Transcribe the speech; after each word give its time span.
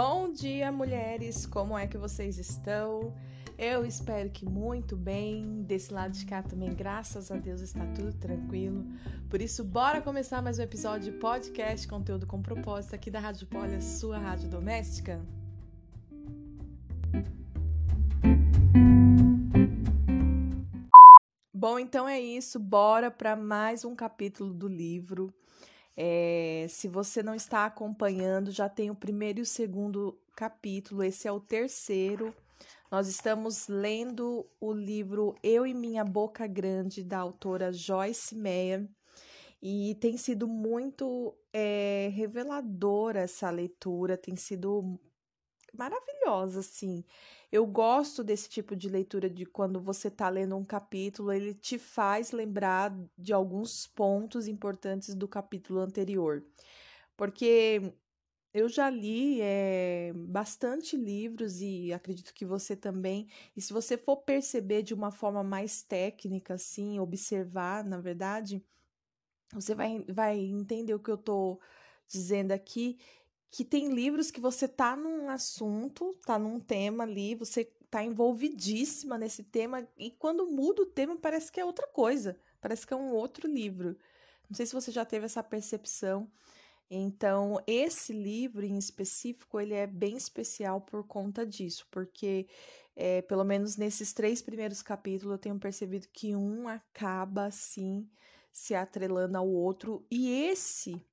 Bom 0.00 0.30
dia, 0.32 0.70
mulheres! 0.70 1.44
Como 1.44 1.76
é 1.76 1.84
que 1.88 1.98
vocês 1.98 2.38
estão? 2.38 3.12
Eu 3.58 3.84
espero 3.84 4.30
que 4.30 4.46
muito 4.46 4.96
bem. 4.96 5.64
Desse 5.64 5.92
lado 5.92 6.12
de 6.12 6.24
cá 6.24 6.40
também, 6.40 6.72
graças 6.72 7.32
a 7.32 7.36
Deus, 7.36 7.60
está 7.60 7.84
tudo 7.96 8.12
tranquilo. 8.12 8.86
Por 9.28 9.42
isso, 9.42 9.64
bora 9.64 10.00
começar 10.00 10.40
mais 10.40 10.60
um 10.60 10.62
episódio 10.62 11.10
de 11.10 11.18
podcast, 11.18 11.88
conteúdo 11.88 12.28
com 12.28 12.40
propósito 12.40 12.94
aqui 12.94 13.10
da 13.10 13.18
Rádio 13.18 13.48
Poli, 13.48 13.82
sua 13.82 14.18
rádio 14.18 14.48
doméstica. 14.48 15.20
Bom, 21.52 21.76
então 21.76 22.08
é 22.08 22.20
isso. 22.20 22.60
Bora 22.60 23.10
para 23.10 23.34
mais 23.34 23.84
um 23.84 23.96
capítulo 23.96 24.54
do 24.54 24.68
livro. 24.68 25.34
É, 26.00 26.64
se 26.68 26.86
você 26.86 27.24
não 27.24 27.34
está 27.34 27.66
acompanhando, 27.66 28.52
já 28.52 28.68
tem 28.68 28.88
o 28.88 28.94
primeiro 28.94 29.40
e 29.40 29.42
o 29.42 29.46
segundo 29.46 30.16
capítulo, 30.36 31.02
esse 31.02 31.26
é 31.26 31.32
o 31.32 31.40
terceiro. 31.40 32.32
Nós 32.88 33.08
estamos 33.08 33.66
lendo 33.66 34.46
o 34.60 34.72
livro 34.72 35.34
Eu 35.42 35.66
e 35.66 35.74
Minha 35.74 36.04
Boca 36.04 36.46
Grande, 36.46 37.02
da 37.02 37.18
autora 37.18 37.72
Joyce 37.72 38.36
Meyer, 38.36 38.88
e 39.60 39.96
tem 39.96 40.16
sido 40.16 40.46
muito 40.46 41.34
é, 41.52 42.12
reveladora 42.14 43.22
essa 43.22 43.50
leitura, 43.50 44.16
tem 44.16 44.36
sido 44.36 45.00
maravilhosa, 45.78 46.60
assim. 46.60 47.04
Eu 47.50 47.66
gosto 47.66 48.22
desse 48.24 48.48
tipo 48.48 48.76
de 48.76 48.88
leitura 48.88 49.30
de 49.30 49.46
quando 49.46 49.80
você 49.80 50.08
está 50.08 50.28
lendo 50.28 50.56
um 50.56 50.64
capítulo, 50.64 51.32
ele 51.32 51.54
te 51.54 51.78
faz 51.78 52.32
lembrar 52.32 52.94
de 53.16 53.32
alguns 53.32 53.86
pontos 53.86 54.48
importantes 54.48 55.14
do 55.14 55.28
capítulo 55.28 55.80
anterior. 55.80 56.44
Porque 57.16 57.94
eu 58.52 58.68
já 58.68 58.90
li 58.90 59.40
é, 59.40 60.12
bastante 60.14 60.96
livros 60.96 61.60
e 61.60 61.92
acredito 61.92 62.34
que 62.34 62.44
você 62.44 62.74
também. 62.76 63.28
E 63.56 63.60
se 63.60 63.72
você 63.72 63.96
for 63.96 64.16
perceber 64.18 64.82
de 64.82 64.92
uma 64.92 65.10
forma 65.10 65.42
mais 65.44 65.82
técnica, 65.82 66.54
assim, 66.54 66.98
observar, 66.98 67.84
na 67.84 68.00
verdade, 68.00 68.62
você 69.52 69.74
vai, 69.74 70.04
vai 70.08 70.38
entender 70.38 70.94
o 70.94 70.98
que 70.98 71.10
eu 71.10 71.14
estou 71.14 71.60
dizendo 72.08 72.52
aqui 72.52 72.98
que 73.50 73.64
tem 73.64 73.92
livros 73.92 74.30
que 74.30 74.40
você 74.40 74.68
tá 74.68 74.94
num 74.94 75.28
assunto, 75.30 76.14
tá 76.26 76.38
num 76.38 76.60
tema 76.60 77.04
ali, 77.04 77.34
você 77.34 77.64
tá 77.90 78.04
envolvidíssima 78.04 79.16
nesse 79.16 79.42
tema 79.42 79.88
e 79.96 80.10
quando 80.10 80.46
muda 80.46 80.82
o 80.82 80.86
tema 80.86 81.16
parece 81.16 81.50
que 81.50 81.58
é 81.58 81.64
outra 81.64 81.86
coisa, 81.88 82.38
parece 82.60 82.86
que 82.86 82.92
é 82.92 82.96
um 82.96 83.10
outro 83.12 83.48
livro. 83.48 83.96
Não 84.48 84.56
sei 84.56 84.66
se 84.66 84.74
você 84.74 84.90
já 84.90 85.04
teve 85.04 85.26
essa 85.26 85.42
percepção. 85.42 86.30
Então, 86.90 87.62
esse 87.66 88.14
livro 88.14 88.64
em 88.64 88.78
específico, 88.78 89.60
ele 89.60 89.74
é 89.74 89.86
bem 89.86 90.16
especial 90.16 90.80
por 90.80 91.06
conta 91.06 91.44
disso, 91.44 91.86
porque 91.90 92.46
é, 92.96 93.20
pelo 93.22 93.44
menos 93.44 93.76
nesses 93.76 94.12
três 94.12 94.40
primeiros 94.40 94.80
capítulos 94.82 95.32
eu 95.32 95.38
tenho 95.38 95.58
percebido 95.58 96.08
que 96.12 96.34
um 96.34 96.66
acaba 96.66 97.44
assim 97.46 98.08
se 98.50 98.74
atrelando 98.74 99.36
ao 99.36 99.48
outro 99.48 100.04
e 100.10 100.30
esse 100.30 101.06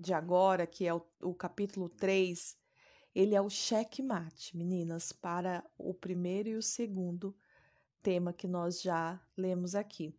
de 0.00 0.14
agora, 0.14 0.66
que 0.66 0.86
é 0.86 0.94
o, 0.94 1.02
o 1.22 1.34
capítulo 1.34 1.88
3, 1.88 2.56
ele 3.14 3.34
é 3.34 3.40
o 3.40 3.50
checkmate, 3.50 4.56
meninas, 4.56 5.12
para 5.12 5.64
o 5.76 5.92
primeiro 5.92 6.48
e 6.48 6.56
o 6.56 6.62
segundo 6.62 7.36
tema 8.02 8.32
que 8.32 8.48
nós 8.48 8.80
já 8.80 9.20
lemos 9.36 9.74
aqui. 9.74 10.14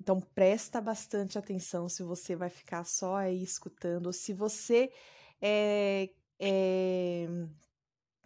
Então 0.00 0.20
presta 0.20 0.80
bastante 0.80 1.38
atenção 1.38 1.88
se 1.88 2.02
você 2.02 2.34
vai 2.34 2.48
ficar 2.48 2.84
só 2.84 3.16
aí 3.16 3.42
escutando, 3.42 4.06
ou 4.06 4.12
se 4.12 4.32
você 4.32 4.90
é, 5.42 6.08
é, 6.38 7.28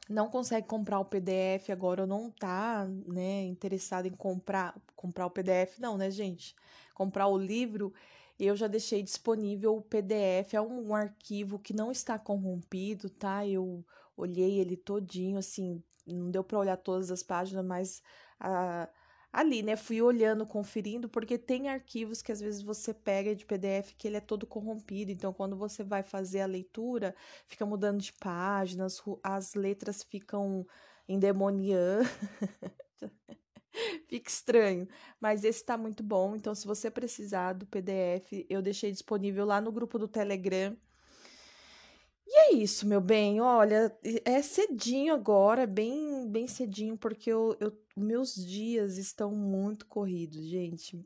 não 0.09 0.29
consegue 0.29 0.69
comprar 0.69 1.01
o 1.01 1.05
PDF 1.05 1.71
agora 1.71 2.03
ou 2.03 2.07
não 2.07 2.31
tá, 2.31 2.87
né, 3.07 3.43
interessado 3.45 4.07
em 4.07 4.13
comprar 4.13 4.81
comprar 4.95 5.27
o 5.27 5.31
PDF, 5.31 5.81
não, 5.81 5.99
né, 5.99 6.11
gente? 6.11 6.55
Comprar 6.95 7.27
o 7.27 7.37
livro, 7.37 7.93
eu 8.39 8.57
já 8.57 8.67
deixei 8.67 9.03
disponível 9.03 9.77
o 9.77 9.83
PDF, 9.83 10.55
é 10.55 10.61
um, 10.61 10.95
arquivo 10.95 11.59
que 11.59 11.73
não 11.73 11.91
está 11.93 12.19
corrompido, 12.19 13.09
tá? 13.09 13.47
Eu 13.47 13.85
olhei 14.17 14.59
ele 14.59 14.77
todinho, 14.77 15.39
assim, 15.39 15.83
não 16.07 16.31
deu 16.31 16.43
para 16.45 16.59
olhar 16.59 16.77
todas 16.77 17.11
as 17.11 17.23
páginas, 17.23 17.65
mas 17.65 18.03
a, 18.41 18.89
ali, 19.33 19.63
né? 19.63 19.77
Fui 19.77 20.01
olhando, 20.03 20.47
conferindo, 20.47 21.09
porque 21.09 21.39
tem 21.39 21.69
arquivos 21.69 22.23
que 22.23 22.33
às 22.33 22.41
vezes 22.41 22.63
você 22.63 22.93
pega 22.95 23.35
de 23.35 23.45
PDF 23.47 23.95
que 23.97 24.09
ele 24.09 24.17
é 24.17 24.21
todo 24.21 24.47
corrompido. 24.47 25.11
Então, 25.13 25.33
quando 25.33 25.57
você 25.57 25.83
vai 25.85 26.03
fazer 26.03 26.41
a 26.41 26.47
leitura, 26.47 27.15
fica 27.47 27.67
mudando 27.67 28.01
de 28.01 28.13
páginas, 28.15 29.03
as 29.23 29.55
letras 29.55 30.03
ficam 30.03 30.67
endemoniando. 31.09 32.09
Fica 34.09 34.31
estranho, 34.31 34.89
mas 35.21 35.45
esse 35.45 35.65
tá 35.65 35.77
muito 35.77 36.03
bom. 36.03 36.37
Então, 36.37 36.55
se 36.55 36.67
você 36.67 36.91
precisar 36.91 37.55
do 37.55 37.67
PDF, 37.67 38.47
eu 38.49 38.63
deixei 38.63 38.91
disponível 38.93 39.45
lá 39.45 39.61
no 39.61 39.73
grupo 39.73 39.99
do 39.99 40.09
Telegram. 40.09 40.77
E 42.27 42.39
é 42.39 42.55
isso, 42.55 42.87
meu 42.87 43.01
bem. 43.01 43.41
Olha, 43.41 43.97
é 44.25 44.41
cedinho 44.43 45.15
agora, 45.15 45.67
bem, 45.67 46.29
bem 46.31 46.47
cedinho, 46.47 46.97
porque 46.97 47.31
eu, 47.31 47.57
eu, 47.61 47.73
meus 47.97 48.35
dias 48.35 48.97
estão 48.97 49.33
muito 49.33 49.87
corridos, 49.87 50.43
gente. 50.45 51.05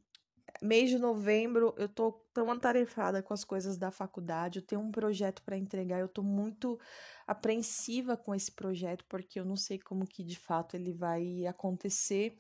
Mês 0.61 0.91
de 0.91 0.99
novembro, 0.99 1.75
eu 1.77 1.89
tô 1.89 2.13
tão 2.33 2.51
atarefada 2.51 3.23
com 3.23 3.33
as 3.33 3.45
coisas 3.45 3.77
da 3.77 3.91
faculdade. 3.91 4.59
Eu 4.59 4.67
tenho 4.67 4.81
um 4.81 4.91
projeto 4.91 5.43
para 5.43 5.57
entregar. 5.57 6.01
Eu 6.01 6.09
tô 6.09 6.23
muito 6.23 6.79
apreensiva 7.27 8.17
com 8.17 8.35
esse 8.35 8.51
projeto, 8.51 9.05
porque 9.09 9.39
eu 9.39 9.45
não 9.45 9.57
sei 9.57 9.79
como 9.79 10.07
que 10.07 10.25
de 10.25 10.39
fato 10.39 10.75
ele 10.75 10.93
vai 10.93 11.47
acontecer 11.47 12.39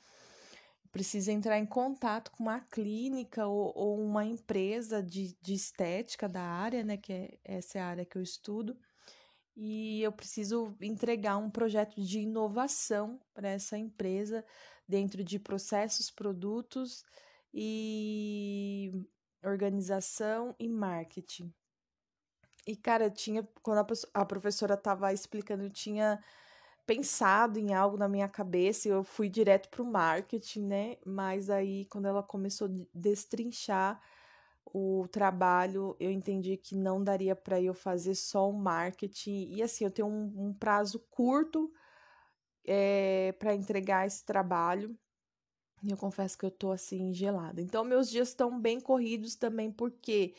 precisa 0.90 1.32
entrar 1.32 1.58
em 1.58 1.66
contato 1.66 2.30
com 2.30 2.44
uma 2.44 2.60
clínica 2.60 3.46
ou, 3.46 3.72
ou 3.76 4.02
uma 4.02 4.24
empresa 4.24 5.02
de, 5.02 5.36
de, 5.40 5.54
estética 5.54 6.28
da 6.28 6.42
área, 6.42 6.82
né? 6.82 6.96
Que 6.96 7.12
é, 7.12 7.38
essa 7.44 7.78
é 7.78 7.80
a 7.82 7.86
área 7.86 8.04
que 8.04 8.16
eu 8.16 8.22
estudo. 8.22 8.76
E 9.56 10.02
eu 10.02 10.12
preciso 10.12 10.76
entregar 10.80 11.36
um 11.36 11.50
projeto 11.50 12.00
de 12.00 12.20
inovação 12.20 13.20
para 13.34 13.48
essa 13.48 13.76
empresa 13.76 14.44
dentro 14.88 15.22
de 15.24 15.38
processos, 15.38 16.10
produtos 16.10 17.02
e 17.52 18.92
organização 19.42 20.54
e 20.58 20.68
marketing. 20.68 21.52
E, 22.66 22.76
cara, 22.76 23.10
tinha, 23.10 23.48
quando 23.62 23.78
a, 23.78 24.20
a 24.20 24.24
professora 24.26 24.74
estava 24.74 25.12
explicando, 25.12 25.64
eu 25.64 25.70
tinha 25.70 26.22
pensado 26.86 27.58
em 27.58 27.74
algo 27.74 27.96
na 27.96 28.08
minha 28.08 28.28
cabeça, 28.28 28.88
eu 28.88 29.04
fui 29.04 29.28
direto 29.28 29.68
para 29.68 29.82
o 29.82 29.86
marketing, 29.86 30.66
né? 30.66 30.96
Mas 31.04 31.50
aí, 31.50 31.86
quando 31.86 32.06
ela 32.06 32.22
começou 32.22 32.68
a 32.68 32.70
destrinchar 32.94 34.00
o 34.64 35.06
trabalho, 35.08 35.96
eu 35.98 36.10
entendi 36.10 36.56
que 36.56 36.76
não 36.76 37.02
daria 37.02 37.34
para 37.34 37.60
eu 37.60 37.74
fazer 37.74 38.14
só 38.14 38.48
o 38.48 38.52
marketing. 38.52 39.48
E 39.50 39.62
assim, 39.62 39.84
eu 39.84 39.90
tenho 39.90 40.08
um, 40.08 40.48
um 40.48 40.54
prazo 40.54 41.00
curto 41.10 41.72
é, 42.66 43.32
para 43.38 43.54
entregar 43.54 44.06
esse 44.06 44.24
trabalho. 44.24 44.96
E 45.82 45.90
eu 45.90 45.96
confesso 45.96 46.36
que 46.36 46.44
eu 46.44 46.50
tô 46.50 46.72
assim 46.72 47.12
gelada. 47.12 47.60
Então, 47.60 47.84
meus 47.84 48.10
dias 48.10 48.28
estão 48.28 48.58
bem 48.58 48.80
corridos 48.80 49.34
também, 49.34 49.70
porque 49.70 50.34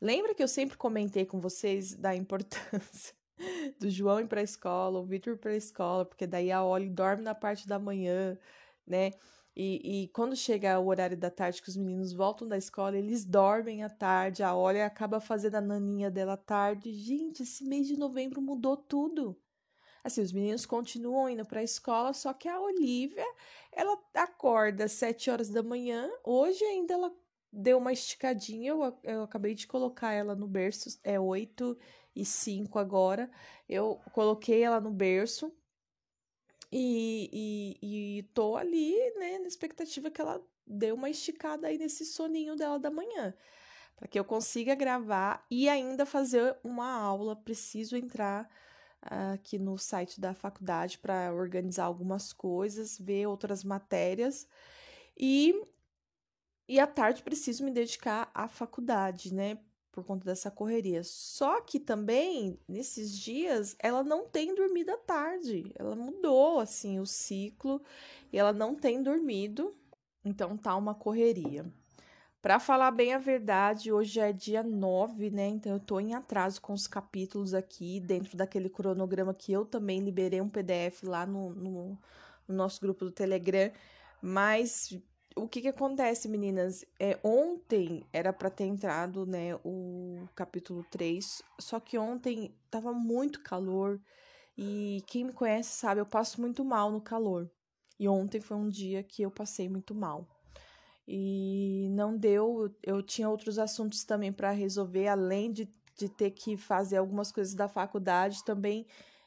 lembra 0.00 0.34
que 0.34 0.42
eu 0.42 0.48
sempre 0.48 0.76
comentei 0.76 1.24
com 1.24 1.40
vocês 1.40 1.94
da 1.94 2.14
importância 2.14 3.14
do 3.80 3.90
João 3.90 4.20
ir 4.20 4.28
para 4.28 4.40
a 4.40 4.44
escola, 4.44 4.98
o 4.98 5.04
Vitor 5.04 5.34
ir 5.34 5.38
para 5.38 5.52
a 5.52 5.56
escola, 5.56 6.04
porque 6.04 6.26
daí 6.26 6.52
a 6.52 6.62
Oli 6.62 6.88
dorme 6.88 7.22
na 7.22 7.34
parte 7.34 7.66
da 7.66 7.78
manhã, 7.78 8.38
né? 8.86 9.12
E, 9.56 10.02
e, 10.02 10.08
quando 10.08 10.36
chega 10.36 10.78
o 10.78 10.88
horário 10.88 11.16
da 11.16 11.30
tarde 11.30 11.62
que 11.62 11.68
os 11.70 11.76
meninos 11.78 12.12
voltam 12.12 12.46
da 12.46 12.58
escola, 12.58 12.96
eles 12.96 13.24
dormem 13.24 13.82
à 13.82 13.88
tarde, 13.88 14.42
a 14.42 14.54
Oli 14.54 14.82
acaba 14.82 15.18
fazendo 15.18 15.54
a 15.54 15.62
naninha 15.62 16.10
dela 16.10 16.34
à 16.34 16.36
tarde. 16.36 16.92
Gente, 16.92 17.42
esse 17.42 17.64
mês 17.64 17.86
de 17.86 17.96
novembro 17.98 18.42
mudou 18.42 18.76
tudo. 18.76 19.34
Assim, 20.06 20.22
os 20.22 20.30
meninos 20.30 20.64
continuam 20.64 21.28
indo 21.28 21.44
para 21.44 21.58
a 21.58 21.64
escola, 21.64 22.12
só 22.12 22.32
que 22.32 22.48
a 22.48 22.60
Olivia, 22.60 23.26
ela 23.72 24.00
acorda 24.14 24.84
às 24.84 24.92
sete 24.92 25.28
horas 25.28 25.48
da 25.48 25.64
manhã. 25.64 26.08
Hoje 26.22 26.64
ainda 26.64 26.94
ela 26.94 27.12
deu 27.52 27.78
uma 27.78 27.92
esticadinha, 27.92 28.70
eu, 28.70 28.96
eu 29.02 29.24
acabei 29.24 29.52
de 29.52 29.66
colocar 29.66 30.12
ela 30.12 30.36
no 30.36 30.46
berço, 30.46 30.96
é 31.02 31.18
oito 31.18 31.76
e 32.14 32.24
cinco 32.24 32.78
agora. 32.78 33.28
Eu 33.68 34.00
coloquei 34.12 34.62
ela 34.62 34.80
no 34.80 34.92
berço 34.92 35.52
e, 36.70 37.76
e, 37.82 38.18
e 38.18 38.22
tô 38.32 38.56
ali, 38.56 38.94
né, 39.16 39.40
na 39.40 39.48
expectativa 39.48 40.08
que 40.08 40.20
ela 40.20 40.40
dê 40.64 40.92
uma 40.92 41.10
esticada 41.10 41.66
aí 41.66 41.78
nesse 41.78 42.06
soninho 42.06 42.54
dela 42.54 42.78
da 42.78 42.92
manhã. 42.92 43.34
Para 43.96 44.06
que 44.06 44.20
eu 44.20 44.24
consiga 44.24 44.76
gravar 44.76 45.44
e 45.50 45.68
ainda 45.68 46.06
fazer 46.06 46.56
uma 46.62 46.92
aula. 46.92 47.34
Preciso 47.34 47.96
entrar 47.96 48.48
aqui 49.34 49.58
no 49.58 49.78
site 49.78 50.20
da 50.20 50.34
faculdade 50.34 50.98
para 50.98 51.32
organizar 51.32 51.84
algumas 51.84 52.32
coisas, 52.32 52.98
ver 52.98 53.26
outras 53.26 53.64
matérias. 53.64 54.46
E, 55.16 55.54
e 56.68 56.78
à 56.80 56.86
tarde 56.86 57.22
preciso 57.22 57.64
me 57.64 57.70
dedicar 57.70 58.30
à 58.34 58.48
faculdade, 58.48 59.32
né? 59.34 59.58
por 59.96 60.04
conta 60.04 60.26
dessa 60.26 60.50
correria. 60.50 61.02
Só 61.02 61.62
que 61.62 61.80
também, 61.80 62.60
nesses 62.68 63.18
dias, 63.18 63.74
ela 63.78 64.04
não 64.04 64.28
tem 64.28 64.54
dormido 64.54 64.90
à 64.90 64.98
tarde. 64.98 65.72
Ela 65.74 65.96
mudou, 65.96 66.60
assim, 66.60 67.00
o 67.00 67.06
ciclo 67.06 67.82
e 68.30 68.38
ela 68.38 68.52
não 68.52 68.74
tem 68.74 69.02
dormido. 69.02 69.74
Então 70.22 70.54
tá 70.54 70.76
uma 70.76 70.94
correria. 70.94 71.64
Para 72.42 72.60
falar 72.60 72.92
bem 72.92 73.12
a 73.12 73.18
verdade, 73.18 73.90
hoje 73.90 74.20
é 74.20 74.32
dia 74.32 74.62
9, 74.62 75.30
né? 75.30 75.48
Então 75.48 75.72
eu 75.72 75.80
tô 75.80 75.98
em 75.98 76.14
atraso 76.14 76.60
com 76.60 76.72
os 76.72 76.86
capítulos 76.86 77.54
aqui, 77.54 77.98
dentro 77.98 78.36
daquele 78.36 78.68
cronograma 78.68 79.34
que 79.34 79.52
eu 79.52 79.64
também 79.64 80.00
liberei 80.00 80.40
um 80.40 80.48
PDF 80.48 81.02
lá 81.02 81.26
no, 81.26 81.50
no, 81.50 81.98
no 82.46 82.54
nosso 82.54 82.80
grupo 82.80 83.04
do 83.04 83.10
Telegram. 83.10 83.72
Mas 84.22 84.96
o 85.34 85.48
que 85.48 85.60
que 85.60 85.68
acontece, 85.68 86.28
meninas? 86.28 86.84
É, 87.00 87.18
ontem 87.22 88.06
era 88.12 88.32
para 88.32 88.50
ter 88.50 88.64
entrado, 88.64 89.26
né, 89.26 89.56
o 89.64 90.28
capítulo 90.34 90.84
3, 90.90 91.42
só 91.58 91.80
que 91.80 91.98
ontem 91.98 92.54
tava 92.70 92.92
muito 92.92 93.42
calor 93.42 94.00
e 94.56 95.02
quem 95.06 95.24
me 95.24 95.32
conhece 95.32 95.70
sabe, 95.70 96.00
eu 96.00 96.06
passo 96.06 96.40
muito 96.40 96.64
mal 96.64 96.90
no 96.90 97.00
calor. 97.00 97.50
E 97.98 98.08
ontem 98.08 98.40
foi 98.40 98.56
um 98.56 98.68
dia 98.68 99.02
que 99.02 99.22
eu 99.22 99.30
passei 99.30 99.68
muito 99.68 99.94
mal 99.94 100.35
e 101.06 101.88
não 101.90 102.16
deu. 102.16 102.74
Eu 102.82 103.02
tinha 103.02 103.28
outros 103.28 103.58
assuntos 103.58 104.04
também 104.04 104.32
para 104.32 104.50
resolver, 104.50 105.08
além 105.08 105.52
de, 105.52 105.68
de 105.96 106.08
ter 106.08 106.30
que 106.30 106.56
fazer 106.56 106.96
algumas 106.96 107.30
coisas 107.30 107.54
da 107.54 107.68
faculdade, 107.68 108.44
também 108.44 108.86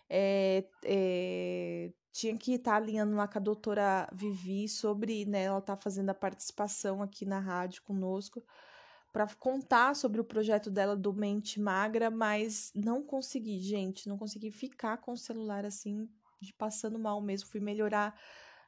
é, 0.09 0.65
é, 0.83 1.91
tinha 2.11 2.35
que 2.37 2.53
estar 2.53 2.75
alinhando 2.75 3.15
lá 3.15 3.27
com 3.27 3.37
a 3.37 3.41
doutora 3.41 4.09
Vivi 4.11 4.67
sobre, 4.67 5.25
né, 5.25 5.43
ela 5.43 5.61
tá 5.61 5.77
fazendo 5.77 6.09
a 6.09 6.15
participação 6.15 7.01
aqui 7.01 7.25
na 7.25 7.39
rádio 7.39 7.83
conosco 7.83 8.43
para 9.11 9.27
contar 9.35 9.95
sobre 9.95 10.21
o 10.21 10.23
projeto 10.23 10.69
dela 10.69 10.95
do 10.95 11.13
Mente 11.13 11.59
Magra, 11.59 12.11
mas 12.11 12.71
não 12.75 13.01
consegui, 13.01 13.59
gente, 13.59 14.07
não 14.07 14.17
consegui 14.17 14.51
ficar 14.51 14.97
com 14.97 15.13
o 15.13 15.17
celular 15.17 15.65
assim, 15.65 16.07
de 16.39 16.53
passando 16.53 16.99
mal 16.99 17.19
mesmo, 17.21 17.49
fui 17.49 17.59
melhorar 17.59 18.19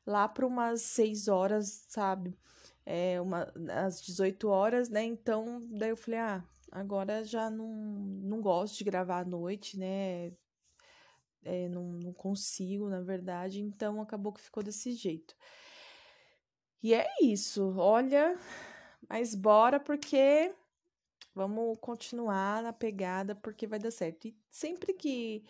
lá 0.06 0.28
para 0.28 0.46
umas 0.46 0.82
seis 0.82 1.28
horas, 1.28 1.86
sabe? 1.90 2.36
É, 2.92 3.22
uma, 3.22 3.50
às 3.86 4.02
18 4.02 4.50
horas, 4.50 4.90
né? 4.90 5.02
Então, 5.06 5.66
daí 5.70 5.92
eu 5.92 5.96
falei, 5.96 6.20
ah, 6.20 6.44
agora 6.70 7.24
já 7.24 7.50
não, 7.50 7.70
não 7.70 8.42
gosto 8.42 8.78
de 8.80 8.84
gravar 8.84 9.20
à 9.20 9.26
noite, 9.26 9.80
né? 9.80 10.34
É, 11.42 11.70
não, 11.70 11.84
não 11.84 12.12
consigo, 12.12 12.90
na 12.90 13.00
verdade, 13.00 13.62
então 13.62 14.02
acabou 14.02 14.34
que 14.34 14.42
ficou 14.42 14.62
desse 14.62 14.92
jeito. 14.92 15.34
E 16.84 16.94
é 16.94 17.08
isso, 17.22 17.74
olha, 17.78 18.38
mas 19.08 19.36
bora 19.36 19.80
porque 19.80 20.54
vamos 21.34 21.78
continuar 21.80 22.62
na 22.62 22.74
pegada 22.74 23.34
porque 23.36 23.66
vai 23.66 23.80
dar 23.80 23.92
certo. 23.92 24.28
E 24.28 24.38
sempre 24.50 24.94
que 24.94 25.46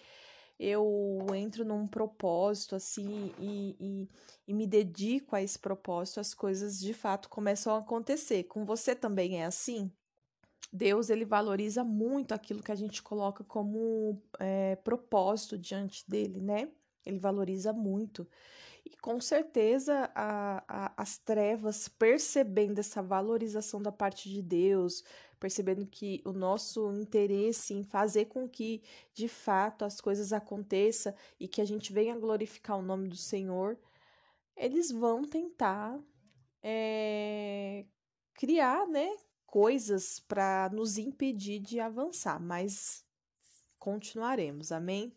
eu 0.62 1.26
entro 1.36 1.66
num 1.66 1.88
propósito 1.88 2.76
assim 2.76 3.34
e, 3.40 3.76
e, 3.80 4.10
e, 4.48 4.54
me 4.54 4.68
dedico 4.68 5.36
a 5.36 5.42
esse 5.42 5.58
propósito, 5.58 6.20
as 6.20 6.36
coisas 6.36 6.80
de 6.80 6.94
fato 6.94 7.30
começam 7.30 7.76
a 7.76 7.80
acontecer. 7.80 8.44
Com 8.44 8.64
você 8.64 8.94
também 8.94 9.42
é 9.42 9.46
assim? 9.46 9.92
Deus 10.72 11.10
ele 11.10 11.26
valoriza 11.26 11.84
muito 11.84 12.34
aquilo 12.34 12.62
que 12.62 12.72
a 12.72 12.76
gente 12.76 13.02
coloca 13.02 13.44
como 13.44 14.22
é, 14.40 14.76
propósito 14.76 15.58
diante 15.58 16.08
dele, 16.08 16.40
né? 16.40 16.70
Ele 17.04 17.18
valoriza 17.18 17.74
muito. 17.74 18.28
E 18.86 18.98
com 18.98 19.20
certeza 19.22 20.12
a, 20.16 20.64
a, 20.68 20.94
as 20.98 21.18
trevas, 21.18 21.88
percebendo 21.88 22.80
essa 22.80 23.02
valorização 23.02 23.82
da 23.82 23.92
parte 23.92 24.30
de 24.30 24.42
Deus, 24.42 25.04
percebendo 25.40 25.86
que 25.86 26.22
o 26.26 26.32
nosso 26.32 26.92
interesse 26.94 27.74
em 27.74 27.84
fazer 27.84 28.26
com 28.26 28.48
que 28.48 28.82
de 29.14 29.28
fato 29.28 29.86
as 29.86 30.02
coisas 30.02 30.34
aconteçam 30.34 31.14
e 31.40 31.48
que 31.48 31.62
a 31.62 31.66
gente 31.66 31.94
venha 31.94 32.18
glorificar 32.18 32.78
o 32.78 32.82
nome 32.82 33.08
do 33.08 33.16
Senhor, 33.18 33.78
eles 34.56 34.92
vão 34.92 35.24
tentar 35.24 36.00
é, 36.62 37.86
criar, 38.36 38.88
né, 38.88 39.16
coisas 39.46 40.20
para 40.20 40.70
nos 40.72 40.98
impedir 40.98 41.60
de 41.60 41.80
avançar, 41.80 42.40
mas 42.40 43.04
continuaremos, 43.78 44.72
amém? 44.72 45.12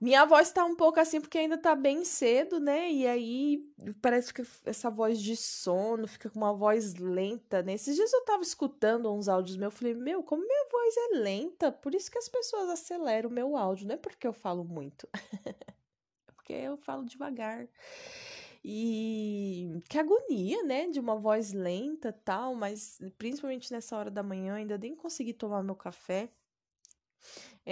Minha 0.00 0.24
voz 0.24 0.50
tá 0.50 0.64
um 0.64 0.74
pouco 0.74 0.98
assim 0.98 1.20
porque 1.20 1.36
ainda 1.36 1.58
tá 1.58 1.76
bem 1.76 2.04
cedo, 2.06 2.58
né? 2.58 2.90
E 2.90 3.06
aí 3.06 3.70
parece 4.00 4.32
que 4.32 4.42
essa 4.64 4.88
voz 4.90 5.20
de 5.20 5.36
sono 5.36 6.08
fica 6.08 6.30
com 6.30 6.38
uma 6.38 6.54
voz 6.54 6.94
lenta, 6.94 7.62
né? 7.62 7.74
Esses 7.74 7.96
dias 7.96 8.10
eu 8.10 8.24
tava 8.24 8.42
escutando 8.42 9.12
uns 9.12 9.28
áudios 9.28 9.58
meus, 9.58 9.74
eu 9.74 9.78
falei, 9.78 9.94
meu, 9.94 10.22
como 10.22 10.42
minha 10.42 10.68
voz 10.72 10.94
é 10.96 11.18
lenta, 11.18 11.70
por 11.70 11.94
isso 11.94 12.10
que 12.10 12.16
as 12.16 12.28
pessoas 12.28 12.70
aceleram 12.70 13.28
o 13.28 13.32
meu 13.32 13.56
áudio, 13.58 13.86
não 13.86 13.94
é 13.94 13.98
porque 13.98 14.26
eu 14.26 14.32
falo 14.32 14.64
muito. 14.64 15.06
é 15.44 16.32
porque 16.34 16.54
eu 16.54 16.78
falo 16.78 17.04
devagar. 17.04 17.68
E 18.64 19.82
que 19.88 19.98
agonia, 19.98 20.62
né? 20.62 20.88
De 20.88 20.98
uma 20.98 21.16
voz 21.16 21.52
lenta 21.52 22.10
tal, 22.10 22.54
mas 22.54 22.98
principalmente 23.18 23.70
nessa 23.70 23.96
hora 23.96 24.10
da 24.10 24.22
manhã, 24.22 24.54
ainda 24.54 24.78
nem 24.78 24.94
consegui 24.94 25.34
tomar 25.34 25.62
meu 25.62 25.74
café. 25.74 26.30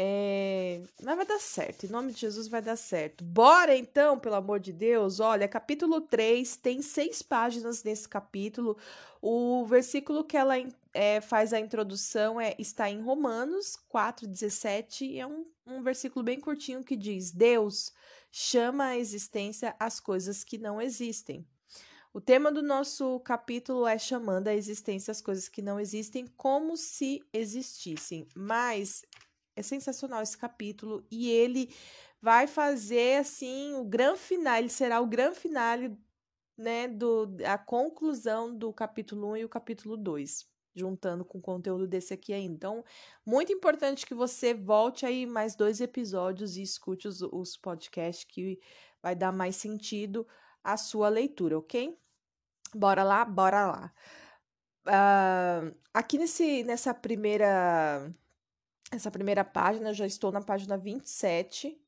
É... 0.00 0.80
Mas 1.02 1.16
vai 1.16 1.26
dar 1.26 1.40
certo, 1.40 1.84
em 1.84 1.88
nome 1.88 2.12
de 2.12 2.20
Jesus 2.20 2.46
vai 2.46 2.62
dar 2.62 2.76
certo. 2.76 3.24
Bora 3.24 3.76
então, 3.76 4.16
pelo 4.16 4.36
amor 4.36 4.60
de 4.60 4.72
Deus. 4.72 5.18
Olha, 5.18 5.48
capítulo 5.48 6.00
3 6.00 6.56
tem 6.58 6.80
seis 6.80 7.20
páginas 7.20 7.82
nesse 7.82 8.08
capítulo. 8.08 8.78
O 9.20 9.66
versículo 9.66 10.22
que 10.22 10.36
ela 10.36 10.54
é, 10.94 11.20
faz 11.20 11.52
a 11.52 11.58
introdução 11.58 12.40
é, 12.40 12.54
está 12.60 12.88
em 12.88 13.02
Romanos 13.02 13.76
4,17. 13.92 15.18
É 15.18 15.26
um, 15.26 15.44
um 15.66 15.82
versículo 15.82 16.24
bem 16.24 16.38
curtinho 16.38 16.84
que 16.84 16.94
diz: 16.94 17.32
Deus 17.32 17.92
chama 18.30 18.84
à 18.84 18.96
existência 18.96 19.74
as 19.80 19.98
coisas 19.98 20.44
que 20.44 20.58
não 20.58 20.80
existem. 20.80 21.44
O 22.14 22.20
tema 22.20 22.52
do 22.52 22.62
nosso 22.62 23.18
capítulo 23.20 23.84
é 23.84 23.98
chamando 23.98 24.46
à 24.46 24.54
existência 24.54 25.10
as 25.10 25.20
coisas 25.20 25.48
que 25.48 25.60
não 25.60 25.80
existem 25.80 26.24
como 26.36 26.76
se 26.76 27.20
existissem. 27.32 28.28
Mas 28.36 29.04
é 29.58 29.62
sensacional 29.62 30.22
esse 30.22 30.38
capítulo 30.38 31.05
e 31.10 31.28
ele 31.28 31.75
vai 32.22 32.46
fazer 32.46 33.20
assim 33.20 33.75
o 33.75 33.84
grande 33.84 34.20
final, 34.20 34.56
ele 34.56 34.69
será 34.69 35.00
o 35.00 35.06
grande 35.06 35.37
finale, 35.37 35.99
né, 36.56 36.88
do 36.88 37.37
a 37.44 37.58
conclusão 37.58 38.55
do 38.55 38.72
capítulo 38.72 39.32
1 39.32 39.37
e 39.38 39.44
o 39.44 39.49
capítulo 39.49 39.96
2, 39.96 40.46
juntando 40.75 41.25
com 41.25 41.38
o 41.38 41.43
conteúdo 41.43 41.87
desse 41.87 42.14
aqui 42.14 42.32
ainda. 42.32 42.55
Então, 42.55 42.84
muito 43.26 43.52
importante 43.52 44.06
que 44.06 44.14
você 44.14 44.55
volte 44.55 45.05
aí 45.05 45.26
mais 45.26 45.54
dois 45.54 45.80
episódios 45.80 46.56
e 46.56 46.62
escute 46.62 47.09
os, 47.09 47.21
os 47.21 47.56
podcasts 47.56 48.25
que 48.25 48.61
vai 49.02 49.14
dar 49.14 49.32
mais 49.32 49.56
sentido 49.56 50.26
à 50.62 50.76
sua 50.76 51.09
leitura, 51.09 51.59
ok? 51.59 51.97
Bora 52.75 53.02
lá, 53.02 53.25
bora 53.25 53.66
lá. 53.66 53.92
Uh, 54.87 55.76
aqui 55.92 56.18
nesse, 56.18 56.64
nessa 56.64 56.94
primeira 56.94 58.12
essa 58.90 59.11
primeira 59.11 59.45
página, 59.45 59.92
já 59.92 60.07
estou 60.07 60.33
na 60.33 60.40
página 60.40 60.76
27. 60.76 61.78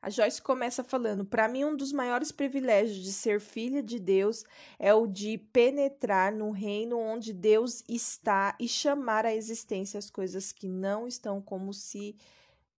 A 0.00 0.10
Joyce 0.10 0.40
começa 0.40 0.84
falando: 0.84 1.24
Para 1.24 1.48
mim, 1.48 1.64
um 1.64 1.76
dos 1.76 1.92
maiores 1.92 2.30
privilégios 2.30 2.98
de 2.98 3.12
ser 3.12 3.40
filha 3.40 3.82
de 3.82 3.98
Deus 3.98 4.44
é 4.78 4.92
o 4.94 5.06
de 5.06 5.38
penetrar 5.38 6.32
no 6.32 6.50
reino 6.50 6.98
onde 6.98 7.32
Deus 7.32 7.82
está 7.88 8.56
e 8.60 8.68
chamar 8.68 9.24
à 9.24 9.34
existência 9.34 9.98
as 9.98 10.10
coisas 10.10 10.52
que 10.52 10.68
não 10.68 11.06
estão 11.06 11.40
como 11.40 11.72
se 11.72 12.16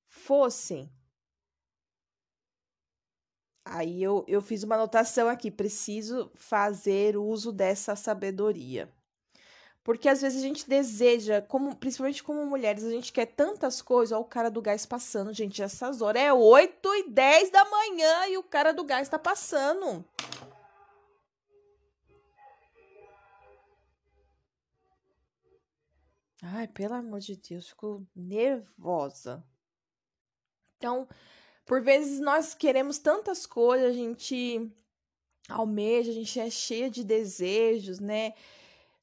fossem. 0.07 0.91
Aí 3.65 4.03
eu, 4.03 4.25
eu 4.27 4.41
fiz 4.41 4.63
uma 4.63 4.77
anotação 4.77 5.29
aqui: 5.29 5.51
preciso 5.51 6.31
fazer 6.35 7.17
uso 7.17 7.53
dessa 7.53 7.95
sabedoria. 7.95 8.89
Porque 9.89 10.07
às 10.07 10.21
vezes 10.21 10.43
a 10.43 10.47
gente 10.47 10.69
deseja, 10.69 11.41
como, 11.41 11.75
principalmente 11.75 12.23
como 12.23 12.45
mulheres, 12.45 12.85
a 12.85 12.91
gente 12.91 13.11
quer 13.11 13.25
tantas 13.25 13.81
coisas. 13.81 14.13
Olha 14.13 14.21
o 14.21 14.25
cara 14.27 14.51
do 14.51 14.61
gás 14.61 14.85
passando, 14.85 15.33
gente, 15.33 15.63
essas 15.63 16.03
horas. 16.03 16.21
É 16.21 16.31
8 16.31 16.95
e 16.95 17.09
10 17.09 17.51
da 17.51 17.65
manhã 17.65 18.27
e 18.27 18.37
o 18.37 18.43
cara 18.43 18.75
do 18.75 18.85
gás 18.85 19.09
tá 19.09 19.19
passando. 19.19 20.05
Ai, 26.43 26.69
pelo 26.69 26.93
amor 26.93 27.21
de 27.21 27.37
Deus, 27.37 27.71
fico 27.71 28.07
nervosa. 28.15 29.43
Então, 30.77 31.09
por 31.65 31.81
vezes 31.81 32.21
nós 32.21 32.53
queremos 32.53 32.99
tantas 32.99 33.47
coisas, 33.47 33.89
a 33.89 33.95
gente 33.95 34.71
almeja, 35.49 36.11
a 36.11 36.15
gente 36.15 36.39
é 36.39 36.51
cheia 36.51 36.91
de 36.91 37.03
desejos, 37.03 37.99
né? 37.99 38.35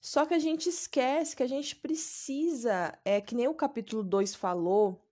Só 0.06 0.24
que 0.24 0.36
a 0.36 0.40
gente 0.40 0.70
esquece 0.70 1.36
que 1.36 1.42
a 1.42 1.48
gente 1.48 1.76
precisa, 1.76 2.96
é 3.04 3.20
que 3.20 3.34
nem 3.34 3.48
o 3.48 3.56
capítulo 3.56 4.04
2 4.04 4.36
falou, 4.36 5.04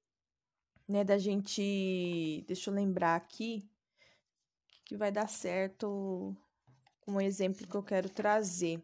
né, 0.88 1.04
da 1.04 1.18
gente, 1.18 2.46
deixa 2.48 2.70
eu 2.70 2.76
lembrar 2.76 3.16
aqui, 3.16 3.68
que 4.86 4.96
vai 4.96 5.12
dar 5.12 5.28
certo 5.28 6.38
um 7.08 7.20
exemplo 7.20 7.66
que 7.66 7.74
eu 7.74 7.82
quero 7.82 8.08
trazer. 8.08 8.84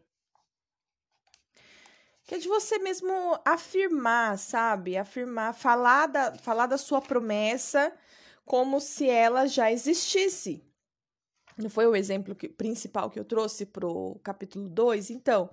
que 2.24 2.34
é 2.34 2.38
de 2.38 2.48
você 2.48 2.80
mesmo 2.80 3.40
afirmar, 3.44 4.36
sabe? 4.36 4.96
Afirmar, 4.98 5.54
falar 5.54 6.08
da, 6.08 6.34
falar 6.38 6.66
da 6.66 6.76
sua 6.76 7.00
promessa 7.00 7.96
como 8.44 8.80
se 8.80 9.08
ela 9.08 9.46
já 9.46 9.70
existisse. 9.70 10.60
Não 11.56 11.70
foi 11.70 11.86
o 11.86 11.94
exemplo 11.94 12.34
que, 12.34 12.48
principal 12.48 13.08
que 13.10 13.20
eu 13.20 13.24
trouxe 13.24 13.64
pro 13.64 14.18
capítulo 14.24 14.68
2? 14.68 15.10
Então, 15.10 15.48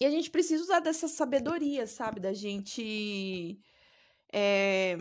e 0.00 0.06
a 0.06 0.10
gente 0.10 0.30
precisa 0.30 0.62
usar 0.62 0.80
dessa 0.80 1.06
sabedoria, 1.06 1.86
sabe? 1.86 2.18
Da 2.18 2.32
gente 2.32 3.60
é, 4.32 4.98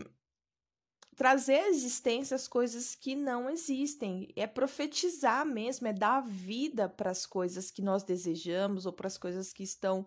trazer 1.15 1.59
à 1.59 1.69
existência 1.69 2.35
as 2.35 2.49
coisas 2.49 2.95
que 2.95 3.15
não 3.15 3.49
existem. 3.49 4.27
É 4.35 4.45
profetizar 4.45 5.45
mesmo, 5.45 5.87
é 5.87 5.93
dar 5.93 6.21
vida 6.21 6.89
para 6.89 7.11
as 7.11 7.25
coisas 7.25 7.71
que 7.71 7.81
nós 7.81 8.03
desejamos 8.03 8.85
ou 8.85 8.91
para 8.91 9.07
as 9.07 9.17
coisas 9.17 9.53
que 9.53 9.63
estão 9.63 10.05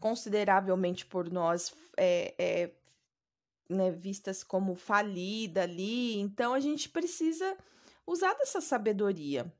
consideravelmente 0.00 1.06
por 1.06 1.30
nós 1.30 1.72
é, 1.96 2.34
é, 2.36 2.70
né, 3.68 3.92
vistas 3.92 4.42
como 4.42 4.74
falida 4.74 5.62
ali. 5.62 6.18
Então 6.18 6.52
a 6.52 6.58
gente 6.58 6.88
precisa 6.88 7.56
usar 8.04 8.34
dessa 8.34 8.60
sabedoria. 8.60 9.52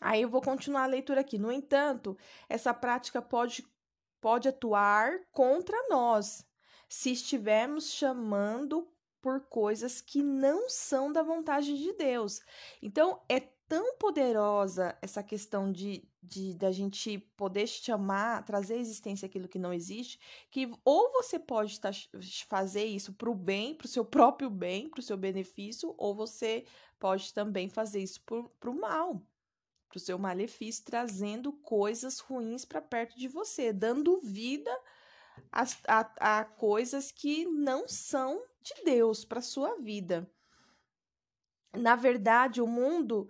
Aí 0.00 0.22
eu 0.22 0.28
vou 0.28 0.40
continuar 0.42 0.84
a 0.84 0.86
leitura 0.86 1.20
aqui. 1.20 1.38
No 1.38 1.50
entanto, 1.50 2.16
essa 2.48 2.74
prática 2.74 3.22
pode, 3.22 3.66
pode 4.20 4.48
atuar 4.48 5.20
contra 5.32 5.76
nós 5.88 6.46
se 6.88 7.12
estivermos 7.12 7.90
chamando 7.92 8.88
por 9.20 9.40
coisas 9.40 10.00
que 10.00 10.22
não 10.22 10.68
são 10.68 11.10
da 11.12 11.22
vontade 11.22 11.76
de 11.76 11.92
Deus. 11.94 12.40
Então, 12.80 13.20
é 13.28 13.40
tão 13.68 13.96
poderosa 13.96 14.96
essa 15.02 15.22
questão 15.22 15.72
de, 15.72 16.08
de 16.22 16.54
da 16.54 16.70
gente 16.70 17.18
poder 17.36 17.66
chamar, 17.66 18.44
trazer 18.44 18.74
à 18.74 18.78
existência 18.78 19.26
aquilo 19.26 19.48
que 19.48 19.58
não 19.58 19.72
existe, 19.72 20.20
que 20.50 20.70
ou 20.84 21.10
você 21.12 21.38
pode 21.38 21.80
tá, 21.80 21.90
fazer 22.48 22.84
isso 22.84 23.12
para 23.14 23.30
o 23.30 23.34
bem, 23.34 23.74
para 23.74 23.86
o 23.86 23.88
seu 23.88 24.04
próprio 24.04 24.48
bem, 24.48 24.88
para 24.88 25.00
o 25.00 25.02
seu 25.02 25.16
benefício, 25.16 25.94
ou 25.98 26.14
você 26.14 26.64
pode 26.98 27.34
também 27.34 27.68
fazer 27.68 28.00
isso 28.00 28.20
para 28.22 28.70
o 28.70 28.80
mal, 28.80 29.20
para 29.96 30.02
o 30.02 30.04
seu 30.04 30.18
malefício, 30.18 30.84
trazendo 30.84 31.50
coisas 31.50 32.18
ruins 32.18 32.66
para 32.66 32.82
perto 32.82 33.18
de 33.18 33.26
você, 33.26 33.72
dando 33.72 34.20
vida 34.20 34.70
a, 35.50 35.64
a, 35.88 36.40
a 36.40 36.44
coisas 36.44 37.10
que 37.10 37.46
não 37.46 37.88
são 37.88 38.42
de 38.60 38.74
Deus 38.84 39.24
para 39.24 39.40
sua 39.40 39.76
vida. 39.76 40.30
Na 41.72 41.96
verdade, 41.96 42.60
o 42.60 42.66
mundo 42.66 43.28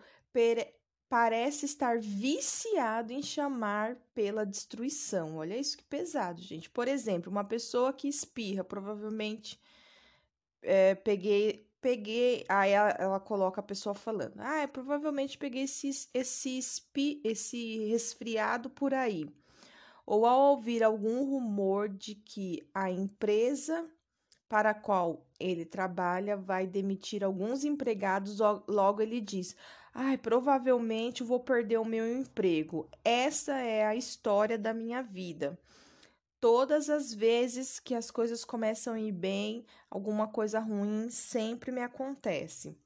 parece 1.09 1.67
estar 1.67 2.01
viciado 2.01 3.13
em 3.13 3.23
chamar 3.23 3.97
pela 4.13 4.45
destruição. 4.45 5.37
Olha 5.37 5.57
isso 5.57 5.79
que 5.79 5.85
pesado, 5.85 6.43
gente. 6.43 6.69
Por 6.69 6.89
exemplo, 6.89 7.31
uma 7.31 7.45
pessoa 7.45 7.93
que 7.93 8.09
espirra, 8.09 8.65
provavelmente 8.65 9.61
é, 10.63 10.97
peguei, 10.97 11.66
peguei, 11.87 12.45
aí 12.49 12.73
ela, 12.73 12.91
ela, 12.99 13.21
coloca 13.21 13.61
a 13.61 13.65
pessoa 13.65 13.95
falando, 13.95 14.35
ah, 14.41 14.67
provavelmente 14.67 15.39
peguei 15.39 15.63
esse, 15.63 15.89
esse, 16.13 16.59
espi, 16.59 17.21
esse 17.23 17.87
resfriado 17.87 18.69
por 18.69 18.93
aí. 18.93 19.25
Ou 20.05 20.27
ao 20.27 20.51
ouvir 20.51 20.83
algum 20.83 21.25
rumor 21.25 21.89
de 21.89 22.17
que 22.17 22.69
a 22.75 22.91
empresa 22.91 23.89
para 24.49 24.71
a 24.71 24.75
qual 24.75 25.25
ele 25.39 25.65
trabalha 25.65 26.37
vai 26.37 26.67
demitir 26.67 27.23
alguns 27.23 27.65
empregados, 27.65 28.39
logo 28.67 29.01
ele 29.01 29.21
diz: 29.21 29.55
Ai, 29.95 30.19
provavelmente 30.19 31.23
vou 31.23 31.39
perder 31.39 31.79
o 31.79 31.85
meu 31.85 32.05
emprego. 32.19 32.91
Essa 33.05 33.61
é 33.61 33.87
a 33.87 33.95
história 33.95 34.59
da 34.59 34.75
minha 34.75 35.03
vida. 35.03 35.57
Todas 36.41 36.91
as 36.91 37.15
vezes 37.15 37.81
que 37.81 37.95
as 37.95 38.11
coisas 38.11 38.45
começam 38.45 38.95
a 38.95 39.01
ir 39.01 39.13
bem, 39.13 39.65
alguma 39.91 40.29
coisa 40.29 40.61
ruim 40.61 41.09
sempre 41.11 41.73
me 41.73 41.83
acontece. 41.83 42.77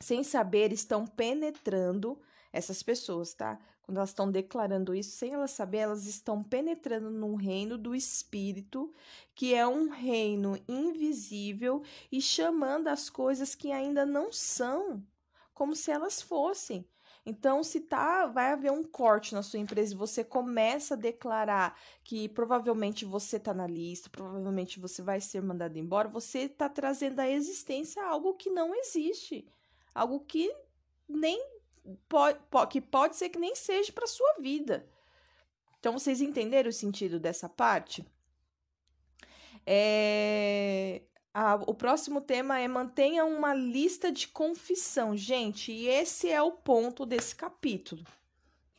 Sem 0.00 0.22
saber, 0.22 0.72
estão 0.72 1.06
penetrando 1.06 2.20
essas 2.52 2.82
pessoas, 2.82 3.32
tá? 3.32 3.58
Quando 3.82 3.98
elas 3.98 4.10
estão 4.10 4.30
declarando 4.30 4.94
isso, 4.94 5.16
sem 5.16 5.32
elas 5.32 5.50
saber, 5.50 5.78
elas 5.78 6.06
estão 6.06 6.42
penetrando 6.42 7.10
num 7.10 7.34
reino 7.34 7.76
do 7.76 7.94
espírito, 7.94 8.94
que 9.34 9.54
é 9.54 9.66
um 9.66 9.90
reino 9.90 10.58
invisível 10.68 11.82
e 12.10 12.20
chamando 12.20 12.88
as 12.88 13.10
coisas 13.10 13.54
que 13.54 13.72
ainda 13.72 14.06
não 14.06 14.32
são 14.32 15.02
como 15.52 15.74
se 15.76 15.90
elas 15.90 16.20
fossem. 16.20 16.86
Então, 17.26 17.64
se 17.64 17.80
tá, 17.80 18.26
vai 18.26 18.52
haver 18.52 18.70
um 18.70 18.82
corte 18.82 19.34
na 19.34 19.42
sua 19.42 19.58
empresa 19.58 19.94
e 19.94 19.96
você 19.96 20.22
começa 20.22 20.92
a 20.92 20.96
declarar 20.96 21.78
que 22.02 22.28
provavelmente 22.28 23.06
você 23.06 23.38
está 23.38 23.54
na 23.54 23.66
lista, 23.66 24.10
provavelmente 24.10 24.78
você 24.78 25.00
vai 25.00 25.20
ser 25.22 25.40
mandado 25.40 25.78
embora, 25.78 26.06
você 26.06 26.40
está 26.40 26.68
trazendo 26.68 27.20
à 27.20 27.28
existência 27.28 28.04
algo 28.04 28.34
que 28.34 28.50
não 28.50 28.74
existe, 28.74 29.48
algo 29.94 30.20
que 30.20 30.54
nem 31.08 31.42
pode, 32.08 32.38
que 32.68 32.80
pode 32.80 33.16
ser 33.16 33.30
que 33.30 33.38
nem 33.38 33.54
seja 33.54 33.90
para 33.90 34.06
sua 34.06 34.34
vida. 34.38 34.86
Então, 35.80 35.92
vocês 35.94 36.20
entenderam 36.20 36.68
o 36.68 36.72
sentido 36.72 37.18
dessa 37.18 37.48
parte? 37.48 38.06
É, 39.66 41.02
o 41.66 41.74
próximo 41.74 42.20
tema 42.20 42.60
é 42.60 42.68
mantenha 42.68 43.24
uma 43.24 43.52
lista 43.54 44.12
de 44.12 44.28
confissão. 44.28 45.16
Gente, 45.16 45.72
e 45.72 45.88
esse 45.88 46.30
é 46.30 46.40
o 46.40 46.52
ponto 46.52 47.04
desse 47.04 47.34
capítulo, 47.34 48.04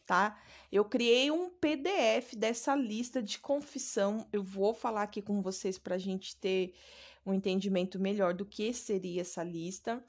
tá? 0.05 0.39
Eu 0.71 0.85
criei 0.85 1.29
um 1.31 1.49
PDF 1.49 2.33
dessa 2.35 2.73
lista 2.73 3.21
de 3.21 3.39
confissão. 3.39 4.25
Eu 4.31 4.41
vou 4.41 4.73
falar 4.73 5.03
aqui 5.03 5.21
com 5.21 5.41
vocês 5.41 5.77
para 5.77 5.95
a 5.95 5.97
gente 5.97 6.35
ter 6.37 6.73
um 7.25 7.33
entendimento 7.33 7.99
melhor 7.99 8.33
do 8.33 8.45
que 8.45 8.73
seria 8.73 9.21
essa 9.21 9.43
lista. 9.43 10.03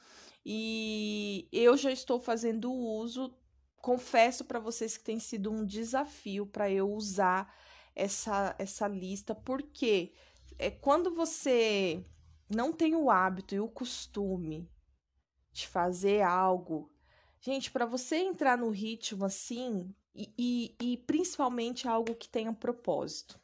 E 0.44 1.48
eu 1.50 1.76
já 1.76 1.90
estou 1.90 2.20
fazendo 2.20 2.72
uso. 2.72 3.34
Confesso 3.78 4.44
para 4.44 4.60
vocês 4.60 4.96
que 4.96 5.04
tem 5.04 5.18
sido 5.18 5.50
um 5.50 5.64
desafio 5.64 6.46
para 6.46 6.70
eu 6.70 6.90
usar 6.92 7.52
essa, 7.94 8.54
essa 8.58 8.86
lista, 8.86 9.34
porque 9.34 10.12
é 10.58 10.70
quando 10.70 11.14
você 11.14 12.04
não 12.48 12.72
tem 12.72 12.94
o 12.94 13.10
hábito 13.10 13.54
e 13.54 13.60
o 13.60 13.68
costume 13.68 14.70
de 15.52 15.66
fazer 15.66 16.22
algo, 16.22 16.90
gente, 17.40 17.70
para 17.70 17.86
você 17.86 18.16
entrar 18.16 18.58
no 18.58 18.70
ritmo 18.70 19.24
assim, 19.24 19.94
e, 20.14 20.32
e, 20.38 20.76
e 20.80 20.96
principalmente 20.98 21.88
algo 21.88 22.14
que 22.14 22.28
tenha 22.28 22.52
propósito, 22.52 23.40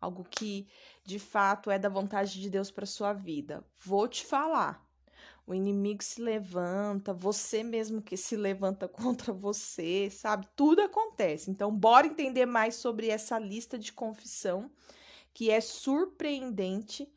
algo 0.00 0.24
que 0.24 0.68
de 1.04 1.18
fato 1.18 1.70
é 1.70 1.78
da 1.78 1.88
vontade 1.88 2.40
de 2.40 2.50
Deus 2.50 2.70
para 2.70 2.86
sua 2.86 3.12
vida, 3.12 3.64
vou 3.78 4.08
te 4.08 4.24
falar. 4.24 4.88
O 5.46 5.54
inimigo 5.54 6.02
se 6.02 6.20
levanta, 6.22 7.12
você 7.12 7.64
mesmo 7.64 8.00
que 8.00 8.16
se 8.16 8.36
levanta 8.36 8.86
contra 8.88 9.32
você, 9.32 10.08
sabe? 10.08 10.46
Tudo 10.54 10.80
acontece. 10.82 11.50
Então, 11.50 11.74
bora 11.74 12.06
entender 12.06 12.46
mais 12.46 12.76
sobre 12.76 13.08
essa 13.08 13.38
lista 13.38 13.76
de 13.76 13.92
confissão 13.92 14.70
que 15.34 15.50
é 15.50 15.60
surpreendente 15.60 17.12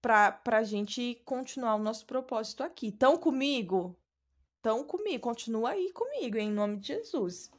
para 0.00 0.40
a 0.46 0.62
gente 0.62 1.20
continuar 1.24 1.74
o 1.74 1.82
nosso 1.82 2.06
propósito 2.06 2.62
aqui. 2.62 2.88
Estão 2.88 3.16
comigo? 3.16 3.96
Estão 4.56 4.84
comigo, 4.84 5.22
continua 5.22 5.70
aí 5.70 5.90
comigo, 5.92 6.36
em 6.36 6.50
nome 6.50 6.78
de 6.78 6.88
Jesus. 6.88 7.50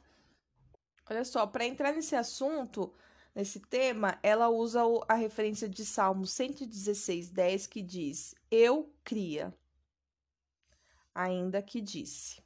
Olha 1.10 1.24
só, 1.24 1.46
para 1.46 1.66
entrar 1.66 1.92
nesse 1.92 2.14
assunto, 2.14 2.92
nesse 3.34 3.60
tema, 3.60 4.18
ela 4.22 4.48
usa 4.48 4.82
a 5.08 5.14
referência 5.14 5.68
de 5.68 5.84
Salmo 5.84 6.26
116, 6.26 7.30
10, 7.30 7.66
que 7.66 7.82
diz: 7.82 8.34
Eu 8.50 8.92
cria, 9.02 9.52
ainda 11.14 11.60
que 11.60 11.80
disse. 11.80 12.40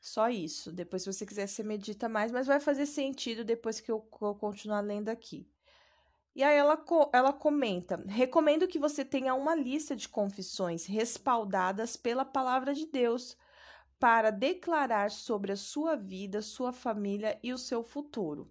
Só 0.00 0.30
isso. 0.30 0.72
Depois, 0.72 1.02
se 1.02 1.12
você 1.12 1.26
quiser, 1.26 1.46
você 1.46 1.62
medita 1.62 2.08
mais, 2.08 2.32
mas 2.32 2.46
vai 2.46 2.58
fazer 2.58 2.86
sentido 2.86 3.44
depois 3.44 3.80
que 3.80 3.92
eu, 3.92 4.08
eu 4.22 4.34
continuar 4.34 4.80
lendo 4.80 5.10
aqui. 5.10 5.46
E 6.34 6.42
aí 6.42 6.56
ela, 6.56 6.82
ela 7.12 7.32
comenta: 7.32 8.02
recomendo 8.06 8.68
que 8.68 8.78
você 8.78 9.04
tenha 9.04 9.34
uma 9.34 9.54
lista 9.54 9.96
de 9.96 10.08
confissões 10.08 10.86
respaldadas 10.86 11.96
pela 11.96 12.24
palavra 12.24 12.72
de 12.72 12.86
Deus 12.86 13.36
para 13.98 14.30
declarar 14.30 15.10
sobre 15.10 15.52
a 15.52 15.56
sua 15.56 15.96
vida, 15.96 16.40
sua 16.40 16.72
família 16.72 17.38
e 17.42 17.52
o 17.52 17.58
seu 17.58 17.82
futuro. 17.82 18.50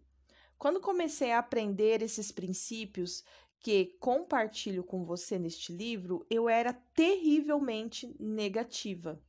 Quando 0.58 0.82
comecei 0.82 1.32
a 1.32 1.40
aprender 1.40 2.02
esses 2.02 2.32
princípios 2.32 3.24
que 3.60 3.98
compartilho 4.00 4.84
com 4.84 5.04
você 5.04 5.40
neste 5.40 5.72
livro, 5.72 6.26
eu 6.30 6.48
era 6.48 6.74
terrivelmente 6.74 8.16
negativa. 8.20 9.22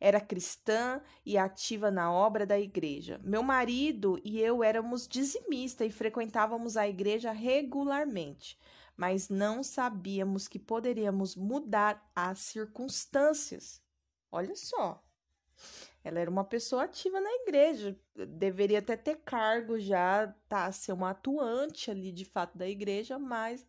Era 0.00 0.20
cristã 0.20 1.00
e 1.26 1.36
ativa 1.36 1.90
na 1.90 2.12
obra 2.12 2.46
da 2.46 2.58
igreja. 2.58 3.20
Meu 3.24 3.42
marido 3.42 4.20
e 4.22 4.40
eu 4.40 4.62
éramos 4.62 5.08
dizimistas 5.08 5.88
e 5.88 5.90
frequentávamos 5.90 6.76
a 6.76 6.88
igreja 6.88 7.32
regularmente, 7.32 8.58
mas 8.96 9.28
não 9.28 9.62
sabíamos 9.62 10.46
que 10.46 10.58
poderíamos 10.58 11.34
mudar 11.34 12.10
as 12.14 12.38
circunstâncias. 12.38 13.82
Olha 14.30 14.54
só. 14.54 15.02
Ela 16.04 16.20
era 16.20 16.30
uma 16.30 16.44
pessoa 16.44 16.84
ativa 16.84 17.20
na 17.20 17.30
igreja, 17.42 17.98
deveria 18.14 18.78
até 18.78 18.96
ter 18.96 19.16
cargo 19.16 19.78
já, 19.78 20.28
tá, 20.48 20.70
ser 20.70 20.92
uma 20.92 21.10
atuante 21.10 21.90
ali 21.90 22.12
de 22.12 22.24
fato 22.24 22.56
da 22.56 22.68
igreja, 22.68 23.18
mas 23.18 23.66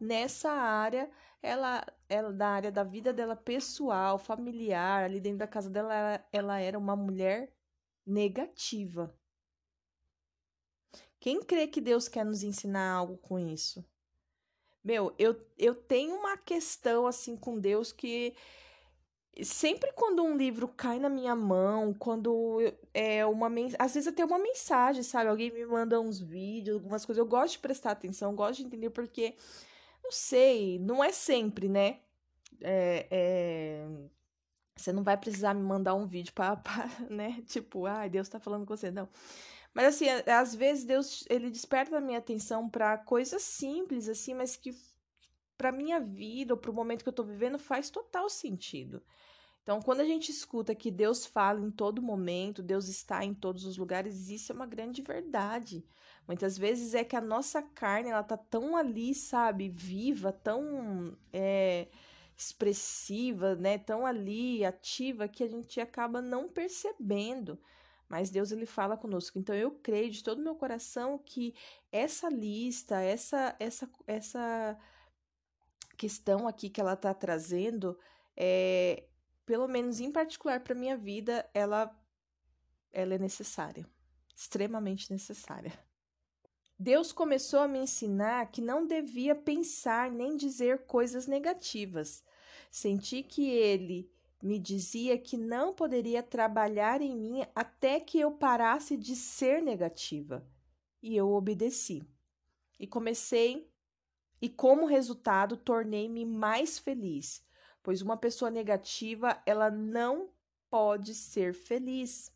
nessa 0.00 0.50
área, 0.50 1.10
ela, 1.42 1.84
ela 2.08 2.32
da 2.32 2.48
área 2.48 2.72
da 2.72 2.84
vida 2.84 3.12
dela 3.12 3.36
pessoal, 3.36 4.18
familiar, 4.18 5.04
ali 5.04 5.20
dentro 5.20 5.38
da 5.38 5.46
casa 5.46 5.70
dela, 5.70 5.94
ela, 5.94 6.28
ela 6.32 6.58
era 6.60 6.78
uma 6.78 6.96
mulher 6.96 7.52
negativa. 8.06 9.14
Quem 11.20 11.42
crê 11.42 11.66
que 11.66 11.80
Deus 11.80 12.08
quer 12.08 12.24
nos 12.24 12.42
ensinar 12.42 12.92
algo 12.92 13.18
com 13.18 13.38
isso? 13.38 13.84
Meu, 14.82 15.14
eu, 15.18 15.36
eu 15.58 15.74
tenho 15.74 16.14
uma 16.14 16.36
questão 16.36 17.06
assim 17.06 17.36
com 17.36 17.58
Deus 17.58 17.92
que 17.92 18.34
sempre 19.42 19.92
quando 19.92 20.22
um 20.22 20.36
livro 20.36 20.68
cai 20.68 20.98
na 20.98 21.08
minha 21.08 21.34
mão, 21.34 21.92
quando 21.94 22.58
é 22.94 23.24
uma 23.26 23.48
às 23.78 23.94
vezes 23.94 24.08
até 24.08 24.24
uma 24.24 24.38
mensagem, 24.38 25.02
sabe? 25.02 25.28
Alguém 25.28 25.52
me 25.52 25.66
manda 25.66 26.00
uns 26.00 26.20
vídeos, 26.20 26.76
algumas 26.76 27.04
coisas, 27.04 27.18
eu 27.18 27.26
gosto 27.28 27.52
de 27.52 27.58
prestar 27.60 27.92
atenção, 27.92 28.34
gosto 28.34 28.60
de 28.60 28.66
entender 28.66 28.90
porque 28.90 29.36
não 30.08 30.12
sei, 30.12 30.78
não 30.78 31.04
é 31.04 31.12
sempre, 31.12 31.68
né? 31.68 32.00
É, 32.62 33.06
é... 33.10 33.86
Você 34.74 34.90
não 34.90 35.02
vai 35.02 35.18
precisar 35.18 35.52
me 35.52 35.62
mandar 35.62 35.94
um 35.94 36.06
vídeo 36.06 36.32
para, 36.32 36.62
né? 37.10 37.42
Tipo, 37.46 37.84
ai, 37.84 38.08
Deus 38.08 38.28
tá 38.28 38.40
falando 38.40 38.64
com 38.64 38.74
você, 38.74 38.90
não. 38.90 39.08
Mas 39.74 39.88
assim, 39.88 40.06
às 40.08 40.54
vezes 40.54 40.84
Deus 40.84 41.24
ele 41.28 41.50
desperta 41.50 41.98
a 41.98 42.00
minha 42.00 42.18
atenção 42.18 42.70
para 42.70 42.96
coisas 42.96 43.42
simples 43.42 44.08
assim, 44.08 44.32
mas 44.32 44.56
que 44.56 44.74
para 45.58 45.70
minha 45.70 46.00
vida 46.00 46.54
ou 46.54 46.58
para 46.58 46.70
o 46.70 46.74
momento 46.74 47.02
que 47.02 47.08
eu 47.08 47.12
tô 47.12 47.22
vivendo 47.22 47.58
faz 47.58 47.90
total 47.90 48.30
sentido. 48.30 49.02
Então, 49.62 49.82
quando 49.82 50.00
a 50.00 50.04
gente 50.04 50.30
escuta 50.30 50.74
que 50.74 50.90
Deus 50.90 51.26
fala 51.26 51.60
em 51.60 51.70
todo 51.70 52.00
momento, 52.00 52.62
Deus 52.62 52.88
está 52.88 53.22
em 53.22 53.34
todos 53.34 53.66
os 53.66 53.76
lugares, 53.76 54.30
isso 54.30 54.50
é 54.50 54.54
uma 54.54 54.66
grande 54.66 55.02
verdade. 55.02 55.84
Muitas 56.28 56.58
vezes 56.58 56.92
é 56.92 57.02
que 57.02 57.16
a 57.16 57.22
nossa 57.22 57.62
carne, 57.62 58.10
ela 58.10 58.22
tá 58.22 58.36
tão 58.36 58.76
ali, 58.76 59.14
sabe, 59.14 59.70
viva, 59.70 60.30
tão 60.30 61.16
é, 61.32 61.88
expressiva, 62.36 63.56
né, 63.56 63.78
tão 63.78 64.04
ali, 64.04 64.62
ativa, 64.62 65.26
que 65.26 65.42
a 65.42 65.48
gente 65.48 65.80
acaba 65.80 66.20
não 66.20 66.46
percebendo. 66.46 67.58
Mas 68.06 68.28
Deus, 68.28 68.52
ele 68.52 68.66
fala 68.66 68.94
conosco. 68.94 69.38
Então, 69.38 69.54
eu 69.54 69.70
creio 69.70 70.10
de 70.10 70.22
todo 70.22 70.38
o 70.38 70.44
meu 70.44 70.54
coração 70.54 71.18
que 71.18 71.54
essa 71.90 72.28
lista, 72.28 73.00
essa, 73.00 73.56
essa, 73.58 73.90
essa 74.06 74.78
questão 75.96 76.46
aqui 76.46 76.68
que 76.68 76.80
ela 76.80 76.94
tá 76.94 77.14
trazendo, 77.14 77.98
é, 78.36 79.04
pelo 79.46 79.66
menos 79.66 79.98
em 79.98 80.12
particular 80.12 80.60
para 80.60 80.74
minha 80.74 80.96
vida, 80.96 81.48
ela 81.54 81.90
ela 82.92 83.14
é 83.14 83.18
necessária, 83.18 83.86
extremamente 84.34 85.10
necessária. 85.10 85.72
Deus 86.78 87.10
começou 87.10 87.60
a 87.60 87.68
me 87.68 87.78
ensinar 87.78 88.50
que 88.50 88.60
não 88.60 88.86
devia 88.86 89.34
pensar 89.34 90.10
nem 90.10 90.36
dizer 90.36 90.86
coisas 90.86 91.26
negativas. 91.26 92.22
Senti 92.70 93.22
que 93.22 93.50
ele 93.50 94.10
me 94.42 94.58
dizia 94.58 95.18
que 95.18 95.36
não 95.36 95.74
poderia 95.74 96.22
trabalhar 96.22 97.00
em 97.00 97.16
mim 97.16 97.44
até 97.54 97.98
que 97.98 98.20
eu 98.20 98.30
parasse 98.30 98.96
de 98.96 99.16
ser 99.16 99.60
negativa. 99.60 100.46
E 101.02 101.16
eu 101.16 101.30
obedeci. 101.30 102.02
E 102.78 102.86
comecei, 102.86 103.68
e 104.40 104.48
como 104.48 104.86
resultado, 104.86 105.56
tornei-me 105.56 106.24
mais 106.24 106.78
feliz 106.78 107.42
pois 107.88 108.02
uma 108.02 108.18
pessoa 108.18 108.50
negativa, 108.50 109.42
ela 109.46 109.70
não 109.70 110.28
pode 110.68 111.14
ser 111.14 111.54
feliz. 111.54 112.30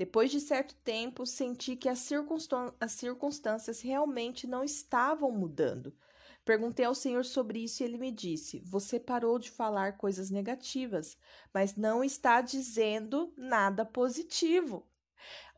Depois 0.00 0.30
de 0.30 0.40
certo 0.40 0.74
tempo, 0.76 1.26
senti 1.26 1.76
que 1.76 1.86
as, 1.86 2.08
as 2.80 2.92
circunstâncias 2.92 3.82
realmente 3.82 4.46
não 4.46 4.64
estavam 4.64 5.30
mudando. 5.30 5.94
Perguntei 6.42 6.86
ao 6.86 6.94
Senhor 6.94 7.22
sobre 7.22 7.64
isso 7.64 7.82
e 7.82 7.84
ele 7.84 7.98
me 7.98 8.10
disse: 8.10 8.60
Você 8.60 8.98
parou 8.98 9.38
de 9.38 9.50
falar 9.50 9.98
coisas 9.98 10.30
negativas, 10.30 11.18
mas 11.52 11.76
não 11.76 12.02
está 12.02 12.40
dizendo 12.40 13.30
nada 13.36 13.84
positivo. 13.84 14.88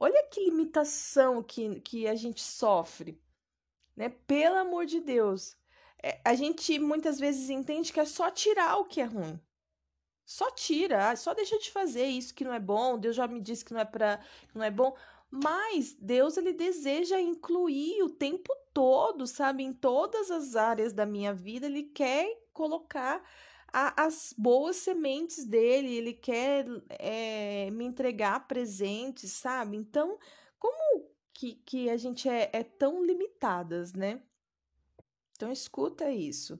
Olha 0.00 0.26
que 0.28 0.44
limitação 0.44 1.40
que, 1.40 1.80
que 1.80 2.08
a 2.08 2.16
gente 2.16 2.42
sofre. 2.42 3.22
Né? 3.94 4.08
Pelo 4.08 4.56
amor 4.56 4.86
de 4.86 4.98
Deus, 4.98 5.56
é, 6.02 6.20
a 6.24 6.34
gente 6.34 6.80
muitas 6.80 7.20
vezes 7.20 7.48
entende 7.48 7.92
que 7.92 8.00
é 8.00 8.04
só 8.04 8.28
tirar 8.28 8.76
o 8.78 8.86
que 8.86 9.00
é 9.00 9.04
ruim. 9.04 9.40
Só 10.32 10.50
tira, 10.50 11.14
só 11.14 11.34
deixa 11.34 11.58
de 11.58 11.70
fazer 11.70 12.06
isso 12.06 12.34
que 12.34 12.42
não 12.42 12.54
é 12.54 12.58
bom. 12.58 12.98
Deus 12.98 13.14
já 13.14 13.26
me 13.28 13.38
disse 13.38 13.62
que 13.62 13.74
não 13.74 13.80
é 13.80 13.84
para, 13.84 14.18
não 14.54 14.64
é 14.64 14.70
bom. 14.70 14.96
Mas 15.30 15.94
Deus 16.00 16.38
ele 16.38 16.54
deseja 16.54 17.20
incluir 17.20 18.02
o 18.02 18.08
tempo 18.08 18.50
todo, 18.72 19.26
sabe, 19.26 19.62
em 19.62 19.74
todas 19.74 20.30
as 20.30 20.56
áreas 20.56 20.94
da 20.94 21.04
minha 21.04 21.34
vida. 21.34 21.66
Ele 21.66 21.82
quer 21.82 22.34
colocar 22.50 23.22
a, 23.70 24.04
as 24.04 24.34
boas 24.34 24.76
sementes 24.76 25.44
dele. 25.44 25.94
Ele 25.94 26.14
quer 26.14 26.64
é, 26.88 27.68
me 27.70 27.84
entregar 27.84 28.48
presentes, 28.48 29.32
sabe? 29.32 29.76
Então, 29.76 30.18
como 30.58 31.10
que, 31.34 31.56
que 31.56 31.90
a 31.90 31.98
gente 31.98 32.26
é, 32.26 32.48
é 32.54 32.62
tão 32.62 33.04
limitadas, 33.04 33.92
né? 33.92 34.22
Então 35.36 35.52
escuta 35.52 36.10
isso. 36.10 36.58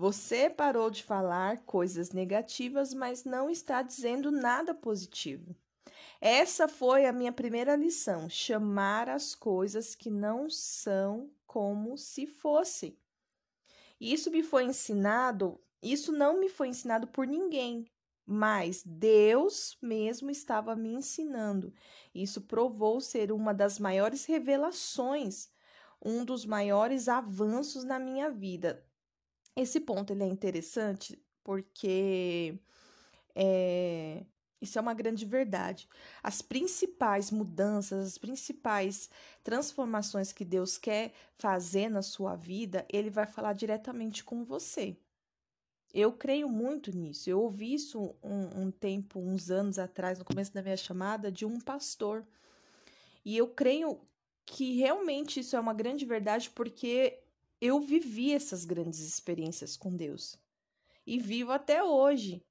Você 0.00 0.48
parou 0.48 0.90
de 0.90 1.04
falar 1.04 1.58
coisas 1.66 2.10
negativas, 2.10 2.94
mas 2.94 3.24
não 3.24 3.50
está 3.50 3.82
dizendo 3.82 4.30
nada 4.30 4.72
positivo. 4.72 5.54
Essa 6.18 6.66
foi 6.66 7.04
a 7.04 7.12
minha 7.12 7.30
primeira 7.30 7.76
lição: 7.76 8.26
chamar 8.26 9.10
as 9.10 9.34
coisas 9.34 9.94
que 9.94 10.08
não 10.10 10.48
são 10.48 11.30
como 11.46 11.98
se 11.98 12.26
fossem. 12.26 12.96
Isso 14.00 14.30
me 14.30 14.42
foi 14.42 14.64
ensinado, 14.64 15.60
isso 15.82 16.12
não 16.12 16.40
me 16.40 16.48
foi 16.48 16.68
ensinado 16.68 17.06
por 17.06 17.26
ninguém, 17.26 17.84
mas 18.24 18.82
Deus 18.82 19.76
mesmo 19.82 20.30
estava 20.30 20.74
me 20.74 20.94
ensinando. 20.94 21.74
Isso 22.14 22.40
provou 22.40 23.02
ser 23.02 23.30
uma 23.30 23.52
das 23.52 23.78
maiores 23.78 24.24
revelações 24.24 25.50
um 26.02 26.24
dos 26.24 26.46
maiores 26.46 27.08
avanços 27.08 27.84
na 27.84 27.98
minha 27.98 28.30
vida. 28.30 28.82
Esse 29.56 29.80
ponto 29.80 30.12
ele 30.12 30.22
é 30.22 30.26
interessante 30.26 31.20
porque 31.42 32.58
é, 33.34 34.24
isso 34.60 34.78
é 34.78 34.82
uma 34.82 34.94
grande 34.94 35.24
verdade. 35.24 35.88
As 36.22 36.42
principais 36.42 37.30
mudanças, 37.30 38.06
as 38.06 38.18
principais 38.18 39.08
transformações 39.42 40.32
que 40.32 40.44
Deus 40.44 40.76
quer 40.76 41.12
fazer 41.38 41.88
na 41.88 42.02
sua 42.02 42.36
vida, 42.36 42.86
Ele 42.92 43.08
vai 43.08 43.26
falar 43.26 43.54
diretamente 43.54 44.22
com 44.22 44.44
você. 44.44 44.96
Eu 45.92 46.12
creio 46.12 46.48
muito 46.48 46.96
nisso. 46.96 47.28
Eu 47.28 47.40
ouvi 47.40 47.74
isso 47.74 48.14
um, 48.22 48.64
um 48.64 48.70
tempo, 48.70 49.18
uns 49.18 49.50
anos 49.50 49.78
atrás, 49.78 50.18
no 50.18 50.24
começo 50.24 50.52
da 50.52 50.62
minha 50.62 50.76
chamada, 50.76 51.32
de 51.32 51.44
um 51.44 51.58
pastor. 51.58 52.24
E 53.24 53.36
eu 53.36 53.48
creio 53.48 54.00
que 54.44 54.76
realmente 54.76 55.40
isso 55.40 55.56
é 55.56 55.60
uma 55.60 55.74
grande 55.74 56.04
verdade 56.04 56.50
porque 56.50 57.19
eu 57.60 57.80
vivi 57.80 58.32
essas 58.32 58.64
grandes 58.64 59.00
experiências 59.00 59.76
com 59.76 59.94
Deus 59.94 60.38
e 61.06 61.18
vivo 61.18 61.52
até 61.52 61.82
hoje. 61.82 62.44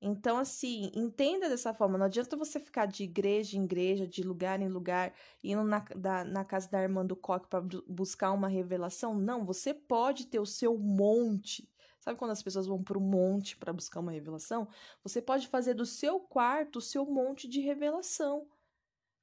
Então, 0.00 0.38
assim, 0.38 0.90
entenda 0.94 1.48
dessa 1.48 1.72
forma. 1.72 1.96
Não 1.96 2.06
adianta 2.06 2.36
você 2.36 2.60
ficar 2.60 2.86
de 2.86 3.02
igreja 3.04 3.56
em 3.56 3.64
igreja, 3.64 4.06
de 4.06 4.22
lugar 4.22 4.60
em 4.60 4.68
lugar, 4.68 5.14
indo 5.42 5.64
na, 5.64 5.80
da, 5.96 6.24
na 6.24 6.44
casa 6.44 6.70
da 6.70 6.82
irmã 6.82 7.04
do 7.04 7.16
Coque 7.16 7.48
para 7.48 7.64
buscar 7.88 8.32
uma 8.32 8.48
revelação. 8.48 9.14
Não, 9.14 9.44
você 9.44 9.72
pode 9.72 10.26
ter 10.26 10.38
o 10.38 10.46
seu 10.46 10.76
monte. 10.78 11.68
Sabe 11.98 12.18
quando 12.18 12.30
as 12.30 12.42
pessoas 12.42 12.66
vão 12.66 12.82
para 12.82 12.98
o 12.98 13.00
monte 13.00 13.56
para 13.56 13.72
buscar 13.72 14.00
uma 14.00 14.12
revelação? 14.12 14.68
Você 15.02 15.20
pode 15.20 15.48
fazer 15.48 15.74
do 15.74 15.86
seu 15.86 16.20
quarto 16.20 16.76
o 16.76 16.82
seu 16.82 17.04
monte 17.06 17.48
de 17.48 17.60
revelação. 17.60 18.46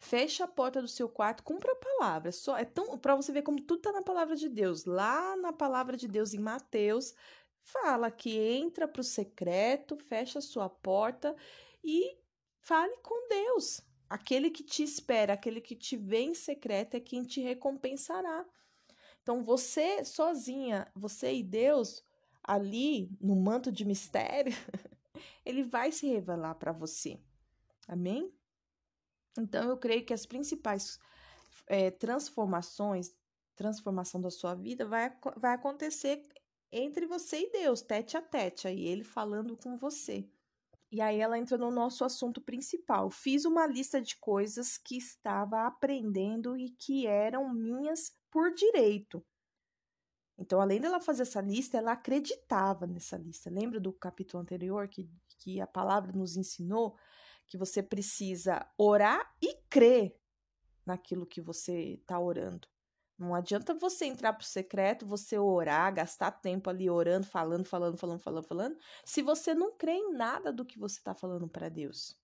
Fecha 0.04 0.44
a 0.44 0.48
porta 0.50 0.82
do 0.82 0.88
seu 0.88 1.08
quarto, 1.08 1.44
cumpra 1.44 1.72
a 1.72 1.76
palavra. 1.76 2.30
Só 2.34 2.58
é 2.58 2.66
tão 2.66 2.98
para 2.98 3.16
você 3.16 3.32
ver 3.32 3.42
como 3.42 3.62
tudo 3.62 3.78
está 3.78 3.94
na 3.94 4.02
palavra 4.02 4.36
de 4.36 4.50
Deus. 4.50 4.84
Lá 4.84 5.38
na 5.38 5.54
palavra 5.54 5.96
de 5.96 6.10
Deus 6.10 6.34
em 6.34 6.39
Mateus, 6.39 7.16
fala 7.62 8.12
que 8.12 8.38
entra 8.38 8.86
para 8.86 9.00
o 9.00 9.04
secreto, 9.04 9.96
fecha 9.96 10.39
a 10.39 10.42
sua 10.42 10.68
porta 10.68 11.34
e 11.82 12.18
fale 12.60 12.98
com 12.98 13.30
Deus. 13.30 13.80
Aquele 14.10 14.52
que 14.52 14.62
te 14.62 14.84
espera, 14.84 15.36
aquele 15.36 15.62
que 15.62 15.74
te 15.74 15.96
vê 15.96 16.20
em 16.20 16.34
secreto 16.34 16.96
é 16.96 17.00
quem 17.00 17.24
te 17.24 17.39
recompensará. 17.39 18.46
Então 19.22 19.42
você 19.42 20.04
sozinha, 20.04 20.86
você 20.94 21.34
e 21.34 21.42
Deus 21.42 22.04
ali 22.44 23.10
no 23.22 23.38
manto 23.38 23.72
de 23.72 23.86
mistério, 23.86 24.52
ele 25.46 25.63
vai 25.63 25.94
se 25.94 26.08
revelar 26.08 26.56
para 26.56 26.74
você. 26.74 27.18
Amém? 27.88 28.30
Então, 29.38 29.69
eu 29.69 29.78
creio 29.78 30.06
que 30.06 30.13
as 30.13 30.26
principais 30.26 31.00
é, 31.67 31.91
transformações, 31.91 33.15
transformação 33.56 34.22
da 34.22 34.30
sua 34.30 34.54
vida 34.54 34.86
vai, 34.86 35.15
vai 35.38 35.54
acontecer 35.54 36.22
entre 36.72 37.06
você 37.06 37.41
e 37.41 37.52
Deus, 37.52 37.82
tete 37.82 38.17
a 38.17 38.22
tete, 38.22 38.67
aí 38.67 38.88
ele 38.88 39.04
falando 39.04 39.56
com 39.56 39.78
você. 39.78 40.28
E 40.91 41.02
aí 41.02 41.19
ela 41.19 41.38
entra 41.38 41.58
no 41.58 41.72
nosso 41.72 42.04
assunto 42.04 42.41
principal. 42.41 43.10
Fiz 43.10 43.46
uma 43.46 43.65
lista 43.65 44.02
de 44.02 44.15
coisas 44.17 44.78
que 44.78 44.98
estava 44.98 45.65
aprendendo 45.65 46.58
e 46.58 46.69
que 46.69 47.08
eram 47.08 47.52
minhas 47.54 48.15
por 48.30 48.54
direito. 48.54 49.24
Então, 50.38 50.60
além 50.60 50.80
dela 50.80 51.00
fazer 51.00 51.24
essa 51.24 51.41
lista, 51.41 51.78
ela 51.78 51.93
acreditava 51.93 52.88
nessa 52.88 53.17
lista. 53.17 53.50
Lembra 53.50 53.80
do 53.80 53.93
capítulo 53.93 54.41
anterior 54.41 54.88
que, 54.88 55.10
que 55.39 55.62
a 55.62 55.67
palavra 55.67 56.12
nos 56.12 56.38
ensinou 56.38 56.96
que 57.47 57.58
você 57.58 57.84
precisa 57.84 58.65
orar 58.77 59.36
e 59.41 59.56
crer 59.69 60.15
naquilo 60.86 61.25
que 61.25 61.41
você 61.41 61.93
está 61.93 62.19
orando. 62.19 62.67
Não 63.17 63.36
adianta 63.36 63.73
você 63.73 64.06
entrar 64.06 64.34
pro 64.34 64.45
secreto, 64.45 65.06
você 65.06 65.38
orar, 65.38 65.93
gastar 65.93 66.32
tempo 66.32 66.69
ali 66.69 66.89
orando, 66.89 67.25
falando, 67.25 67.65
falando, 67.65 67.97
falando, 67.97 68.19
falando, 68.19 68.47
falando, 68.47 68.77
se 69.06 69.21
você 69.21 69.53
não 69.53 69.77
crê 69.77 69.93
em 69.93 70.13
nada 70.13 70.51
do 70.51 70.65
que 70.65 70.79
você 70.79 70.97
está 70.97 71.13
falando 71.13 71.47
para 71.47 71.69
Deus. 71.69 72.17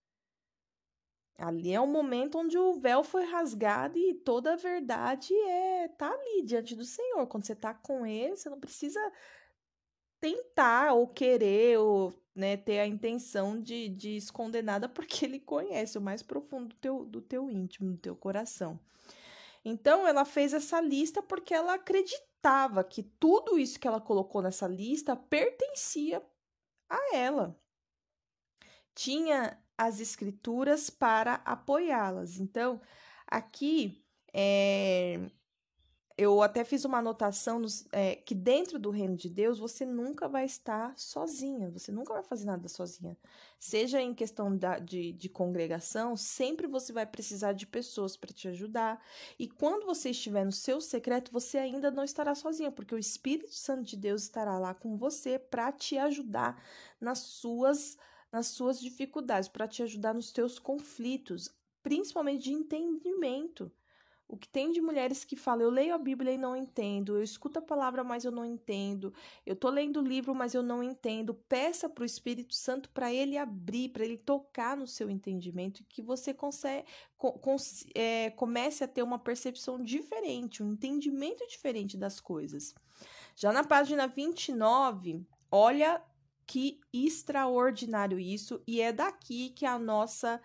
Ali 1.38 1.71
é 1.73 1.79
o 1.79 1.88
momento 1.88 2.38
onde 2.38 2.58
o 2.58 2.73
véu 2.73 3.01
foi 3.01 3.23
rasgado 3.23 3.97
e 3.97 4.13
toda 4.13 4.53
a 4.53 4.58
verdade 4.58 5.34
é 5.34 5.88
tá 5.88 6.12
ali 6.12 6.43
diante 6.43 6.75
do 6.75 6.84
Senhor. 6.84 7.25
Quando 7.27 7.45
você 7.45 7.55
tá 7.55 7.73
com 7.73 8.05
ele, 8.05 8.36
você 8.36 8.49
não 8.49 8.60
precisa 8.60 8.99
tentar 10.19 10.93
ou 10.93 11.08
querer 11.08 11.77
ou 11.79 12.13
né, 12.36 12.58
ter 12.58 12.80
a 12.80 12.88
intenção 12.88 13.62
de, 13.62 13.89
de 13.89 14.15
esconder 14.15 14.63
nada, 14.63 14.88
porque 14.89 15.26
ele 15.26 15.39
conhece 15.39 15.98
o 15.98 16.02
mais 16.02 16.22
profundo 16.22 16.70
do 16.70 16.76
teu, 16.76 17.06
do 17.06 17.22
teu 17.22 17.50
íntimo, 17.50 17.92
do 17.92 17.98
teu 17.98 18.15
coração. 18.15 18.80
Então, 19.63 20.08
ela 20.08 20.26
fez 20.26 20.54
essa 20.54 20.80
lista 20.80 21.22
porque 21.22 21.54
ela 21.54 21.74
acreditava 21.74 22.84
que 22.84 23.04
tudo 23.04 23.60
isso 23.60 23.80
que 23.80 23.88
ela 23.88 24.00
colocou 24.00 24.42
nessa 24.42 24.68
lista 24.68 25.15
pertencia 25.15 26.24
a 26.89 27.15
ela. 27.15 27.60
Tinha 28.96 29.62
as 29.78 30.00
escrituras 30.00 30.89
para 30.89 31.36
apoiá-las. 31.46 32.39
Então, 32.39 32.82
aqui 33.28 34.04
é, 34.34 35.30
eu 36.19 36.41
até 36.41 36.65
fiz 36.65 36.84
uma 36.84 36.97
anotação 36.97 37.60
nos, 37.60 37.88
é, 37.93 38.13
que 38.15 38.36
dentro 38.36 38.77
do 38.77 38.89
reino 38.89 39.15
de 39.15 39.29
Deus 39.29 39.58
você 39.58 39.86
nunca 39.86 40.27
vai 40.27 40.43
estar 40.43 40.93
sozinha, 40.97 41.69
você 41.69 41.93
nunca 41.93 42.13
vai 42.13 42.21
fazer 42.23 42.45
nada 42.45 42.67
sozinha. 42.67 43.17
Seja 43.58 44.01
em 44.01 44.13
questão 44.13 44.55
da, 44.55 44.79
de, 44.79 45.13
de 45.13 45.29
congregação, 45.29 46.17
sempre 46.17 46.67
você 46.67 46.91
vai 46.91 47.05
precisar 47.05 47.53
de 47.53 47.65
pessoas 47.65 48.17
para 48.17 48.34
te 48.34 48.49
ajudar. 48.49 49.01
E 49.39 49.47
quando 49.47 49.86
você 49.86 50.10
estiver 50.10 50.43
no 50.43 50.51
seu 50.51 50.82
secreto, 50.82 51.32
você 51.32 51.58
ainda 51.58 51.89
não 51.89 52.03
estará 52.03 52.36
sozinha, 52.36 52.69
porque 52.69 52.93
o 52.93 52.99
Espírito 52.99 53.53
Santo 53.53 53.84
de 53.84 53.95
Deus 53.95 54.23
estará 54.23 54.60
lá 54.60 54.73
com 54.73 54.97
você 54.97 55.39
para 55.39 55.71
te 55.71 55.97
ajudar 55.97 56.62
nas 56.99 57.19
suas 57.19 57.97
nas 58.32 58.45
suas 58.45 58.79
dificuldades, 58.79 59.49
para 59.49 59.67
te 59.67 59.82
ajudar 59.82 60.13
nos 60.13 60.32
teus 60.32 60.60
conflitos, 60.60 61.49
principalmente 61.82 62.43
de 62.43 62.53
entendimento. 62.53 63.71
O 64.32 64.38
que 64.38 64.48
tem 64.48 64.72
de 64.72 64.80
mulheres 64.80 65.26
que 65.26 65.36
falam, 65.36 65.63
eu 65.63 65.72
leio 65.72 65.96
a 65.96 65.98
Bíblia 65.98 66.32
e 66.32 66.38
não 66.38 66.56
entendo, 66.56 67.15
eu 67.15 67.24
escuto 67.24 67.58
a 67.58 67.63
palavra, 67.63 68.04
mas 68.04 68.24
eu 68.24 68.32
não 68.32 68.46
entendo, 68.46 69.12
eu 69.44 69.56
tô 69.56 69.72
lendo 69.72 70.00
o 70.00 70.08
livro, 70.08 70.36
mas 70.36 70.54
eu 70.54 70.62
não 70.62 70.84
entendo. 70.84 71.34
Peça 71.34 71.89
para 71.89 72.04
o 72.04 72.06
Espírito 72.06 72.54
Santo 72.54 72.89
para 72.89 73.12
ele 73.12 73.39
abrir, 73.39 73.89
para 73.89 74.06
ele 74.06 74.18
tocar 74.18 74.78
no 74.78 74.86
seu 74.86 75.10
entendimento 75.10 75.82
e 75.82 75.84
que 75.84 76.04
você 76.04 76.32
consegue, 76.32 76.86
é, 77.96 78.30
comece 78.30 78.84
a 78.84 78.88
ter 78.88 79.02
uma 79.02 79.18
percepção 79.18 79.82
diferente, 79.82 80.62
um 80.62 80.74
entendimento 80.74 81.44
diferente 81.48 81.98
das 81.98 82.20
coisas. 82.20 82.76
Já 83.36 83.52
na 83.52 83.63
página 83.63 84.06
29, 84.08 85.26
olha 85.52 86.04
que 86.46 86.80
extraordinário 86.94 88.20
isso, 88.20 88.62
e 88.68 88.80
é 88.80 88.92
daqui 88.92 89.50
que 89.50 89.65
a 89.65 89.80
nossa 89.80 90.39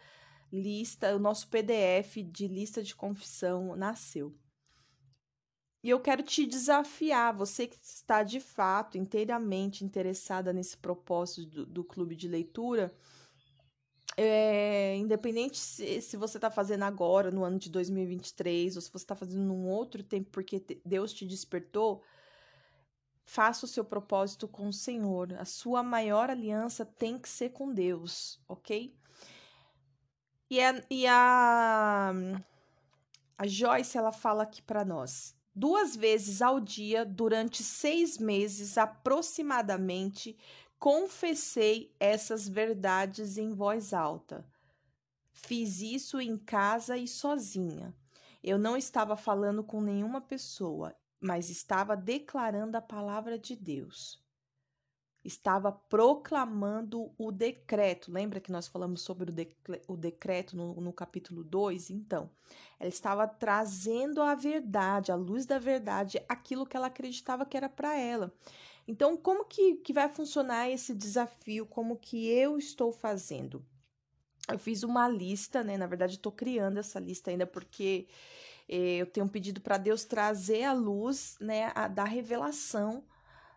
lista, 0.55 1.15
o 1.15 1.19
nosso 1.19 1.49
PDF 1.49 2.23
de 2.23 2.47
lista 2.47 2.83
de 2.83 2.95
confissão 2.95 3.75
nasceu. 3.77 4.35
E 5.83 5.91
eu 5.91 6.01
quero 6.01 6.23
te 6.23 6.47
desafiar, 6.47 7.35
você 7.35 7.67
que 7.67 7.77
está 7.83 8.23
de 8.23 8.41
fato 8.41 8.97
inteiramente 8.97 9.85
interessada 9.85 10.53
nesse 10.53 10.77
propósito 10.77 11.47
do, 11.47 11.67
do 11.67 11.85
clube 11.85 12.17
de 12.17 12.27
leitura, 12.27 12.95
é, 14.17 14.97
independente 14.97 15.59
se, 15.59 16.01
se 16.01 16.17
você 16.17 16.39
está 16.39 16.51
fazendo 16.51 16.85
agora, 16.85 17.31
no 17.31 17.45
ano 17.45 17.59
de 17.59 17.69
2023, 17.69 18.77
ou 18.77 18.83
se 18.83 18.91
você 18.91 19.05
está 19.05 19.15
fazendo 19.15 19.45
num 19.45 19.67
outro 19.67 20.03
tempo 20.03 20.31
porque 20.31 20.65
Deus 20.85 21.13
te 21.13 21.27
despertou, 21.27 22.03
Faça 23.25 23.65
o 23.65 23.69
seu 23.69 23.85
propósito 23.85 24.47
com 24.47 24.69
o 24.69 24.73
Senhor. 24.73 25.33
A 25.35 25.45
sua 25.45 25.83
maior 25.83 26.29
aliança 26.29 26.85
tem 26.85 27.19
que 27.19 27.29
ser 27.29 27.51
com 27.51 27.73
Deus, 27.73 28.39
ok? 28.47 28.95
E 30.55 30.61
a, 30.61 30.85
e 30.89 31.05
a, 31.09 32.13
a 33.37 33.45
Joyce, 33.45 33.99
ela 33.99 34.13
fala 34.13 34.45
aqui 34.45 34.63
para 34.63 34.85
nós. 34.85 35.35
Duas 35.53 35.97
vezes 35.97 36.41
ao 36.41 36.61
dia, 36.61 37.05
durante 37.05 37.61
seis 37.65 38.19
meses 38.19 38.79
aproximadamente, 38.79 40.39
confessei 40.79 41.93
essas 41.99 42.49
verdades 42.49 43.37
em 43.37 43.53
voz 43.53 43.93
alta. 43.93 44.47
Fiz 45.33 45.81
isso 45.81 46.21
em 46.21 46.39
casa 46.39 46.97
e 46.97 47.09
sozinha. 47.09 47.93
Eu 48.41 48.57
não 48.57 48.77
estava 48.77 49.17
falando 49.17 49.65
com 49.65 49.81
nenhuma 49.81 50.21
pessoa, 50.21 50.95
mas 51.21 51.51
estava 51.51 51.97
declarando 51.97 52.77
a 52.77 52.81
palavra 52.81 53.37
de 53.37 53.57
Deus. 53.57 54.24
Estava 55.25 55.73
proclamando 55.73 57.11
o 57.17 57.33
decreto. 57.33 58.13
Lembra 58.13 58.41
que 58.41 58.53
nós 58.53 58.69
falamos 58.69 59.01
sobre 59.01 59.31
o, 59.31 59.95
o 59.95 59.97
decreto 59.97 60.55
no, 60.55 60.75
no 60.75 60.93
capítulo 60.93 61.43
2? 61.43 61.89
Então, 61.89 62.31
ela 62.79 62.91
estava 62.91 63.27
trazendo 63.27 64.21
a 64.21 64.35
verdade, 64.35 65.11
a 65.11 65.15
luz 65.15 65.47
da 65.47 65.59
verdade, 65.59 66.23
aquilo 66.29 66.67
que 66.67 66.77
ela 66.77 66.89
acreditava 66.89 67.47
que 67.47 67.57
era 67.57 67.71
para 67.71 67.99
ela. 67.99 68.35
Então, 68.87 69.17
como 69.17 69.47
que, 69.47 69.77
que 69.77 69.95
vai 69.95 70.11
funcionar 70.11 70.69
esse 70.69 70.95
desafio? 70.95 71.65
Como 71.65 71.97
que 71.97 72.29
eu 72.29 72.59
estou 72.59 72.93
fazendo? 72.93 73.65
Eu 74.47 74.59
fiz 74.59 74.83
uma 74.83 75.09
lista, 75.09 75.65
né? 75.65 75.79
Na 75.79 75.87
verdade, 75.87 76.17
estou 76.17 76.31
criando 76.31 76.79
essa 76.79 77.01
lista 77.01 77.31
ainda 77.31 77.47
porque 77.47 78.07
eh, 78.69 78.97
eu 78.99 79.07
tenho 79.07 79.27
pedido 79.27 79.61
para 79.61 79.79
Deus 79.79 80.05
trazer 80.05 80.65
a 80.65 80.75
luz, 80.75 81.37
né, 81.41 81.73
a, 81.75 81.89
da 81.89 82.05
revelação 82.05 83.03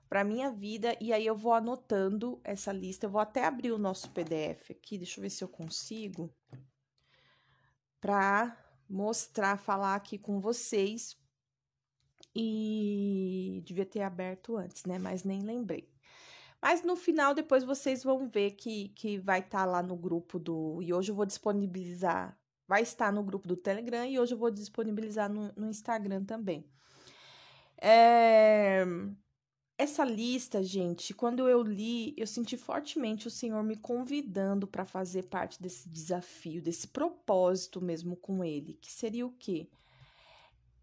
para 0.10 0.24
minha 0.24 0.52
vida 0.52 0.96
e 1.02 1.12
aí 1.12 1.26
eu 1.26 1.36
vou 1.36 1.54
anotando 1.54 2.40
essa 2.44 2.72
lista. 2.72 3.06
Eu 3.06 3.10
vou 3.10 3.22
até 3.22 3.46
abrir 3.46 3.72
o 3.72 3.78
nosso 3.78 4.10
PDF 4.12 4.72
aqui, 4.72 4.98
deixa 4.98 5.20
eu 5.20 5.22
ver 5.24 5.30
se 5.30 5.44
eu 5.44 5.48
consigo 5.48 6.34
para 8.00 8.58
mostrar, 8.90 9.58
falar 9.58 9.96
aqui 9.96 10.18
com 10.18 10.40
vocês. 10.40 11.18
E 12.36 13.64
devia 13.66 13.86
ter 13.86 14.02
aberto 14.02 14.56
antes, 14.56 14.86
né? 14.86 15.00
Mas 15.00 15.24
nem 15.24 15.42
lembrei. 15.42 15.90
Mas 16.62 16.84
no 16.84 16.96
final, 16.96 17.34
depois 17.34 17.64
vocês 17.64 18.04
vão 18.04 18.28
ver 18.28 18.52
que, 18.52 18.90
que 18.90 19.18
vai 19.18 19.40
estar 19.40 19.60
tá 19.60 19.66
lá 19.66 19.82
no 19.82 19.96
grupo 19.96 20.38
do. 20.38 20.80
E 20.82 20.94
hoje 20.94 21.12
eu 21.12 21.16
vou 21.16 21.26
disponibilizar 21.26 22.38
vai 22.68 22.82
estar 22.82 23.12
no 23.12 23.24
grupo 23.24 23.48
do 23.48 23.56
Telegram 23.56 24.06
e 24.06 24.20
hoje 24.20 24.34
eu 24.34 24.38
vou 24.38 24.52
disponibilizar 24.52 25.32
no, 25.32 25.52
no 25.56 25.70
Instagram 25.70 26.26
também. 26.26 26.70
É... 27.82 28.84
Essa 29.80 30.04
lista, 30.04 30.64
gente, 30.64 31.14
quando 31.14 31.48
eu 31.48 31.62
li, 31.62 32.16
eu 32.18 32.26
senti 32.26 32.58
fortemente 32.58 33.28
o 33.28 33.32
Senhor 33.32 33.62
me 33.62 33.76
convidando 33.76 34.66
para 34.66 34.86
fazer 34.86 35.28
parte 35.28 35.62
desse 35.62 35.88
desafio, 35.88 36.64
desse 36.64 36.88
propósito 36.88 37.80
mesmo 37.80 38.16
com 38.16 38.44
Ele, 38.44 38.74
que 38.74 38.92
seria 38.92 39.26
o 39.26 39.32
quê? 39.34 39.70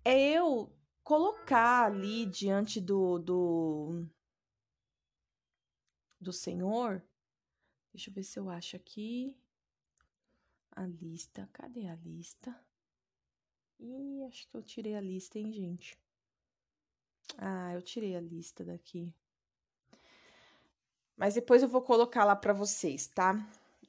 É 0.05 0.35
eu 0.35 0.73
colocar 1.03 1.87
ali 1.87 2.25
diante 2.27 2.81
do, 2.81 3.19
do, 3.19 4.07
do 6.21 6.33
Senhor. 6.33 7.03
Deixa 7.93 8.11
eu 8.11 8.15
ver 8.15 8.23
se 8.23 8.39
eu 8.39 8.49
acho 8.49 8.77
aqui 8.77 9.37
a 10.71 10.87
lista. 10.87 11.49
Cadê 11.53 11.89
a 11.89 11.97
lista? 11.97 12.57
Ih, 13.81 14.23
acho 14.29 14.49
que 14.49 14.57
eu 14.57 14.63
tirei 14.63 14.95
a 14.95 15.01
lista, 15.01 15.37
hein, 15.37 15.53
gente? 15.53 15.99
Ah, 17.39 17.73
eu 17.75 17.83
tirei 17.83 18.17
a 18.17 18.21
lista 18.21 18.65
daqui. 18.65 19.13
Mas 21.17 21.35
depois 21.35 21.63
eu 21.63 21.69
vou 21.69 21.83
colocar 21.83 22.25
lá 22.25 22.35
para 22.35 22.53
vocês, 22.53 23.07
tá? 23.07 23.35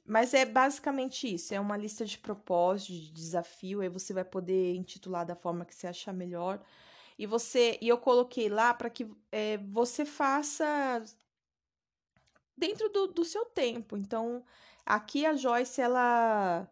Mas 0.04 0.32
é 0.34 0.44
basicamente 0.44 1.32
isso, 1.32 1.52
é 1.52 1.58
uma 1.58 1.76
lista 1.76 2.04
de 2.04 2.16
propósitos, 2.16 2.96
de 2.96 3.10
desafio, 3.10 3.80
aí 3.80 3.88
você 3.88 4.12
vai 4.12 4.24
poder 4.24 4.74
intitular 4.76 5.26
da 5.26 5.34
forma 5.34 5.64
que 5.64 5.74
você 5.74 5.88
achar 5.88 6.12
melhor. 6.12 6.62
E 7.18 7.26
você, 7.26 7.76
e 7.80 7.88
eu 7.88 7.98
coloquei 7.98 8.48
lá 8.48 8.72
para 8.72 8.88
que 8.90 9.10
é, 9.32 9.56
você 9.58 10.04
faça 10.04 11.02
dentro 12.56 12.88
do, 12.90 13.08
do 13.08 13.24
seu 13.24 13.44
tempo. 13.46 13.96
Então, 13.96 14.44
aqui 14.84 15.26
a 15.26 15.34
Joyce 15.34 15.80
ela 15.80 16.68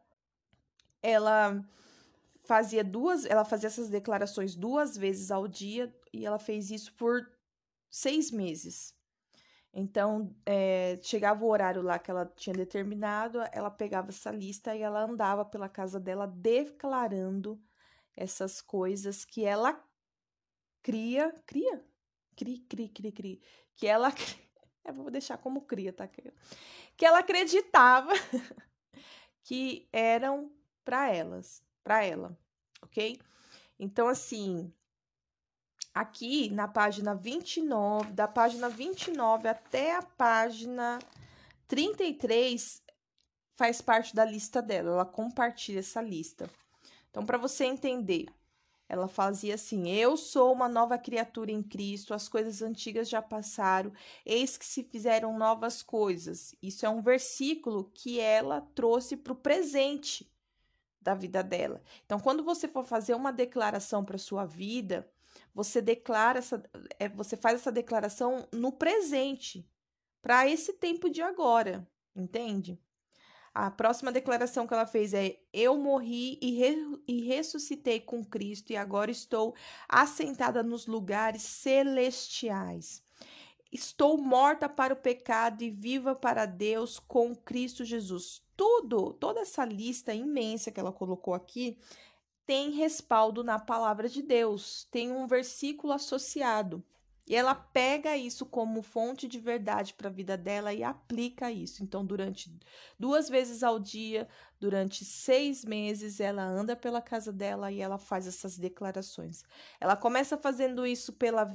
ela 1.03 1.62
fazia 2.44 2.85
duas, 2.85 3.24
ela 3.24 3.44
fazia 3.44 3.66
essas 3.66 3.88
declarações 3.88 4.54
duas 4.54 4.96
vezes 4.96 5.30
ao 5.30 5.48
dia 5.48 5.94
e 6.12 6.24
ela 6.24 6.38
fez 6.38 6.70
isso 6.70 6.94
por 6.94 7.28
seis 7.90 8.30
meses. 8.30 8.94
Então, 9.72 10.33
é, 10.46 11.00
chegava 11.02 11.44
o 11.44 11.48
horário 11.48 11.83
lá 11.83 11.98
que 11.98 12.11
ela 12.11 12.26
tinha 12.37 12.54
determinado, 12.54 13.40
ela 13.50 13.70
pegava 13.70 14.11
essa 14.11 14.30
lista 14.30 14.74
e 14.74 14.83
ela 14.83 15.02
andava 15.02 15.44
pela 15.44 15.68
casa 15.68 15.98
dela 15.98 16.26
declarando 16.28 17.61
essas 18.16 18.62
coisas 18.62 19.24
que 19.24 19.44
ela 19.44 19.83
cria, 20.80 21.35
cria, 21.44 21.85
cri, 22.37 22.59
cri, 22.61 22.88
cri, 22.88 23.12
cri, 23.12 23.42
que 23.74 23.88
ela, 23.88 24.12
eu 24.85 24.94
vou 24.94 25.11
deixar 25.11 25.38
como 25.38 25.62
cria, 25.62 25.92
tá? 25.92 26.07
Que 26.96 27.04
ela 27.04 27.18
acreditava 27.18 28.12
que 29.42 29.88
eram 29.92 30.52
para 30.85 31.12
elas, 31.12 31.64
para 31.85 32.03
ela, 32.03 32.37
ok? 32.83 33.20
Então, 33.79 34.09
assim, 34.09 34.73
aqui 35.92 36.49
na 36.51 36.66
página 36.66 37.14
29, 37.14 38.12
da 38.12 38.27
página 38.27 38.68
29 38.68 39.47
até 39.47 39.94
a 39.94 40.03
página 40.03 40.99
33, 41.68 42.83
faz 43.53 43.83
parte 43.83 44.14
da 44.14 44.25
lista 44.25 44.62
dela, 44.62 44.90
ela 44.90 45.05
compartilha 45.05 45.81
essa 45.81 46.01
lista. 46.01 46.51
Então, 47.11 47.25
para 47.25 47.38
você 47.38 47.64
entender, 47.64 48.27
ela 48.88 49.09
fazia 49.09 49.55
assim: 49.55 49.88
Eu 49.88 50.16
sou 50.16 50.53
uma 50.53 50.68
nova 50.68 50.99
criatura 50.99 51.51
em 51.51 51.62
Cristo, 51.62 52.14
as 52.14 52.29
coisas 52.29 52.62
antigas 52.62 53.09
já 53.09 53.23
passaram, 53.23 53.92
eis 54.25 54.57
que 54.57 54.64
se 54.64 54.83
fizeram 54.83 55.38
novas 55.38 55.83
coisas. 55.83 56.55
Isso 56.62 56.85
é 56.85 56.88
um 56.88 57.03
versículo 57.03 57.90
que 57.94 58.18
ela 58.18 58.61
trouxe 58.75 59.16
para 59.16 59.33
o 59.33 59.37
presente 59.37 60.34
da 61.05 61.14
vida 61.14 61.43
dela. 61.43 61.83
Então, 62.05 62.19
quando 62.19 62.43
você 62.43 62.67
for 62.67 62.85
fazer 62.85 63.14
uma 63.14 63.31
declaração 63.31 64.05
para 64.05 64.19
sua 64.19 64.47
vida, 64.47 65.09
você 65.55 65.81
declara 65.81 66.38
essa, 66.38 66.62
é, 66.99 67.09
você 67.09 67.37
faz 67.37 67.61
essa 67.61 67.71
declaração 67.71 68.49
no 68.51 68.73
presente, 68.73 69.69
para 70.23 70.49
esse 70.49 70.73
tempo 70.73 71.11
de 71.11 71.21
agora, 71.21 71.87
entende? 72.17 72.81
A 73.53 73.71
próxima 73.71 74.11
declaração 74.11 74.67
que 74.67 74.75
ela 74.75 74.87
fez 74.87 75.14
é: 75.14 75.38
Eu 75.53 75.77
morri 75.77 76.38
e, 76.43 76.59
re, 76.59 76.77
e 77.07 77.21
ressuscitei 77.23 78.01
com 78.01 78.25
Cristo 78.25 78.73
e 78.73 78.77
agora 78.77 79.12
estou 79.12 79.55
assentada 79.88 80.62
nos 80.62 80.87
lugares 80.87 81.43
celestiais. 81.43 83.05
Estou 83.71 84.19
morta 84.19 84.69
para 84.69 84.95
o 84.95 84.97
pecado 84.97 85.62
e 85.62 85.71
viva 85.71 86.14
para 86.17 86.47
Deus 86.47 86.99
com 86.99 87.35
Cristo 87.35 87.85
Jesus. 87.85 88.43
Tudo, 88.57 89.12
toda 89.14 89.40
essa 89.40 89.64
lista 89.64 90.14
imensa 90.14 90.71
que 90.71 90.79
ela 90.79 90.93
colocou 90.93 91.35
aqui 91.35 91.79
tem 92.47 92.71
respaldo 92.71 93.43
na 93.43 93.59
palavra 93.59 94.09
de 94.09 94.23
Deus, 94.23 94.87
tem 94.90 95.11
um 95.11 95.27
versículo 95.27 95.93
associado. 95.93 96.85
E 97.27 97.35
ela 97.35 97.55
pega 97.55 98.17
isso 98.17 98.45
como 98.45 98.83
fonte 98.83 99.27
de 99.27 99.38
verdade 99.38 99.95
para 99.95 100.09
a 100.09 100.12
vida 100.12 100.37
dela 100.37 100.75
e 100.75 100.83
aplica 100.83 101.51
isso. 101.51 101.83
Então, 101.83 102.05
durante 102.05 102.55
duas 102.99 103.31
vezes 103.31 103.62
ao 103.62 103.79
dia, 103.79 104.29
durante 104.64 105.05
seis 105.05 105.62
meses, 105.62 106.20
ela 106.20 106.42
anda 106.42 106.74
pela 106.74 107.03
casa 107.03 107.31
dela 107.31 107.70
e 107.70 107.83
ela 107.83 107.98
faz 107.98 108.27
essas 108.27 108.57
declarações. 108.57 109.44
Ela 109.79 109.94
começa 109.94 110.38
fazendo 110.38 110.87
isso 110.87 111.12
pela, 111.12 111.55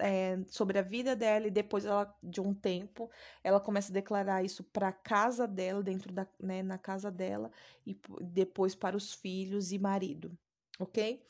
é, 0.00 0.36
sobre 0.48 0.76
a 0.76 0.82
vida 0.82 1.14
dela 1.14 1.46
e 1.46 1.52
depois, 1.52 1.84
ela, 1.84 2.12
de 2.20 2.40
um 2.40 2.52
tempo, 2.52 3.08
ela 3.44 3.60
começa 3.60 3.92
a 3.92 3.94
declarar 3.94 4.44
isso 4.44 4.64
para 4.64 4.88
a 4.88 4.92
casa 4.92 5.46
dela, 5.46 5.84
dentro 5.84 6.12
da, 6.12 6.26
né, 6.40 6.60
na 6.60 6.78
casa 6.78 7.12
dela, 7.12 7.52
e 7.86 7.96
depois 8.22 8.74
para 8.74 8.96
os 8.96 9.12
filhos 9.12 9.70
e 9.70 9.78
marido, 9.78 10.36
ok? 10.80 11.24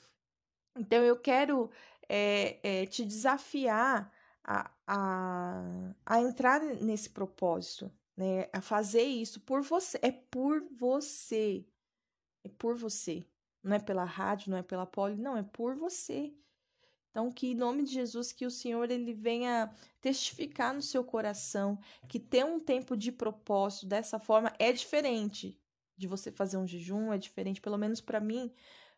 Então, 0.78 1.04
eu 1.04 1.20
quero 1.20 1.70
é, 2.08 2.58
é, 2.62 2.86
te 2.86 3.04
desafiar 3.04 4.10
a, 4.42 4.70
a, 4.86 5.94
a 6.06 6.20
entrar 6.22 6.62
nesse 6.62 7.10
propósito, 7.10 7.92
né? 8.18 8.48
A 8.52 8.60
fazer 8.60 9.04
isso 9.04 9.38
por 9.40 9.62
você. 9.62 9.96
É 10.02 10.10
por 10.10 10.60
você. 10.72 11.64
É 12.42 12.48
por 12.48 12.76
você. 12.76 13.24
Não 13.62 13.76
é 13.76 13.78
pela 13.78 14.04
rádio, 14.04 14.50
não 14.50 14.58
é 14.58 14.62
pela 14.62 14.84
poli, 14.84 15.16
não, 15.16 15.36
é 15.36 15.42
por 15.44 15.76
você. 15.76 16.34
Então, 17.10 17.30
que 17.30 17.52
em 17.52 17.54
nome 17.54 17.84
de 17.84 17.92
Jesus, 17.92 18.32
que 18.32 18.44
o 18.44 18.50
Senhor 18.50 18.90
ele 18.90 19.14
venha 19.14 19.72
testificar 20.00 20.74
no 20.74 20.82
seu 20.82 21.04
coração 21.04 21.78
que 22.08 22.18
ter 22.18 22.44
um 22.44 22.58
tempo 22.58 22.96
de 22.96 23.12
propósito 23.12 23.86
dessa 23.86 24.18
forma 24.18 24.52
é 24.58 24.72
diferente 24.72 25.56
de 25.96 26.06
você 26.06 26.30
fazer 26.32 26.56
um 26.56 26.66
jejum, 26.66 27.12
é 27.12 27.18
diferente, 27.18 27.60
pelo 27.60 27.78
menos 27.78 28.00
para 28.00 28.20
mim, 28.20 28.52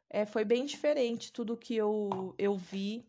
é, 0.09 0.27
foi 0.27 0.45
bem 0.45 0.65
diferente 0.65 1.33
tudo 1.33 1.57
que 1.57 1.75
eu, 1.75 2.35
eu 2.39 2.57
vi 2.57 3.07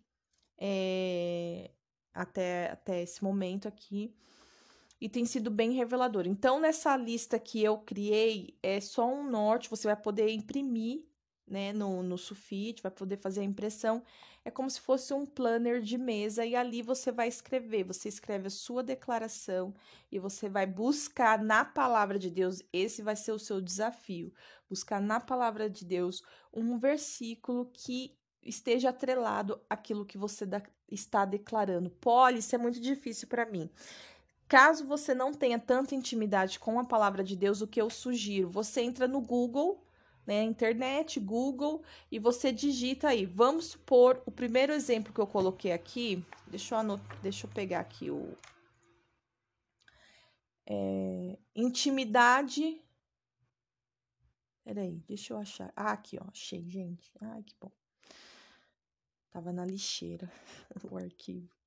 é, 0.58 1.72
até, 2.14 2.72
até 2.72 3.02
esse 3.02 3.24
momento 3.24 3.68
aqui. 3.68 4.14
E 5.02 5.10
tem 5.10 5.26
sido 5.26 5.50
bem 5.50 5.72
revelador. 5.72 6.28
Então, 6.28 6.60
nessa 6.60 6.96
lista 6.96 7.40
que 7.40 7.62
eu 7.62 7.80
criei, 7.80 8.56
é 8.62 8.80
só 8.80 9.12
um 9.12 9.28
norte, 9.28 9.70
você 9.70 9.88
vai 9.88 9.96
poder 9.98 10.30
imprimir 10.30 11.04
né, 11.52 11.74
no, 11.74 12.02
no 12.02 12.18
sulfite, 12.18 12.82
vai 12.82 12.92
poder 12.92 13.18
fazer 13.18 13.42
a 13.42 13.44
impressão. 13.44 14.02
É 14.46 14.50
como 14.50 14.70
se 14.70 14.80
fosse 14.80 15.14
um 15.14 15.26
planner 15.26 15.82
de 15.82 15.98
mesa 15.98 16.46
e 16.46 16.56
ali 16.56 16.82
você 16.82 17.12
vai 17.12 17.28
escrever. 17.28 17.84
Você 17.84 18.08
escreve 18.08 18.48
a 18.48 18.52
sua 18.52 18.82
declaração 18.82 19.74
e 20.12 20.18
você 20.18 20.48
vai 20.48 20.66
buscar 20.66 21.44
na 21.44 21.66
palavra 21.66 22.18
de 22.18 22.30
Deus. 22.30 22.62
Esse 22.72 23.02
vai 23.02 23.16
ser 23.16 23.34
o 23.34 23.40
seu 23.40 23.60
desafio. 23.60 24.34
Buscar 24.70 25.02
na 25.02 25.20
palavra 25.20 25.70
de 25.70 25.84
Deus 25.84 26.24
um 26.54 26.78
versículo 26.78 27.70
que 27.74 28.16
esteja 28.42 28.90
atrelado 28.90 29.62
àquilo 29.70 30.06
que 30.06 30.18
você 30.18 30.48
está 30.90 31.26
declarando. 31.26 31.90
Poli, 31.90 32.40
isso 32.40 32.56
é 32.56 32.58
muito 32.58 32.80
difícil 32.80 33.28
para 33.28 33.46
mim. 33.46 33.70
Caso 34.52 34.86
você 34.86 35.16
não 35.16 35.34
tenha 35.34 35.58
tanta 35.58 35.96
intimidade 35.96 36.60
com 36.60 36.78
a 36.78 36.84
palavra 36.84 37.24
de 37.24 37.38
Deus, 37.38 37.62
o 37.62 37.68
que 37.68 37.82
eu 37.82 37.90
sugiro? 37.90 38.50
Você 38.50 38.82
entra 38.82 39.08
no 39.08 39.22
Google, 39.22 39.82
né, 40.28 40.44
internet, 40.44 41.22
Google, 41.22 41.82
e 42.12 42.20
você 42.20 42.52
digita 42.52 43.08
aí. 43.08 43.26
Vamos 43.26 43.68
supor, 43.68 44.22
o 44.26 44.30
primeiro 44.30 44.74
exemplo 44.74 45.14
que 45.14 45.22
eu 45.22 45.26
coloquei 45.26 45.72
aqui, 45.72 46.22
deixa 46.48 46.76
eu, 46.76 46.80
anotar, 46.80 47.18
deixa 47.22 47.48
eu 47.48 47.52
pegar 47.52 47.80
aqui 47.80 48.12
o. 48.12 48.38
É, 50.66 51.40
intimidade. 51.56 52.84
Peraí, 54.66 55.02
deixa 55.08 55.34
eu 55.34 55.38
achar. 55.38 55.72
Ah, 55.74 55.94
aqui, 55.94 56.20
ó, 56.22 56.26
achei, 56.30 56.70
gente. 56.70 57.10
Ai, 57.22 57.42
que 57.42 57.56
bom. 57.58 57.72
Tava 59.32 59.54
na 59.54 59.64
lixeira 59.64 60.30
o 60.92 60.98
arquivo. 60.98 61.61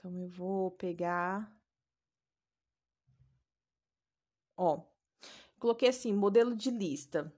Então 0.00 0.18
eu 0.18 0.28
vou 0.28 0.70
pegar. 0.70 1.54
Ó, 4.56 4.80
coloquei 5.58 5.90
assim, 5.90 6.12
modelo 6.14 6.56
de 6.56 6.70
lista. 6.70 7.30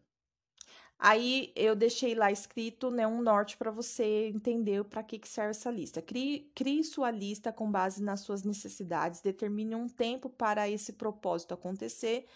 Aí 0.97 1.53
eu 1.57 1.75
deixei 1.75 2.15
lá 2.15 2.31
escrito, 2.31 2.89
né, 2.89 3.05
um 3.05 3.21
norte 3.21 3.57
para 3.57 3.73
você 3.73 4.29
entender 4.29 4.85
para 4.85 5.03
que, 5.03 5.19
que 5.19 5.27
serve 5.29 5.51
essa 5.51 5.71
lista. 5.73 6.01
Crie, 6.01 6.53
crie 6.55 6.85
sua 6.85 7.11
lista 7.11 7.53
com 7.53 7.69
base 7.69 8.01
nas 8.01 8.21
suas 8.21 8.45
necessidades, 8.45 9.21
determine 9.21 9.75
um 9.75 9.89
tempo 9.89 10.31
para 10.31 10.69
esse 10.69 10.93
propósito 10.93 11.55
acontecer 11.55 12.29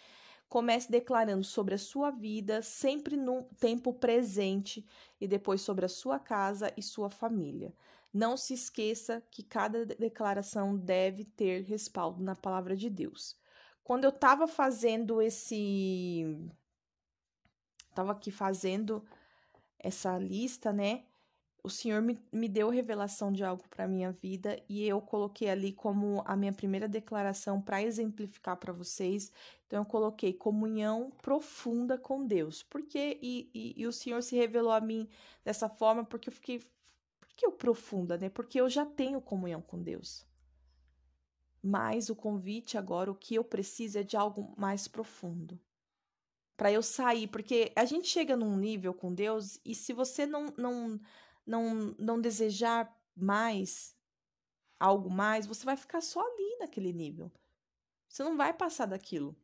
Comece 0.48 0.90
declarando 0.90 1.42
sobre 1.42 1.74
a 1.74 1.78
sua 1.78 2.10
vida, 2.10 2.62
sempre 2.62 3.16
no 3.16 3.42
tempo 3.58 3.92
presente, 3.92 4.86
e 5.20 5.26
depois 5.26 5.60
sobre 5.60 5.84
a 5.84 5.88
sua 5.88 6.20
casa 6.20 6.72
e 6.76 6.82
sua 6.82 7.10
família. 7.10 7.74
Não 8.16 8.36
se 8.36 8.54
esqueça 8.54 9.22
que 9.30 9.42
cada 9.42 9.84
declaração 9.84 10.76
deve 10.76 11.24
ter 11.24 11.62
respaldo 11.64 12.22
na 12.22 12.34
palavra 12.34 12.74
de 12.74 12.88
Deus. 12.88 13.36
Quando 13.84 14.04
eu 14.04 14.10
estava 14.10 14.46
fazendo 14.46 15.20
esse. 15.20 16.24
Estava 17.90 18.12
aqui 18.12 18.30
fazendo 18.30 19.04
essa 19.78 20.18
lista, 20.18 20.72
né? 20.72 21.04
o 21.66 21.68
Senhor 21.68 22.00
me, 22.00 22.16
me 22.32 22.48
deu 22.48 22.70
revelação 22.70 23.32
de 23.32 23.42
algo 23.42 23.64
para 23.68 23.88
minha 23.88 24.12
vida 24.12 24.56
e 24.68 24.86
eu 24.86 25.00
coloquei 25.00 25.50
ali 25.50 25.72
como 25.72 26.22
a 26.24 26.36
minha 26.36 26.52
primeira 26.52 26.86
declaração 26.86 27.60
para 27.60 27.82
exemplificar 27.82 28.56
para 28.56 28.72
vocês. 28.72 29.32
Então, 29.66 29.80
eu 29.80 29.84
coloquei 29.84 30.32
comunhão 30.32 31.10
profunda 31.20 31.98
com 31.98 32.24
Deus. 32.24 32.62
Porque 32.62 33.18
e, 33.20 33.50
e, 33.52 33.82
e, 33.82 33.84
o 33.84 33.92
Senhor 33.92 34.22
se 34.22 34.36
revelou 34.36 34.70
a 34.70 34.80
mim 34.80 35.08
dessa 35.44 35.68
forma 35.68 36.04
porque 36.04 36.28
eu 36.28 36.32
fiquei. 36.32 36.62
Que 37.36 37.46
eu 37.46 37.52
profunda, 37.52 38.16
né? 38.16 38.28
Porque 38.28 38.60
eu 38.60 38.68
já 38.68 38.84
tenho 38.84 39.20
comunhão 39.20 39.60
com 39.60 39.80
Deus. 39.80 40.26
Mas 41.62 42.08
o 42.08 42.16
convite 42.16 42.78
agora, 42.78 43.10
o 43.10 43.14
que 43.14 43.34
eu 43.34 43.44
preciso 43.44 43.98
é 43.98 44.02
de 44.02 44.16
algo 44.16 44.54
mais 44.56 44.88
profundo 44.88 45.60
para 46.56 46.72
eu 46.72 46.82
sair, 46.82 47.28
porque 47.28 47.70
a 47.76 47.84
gente 47.84 48.08
chega 48.08 48.34
num 48.34 48.56
nível 48.56 48.94
com 48.94 49.12
Deus 49.12 49.60
e 49.62 49.74
se 49.74 49.92
você 49.92 50.24
não 50.24 50.46
não 50.56 50.98
não, 51.46 51.94
não 51.98 52.20
desejar 52.20 52.92
mais, 53.14 53.96
algo 54.80 55.08
mais, 55.08 55.46
você 55.46 55.64
vai 55.64 55.76
ficar 55.76 56.00
só 56.00 56.20
ali 56.20 56.56
naquele 56.58 56.92
nível. 56.92 57.32
Você 58.08 58.24
não 58.24 58.36
vai 58.36 58.52
passar 58.52 58.86
daquilo. 58.86 59.36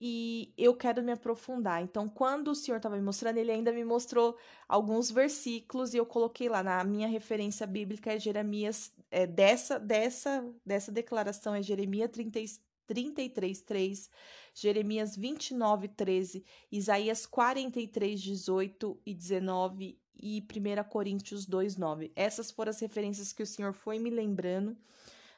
E 0.00 0.52
eu 0.58 0.74
quero 0.74 1.02
me 1.02 1.12
aprofundar. 1.12 1.82
Então, 1.82 2.08
quando 2.08 2.48
o 2.48 2.54
Senhor 2.54 2.76
estava 2.76 2.96
me 2.96 3.02
mostrando, 3.02 3.38
ele 3.38 3.50
ainda 3.50 3.72
me 3.72 3.84
mostrou 3.84 4.36
alguns 4.68 5.10
versículos 5.10 5.94
e 5.94 5.96
eu 5.96 6.06
coloquei 6.06 6.48
lá 6.48 6.62
na 6.62 6.82
minha 6.84 7.08
referência 7.08 7.66
bíblica 7.66 8.12
é 8.12 8.18
Jeremias 8.18 8.92
é, 9.10 9.26
dessa 9.26 9.78
dessa 9.78 10.44
dessa 10.64 10.92
declaração 10.92 11.54
é 11.54 11.62
Jeremias 11.62 12.10
30, 12.10 12.40
33, 12.86 13.62
3, 13.62 14.10
Jeremias 14.54 15.16
29, 15.16 15.88
13, 15.88 16.44
Isaías 16.70 17.26
43, 17.26 18.20
18 18.20 19.00
e 19.04 19.14
19 19.14 19.98
e 20.18 20.40
1 20.42 20.88
Coríntios 20.88 21.46
2, 21.46 21.76
9. 21.76 22.12
Essas 22.14 22.50
foram 22.50 22.70
as 22.70 22.80
referências 22.80 23.32
que 23.32 23.42
o 23.42 23.46
Senhor 23.46 23.72
foi 23.72 23.98
me 23.98 24.10
lembrando 24.10 24.76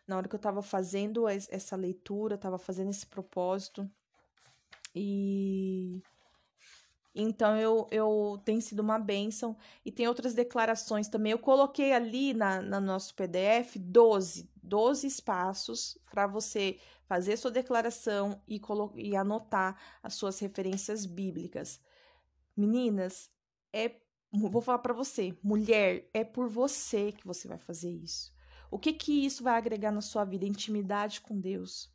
na 0.07 0.17
hora 0.17 0.29
que 0.29 0.35
eu 0.35 0.39
estava 0.39 0.63
fazendo 0.63 1.29
essa 1.29 1.77
leitura, 1.77 2.37
estava 2.37 2.59
fazendo 2.59 2.91
esse 2.91 3.07
propósito. 3.07 3.89
E 5.01 6.03
então 7.15 7.57
eu, 7.57 7.87
eu 7.91 8.41
tem 8.45 8.61
sido 8.61 8.81
uma 8.81 8.99
bênção. 8.99 9.57
E 9.85 9.93
tem 9.93 10.09
outras 10.09 10.35
declarações 10.35 11.09
também. 11.09 11.33
Eu 11.33 11.39
coloquei 11.39 11.93
ali 11.93 12.35
na, 12.35 12.61
na 12.61 12.81
nosso 12.81 13.15
PDF 13.15 13.77
12, 13.77 14.51
12 14.63 15.07
espaços 15.07 15.99
para 16.11 16.27
você 16.27 16.79
fazer 17.07 17.37
sua 17.37 17.51
declaração 17.51 18.41
e, 18.47 18.61
e 18.97 19.17
anotar 19.17 19.77
as 20.03 20.15
suas 20.15 20.39
referências 20.39 21.07
bíblicas. 21.07 21.81
Meninas, 22.57 23.31
é 23.73 23.97
vou 24.33 24.61
falar 24.61 24.81
para 24.81 24.93
você, 24.93 25.35
mulher, 25.43 26.09
é 26.13 26.23
por 26.23 26.49
você 26.49 27.13
que 27.13 27.27
você 27.27 27.49
vai 27.49 27.59
fazer 27.59 27.91
isso. 27.91 28.33
O 28.71 28.79
que 28.79 28.93
que 28.93 29.25
isso 29.25 29.43
vai 29.43 29.57
agregar 29.57 29.91
na 29.91 30.03
sua 30.03 30.25
vida? 30.25 30.45
Intimidade 30.45 31.23
com 31.23 31.41
Deus 31.41 31.91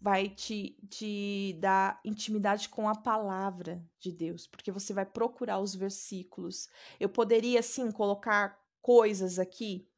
vai 0.00 0.28
te, 0.28 0.76
te 0.88 1.56
dar 1.60 2.00
intimidade 2.04 2.68
com 2.68 2.88
a 2.88 2.94
palavra 2.94 3.82
de 3.98 4.12
Deus, 4.12 4.46
porque 4.46 4.70
você 4.70 4.92
vai 4.92 5.06
procurar 5.06 5.58
os 5.58 5.74
versículos. 5.74 6.68
Eu 6.98 7.08
poderia, 7.08 7.62
sim, 7.62 7.90
colocar 7.90 8.58
coisas 8.80 9.38
aqui, 9.38 9.88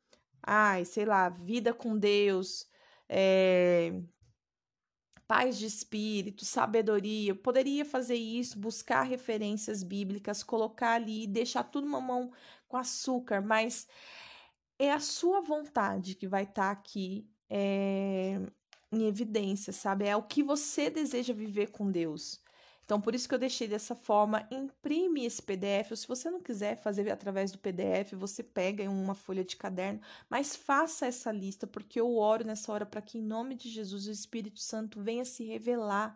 ai, 0.43 0.85
sei 0.85 1.05
lá, 1.05 1.29
vida 1.29 1.73
com 1.73 1.99
Deus, 1.99 2.67
é, 3.09 4.01
paz 5.27 5.59
de 5.59 5.67
espírito, 5.67 6.45
sabedoria. 6.45 7.31
Eu 7.31 7.37
poderia 7.37 7.85
fazer 7.85 8.17
isso, 8.17 8.59
buscar 8.59 9.03
referências 9.03 9.83
bíblicas, 9.83 10.43
colocar 10.43 10.93
ali, 10.93 11.27
deixar 11.27 11.65
tudo 11.65 11.87
mamão 11.87 12.33
com 12.69 12.77
açúcar, 12.77 13.41
mas 13.41 13.89
é 14.79 14.93
a 14.93 15.01
sua 15.01 15.41
vontade 15.41 16.15
que 16.15 16.27
vai 16.27 16.45
estar 16.45 16.67
tá 16.67 16.71
aqui. 16.71 17.29
É, 17.49 18.41
em 18.95 19.07
evidência, 19.07 19.73
sabe? 19.73 20.07
É 20.07 20.17
o 20.17 20.23
que 20.23 20.43
você 20.43 20.91
deseja 20.91 21.33
viver 21.35 21.71
com 21.71 21.91
Deus. 21.91 22.43
Então, 22.85 23.01
por 23.01 23.15
isso 23.15 23.27
que 23.27 23.35
eu 23.35 23.39
deixei 23.39 23.67
dessa 23.67 23.95
forma. 23.95 24.47
Imprime 24.51 25.25
esse 25.25 25.43
PDF. 25.43 25.91
Ou 25.91 25.97
se 25.97 26.07
você 26.07 26.31
não 26.31 26.41
quiser 26.41 26.77
fazer 26.77 27.11
através 27.11 27.51
do 27.51 27.59
PDF, 27.59 28.13
você 28.13 28.43
pega 28.43 28.85
em 28.85 28.89
uma 28.89 29.15
folha 29.15 29.43
de 29.43 29.57
caderno, 29.57 30.01
mas 30.29 30.55
faça 30.55 31.07
essa 31.07 31.33
lista, 31.33 31.67
porque 31.67 31.99
eu 31.99 32.17
oro 32.17 32.45
nessa 32.45 32.71
hora 32.73 32.85
para 32.85 33.01
que, 33.01 33.19
em 33.19 33.23
nome 33.23 33.55
de 33.55 33.71
Jesus, 33.71 34.07
o 34.07 34.11
Espírito 34.11 34.61
Santo 34.61 35.01
venha 35.01 35.25
se 35.25 35.45
revelar 35.45 36.15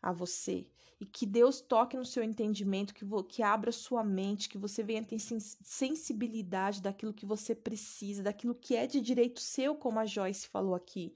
a 0.00 0.10
você. 0.10 0.66
E 0.98 1.04
que 1.06 1.26
Deus 1.26 1.60
toque 1.60 1.96
no 1.96 2.04
seu 2.04 2.22
entendimento, 2.22 2.94
que, 2.94 3.04
que 3.28 3.42
abra 3.42 3.72
sua 3.72 4.02
mente, 4.02 4.48
que 4.48 4.58
você 4.58 4.82
venha 4.82 5.02
ter 5.02 5.18
sensibilidade 5.18 6.82
daquilo 6.82 7.12
que 7.12 7.26
você 7.26 7.54
precisa, 7.54 8.22
daquilo 8.22 8.54
que 8.54 8.74
é 8.74 8.86
de 8.86 9.00
direito 9.00 9.40
seu, 9.40 9.74
como 9.74 9.98
a 9.98 10.06
Joyce 10.06 10.46
falou 10.46 10.74
aqui 10.74 11.14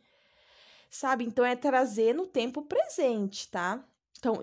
sabe? 0.91 1.25
Então 1.25 1.45
é 1.45 1.57
trazer 1.57 2.15
no 2.15 2.27
tempo 2.27 2.63
presente, 2.63 3.51
tá? 3.51 3.85
Então, 4.19 4.41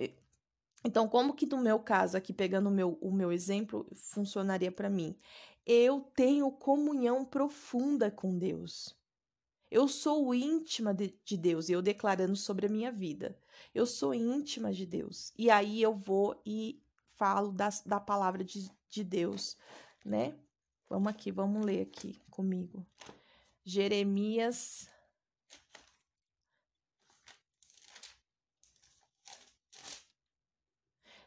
então 0.83 1.07
como 1.07 1.33
que 1.33 1.45
no 1.45 1.57
meu 1.57 1.79
caso 1.79 2.17
aqui 2.17 2.33
pegando 2.33 2.69
o 2.69 2.71
meu, 2.71 2.97
o 3.01 3.11
meu 3.11 3.31
exemplo 3.31 3.87
funcionaria 3.95 4.71
para 4.71 4.89
mim? 4.89 5.15
Eu 5.65 6.01
tenho 6.15 6.51
comunhão 6.51 7.23
profunda 7.23 8.09
com 8.09 8.37
Deus. 8.37 8.95
Eu 9.69 9.87
sou 9.87 10.33
íntima 10.35 10.93
de, 10.93 11.15
de 11.23 11.37
Deus, 11.37 11.69
eu 11.69 11.81
declarando 11.81 12.35
sobre 12.35 12.65
a 12.65 12.69
minha 12.69 12.91
vida. 12.91 13.37
Eu 13.73 13.85
sou 13.85 14.13
íntima 14.13 14.73
de 14.73 14.85
Deus. 14.85 15.31
E 15.37 15.49
aí 15.49 15.81
eu 15.81 15.95
vou 15.95 16.41
e 16.45 16.81
falo 17.15 17.51
da, 17.51 17.69
da 17.85 17.99
palavra 17.99 18.43
de, 18.43 18.69
de 18.89 19.03
Deus, 19.03 19.57
né? 20.03 20.35
Vamos 20.89 21.07
aqui, 21.07 21.31
vamos 21.31 21.63
ler 21.63 21.83
aqui 21.83 22.19
comigo. 22.29 22.85
Jeremias 23.63 24.89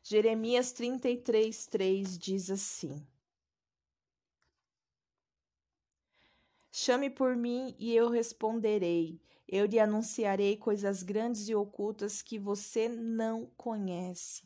Jeremias 0.06 0.70
33, 0.72 1.66
3 1.66 2.18
diz 2.18 2.50
assim: 2.50 3.02
Chame 6.70 7.08
por 7.08 7.34
mim 7.34 7.74
e 7.78 7.96
eu 7.96 8.10
responderei. 8.10 9.18
Eu 9.48 9.64
lhe 9.64 9.80
anunciarei 9.80 10.58
coisas 10.58 11.02
grandes 11.02 11.48
e 11.48 11.54
ocultas 11.54 12.20
que 12.20 12.38
você 12.38 12.86
não 12.86 13.46
conhece. 13.56 14.42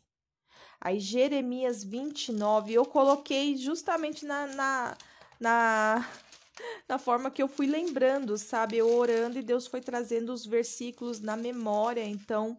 Aí, 0.81 1.01
Jeremias 1.01 1.83
29, 1.83 2.75
eu 2.75 2.85
coloquei 2.85 3.57
justamente 3.57 4.25
na, 4.25 4.47
na, 4.47 4.97
na, 5.40 6.09
na 6.88 6.99
forma 7.01 7.33
que 7.33 7.42
eu 7.42 7.49
fui 7.49 7.66
lembrando, 7.66 8.38
sabe? 8.38 8.77
Eu 8.77 8.94
orando 8.94 9.40
e 9.40 9.42
Deus 9.42 9.66
foi 9.66 9.81
trazendo 9.81 10.33
os 10.33 10.47
versículos 10.47 11.18
na 11.18 11.37
memória. 11.37 12.05
Então, 12.05 12.57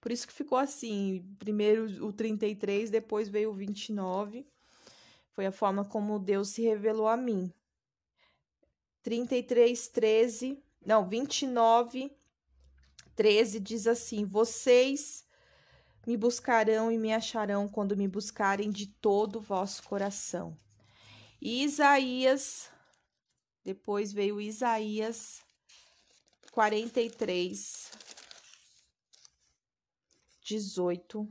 por 0.00 0.10
isso 0.10 0.26
que 0.26 0.32
ficou 0.32 0.56
assim, 0.56 1.24
primeiro 1.38 2.06
o 2.06 2.12
33, 2.12 2.90
depois 2.90 3.28
veio 3.28 3.50
o 3.50 3.54
29. 3.54 4.46
Foi 5.32 5.46
a 5.46 5.52
forma 5.52 5.84
como 5.84 6.18
Deus 6.18 6.48
se 6.48 6.62
revelou 6.62 7.06
a 7.06 7.16
mim. 7.16 7.52
33, 9.02 9.88
13, 9.88 10.62
não, 10.84 11.08
29, 11.08 12.10
13 13.14 13.60
diz 13.60 13.86
assim: 13.86 14.24
Vocês 14.24 15.24
me 16.06 16.16
buscarão 16.16 16.90
e 16.90 16.98
me 16.98 17.12
acharão 17.12 17.68
quando 17.68 17.96
me 17.96 18.08
buscarem 18.08 18.70
de 18.70 18.86
todo 18.86 19.36
o 19.36 19.42
vosso 19.42 19.82
coração. 19.82 20.56
E 21.40 21.62
Isaías, 21.62 22.70
depois 23.62 24.12
veio 24.12 24.40
Isaías 24.40 25.42
43, 26.52 27.92
18. 30.50 31.28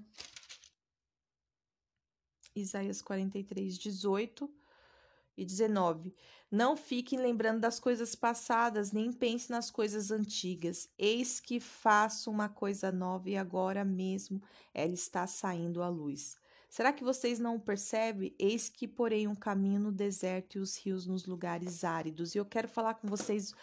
Isaías 2.55 3.01
43, 3.01 3.77
18 3.77 4.49
e 5.38 5.45
19. 5.45 6.13
Não 6.49 6.77
fiquem 6.77 7.19
lembrando 7.19 7.60
das 7.60 7.79
coisas 7.79 8.15
passadas, 8.15 8.91
nem 8.91 9.12
pense 9.12 9.51
nas 9.51 9.69
coisas 9.69 10.10
antigas. 10.10 10.89
Eis 10.97 11.39
que 11.39 11.60
faço 11.60 12.32
uma 12.32 12.47
coisa 12.47 12.91
nova 12.91 13.29
e 13.29 13.36
agora 13.36 13.84
mesmo 13.84 14.41
ela 14.73 14.93
está 14.93 15.27
saindo 15.27 15.84
à 15.84 15.89
luz. 15.89 16.38
Será 16.69 16.93
que 16.93 17.03
vocês 17.03 17.39
não 17.39 17.60
percebem? 17.60 18.34
Eis 18.39 18.69
que 18.69 18.88
porém 18.88 19.27
um 19.27 19.36
caminho 19.36 19.79
no 19.79 19.91
deserto 19.91 20.58
e 20.58 20.62
os 20.62 20.77
rios 20.77 21.05
nos 21.05 21.25
lugares 21.25 21.84
áridos. 21.84 22.36
E 22.36 22.38
eu 22.38 22.45
quero 22.45 22.67
falar 22.67 22.95
com 22.95 23.08
vocês 23.08 23.53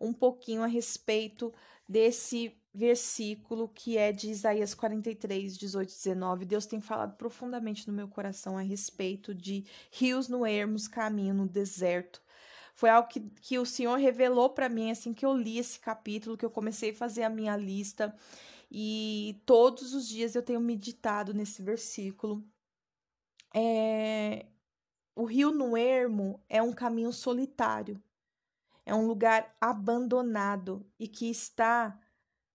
um 0.00 0.12
pouquinho 0.12 0.62
a 0.62 0.66
respeito 0.66 1.52
desse 1.88 2.59
versículo 2.72 3.68
que 3.68 3.98
é 3.98 4.12
de 4.12 4.30
Isaías 4.30 4.74
43, 4.74 5.56
18 5.56 5.90
e 5.90 5.94
19. 5.94 6.44
Deus 6.44 6.66
tem 6.66 6.80
falado 6.80 7.16
profundamente 7.16 7.86
no 7.88 7.92
meu 7.92 8.08
coração 8.08 8.56
a 8.56 8.62
respeito 8.62 9.34
de 9.34 9.64
rios 9.90 10.28
no 10.28 10.46
ermos, 10.46 10.86
caminho 10.86 11.34
no 11.34 11.48
deserto. 11.48 12.22
Foi 12.74 12.88
algo 12.88 13.08
que, 13.08 13.20
que 13.42 13.58
o 13.58 13.66
Senhor 13.66 13.98
revelou 13.98 14.50
para 14.50 14.68
mim 14.68 14.90
assim 14.90 15.12
que 15.12 15.26
eu 15.26 15.36
li 15.36 15.58
esse 15.58 15.78
capítulo, 15.78 16.36
que 16.36 16.44
eu 16.44 16.50
comecei 16.50 16.92
a 16.92 16.94
fazer 16.94 17.24
a 17.24 17.30
minha 17.30 17.56
lista. 17.56 18.14
E 18.70 19.42
todos 19.44 19.92
os 19.92 20.08
dias 20.08 20.34
eu 20.34 20.42
tenho 20.42 20.60
meditado 20.60 21.34
nesse 21.34 21.60
versículo. 21.60 22.44
É, 23.52 24.46
o 25.14 25.24
rio 25.24 25.50
no 25.50 25.76
ermo 25.76 26.40
é 26.48 26.62
um 26.62 26.72
caminho 26.72 27.12
solitário, 27.12 28.00
é 28.86 28.94
um 28.94 29.06
lugar 29.06 29.54
abandonado 29.60 30.86
e 30.98 31.08
que 31.08 31.28
está 31.28 32.00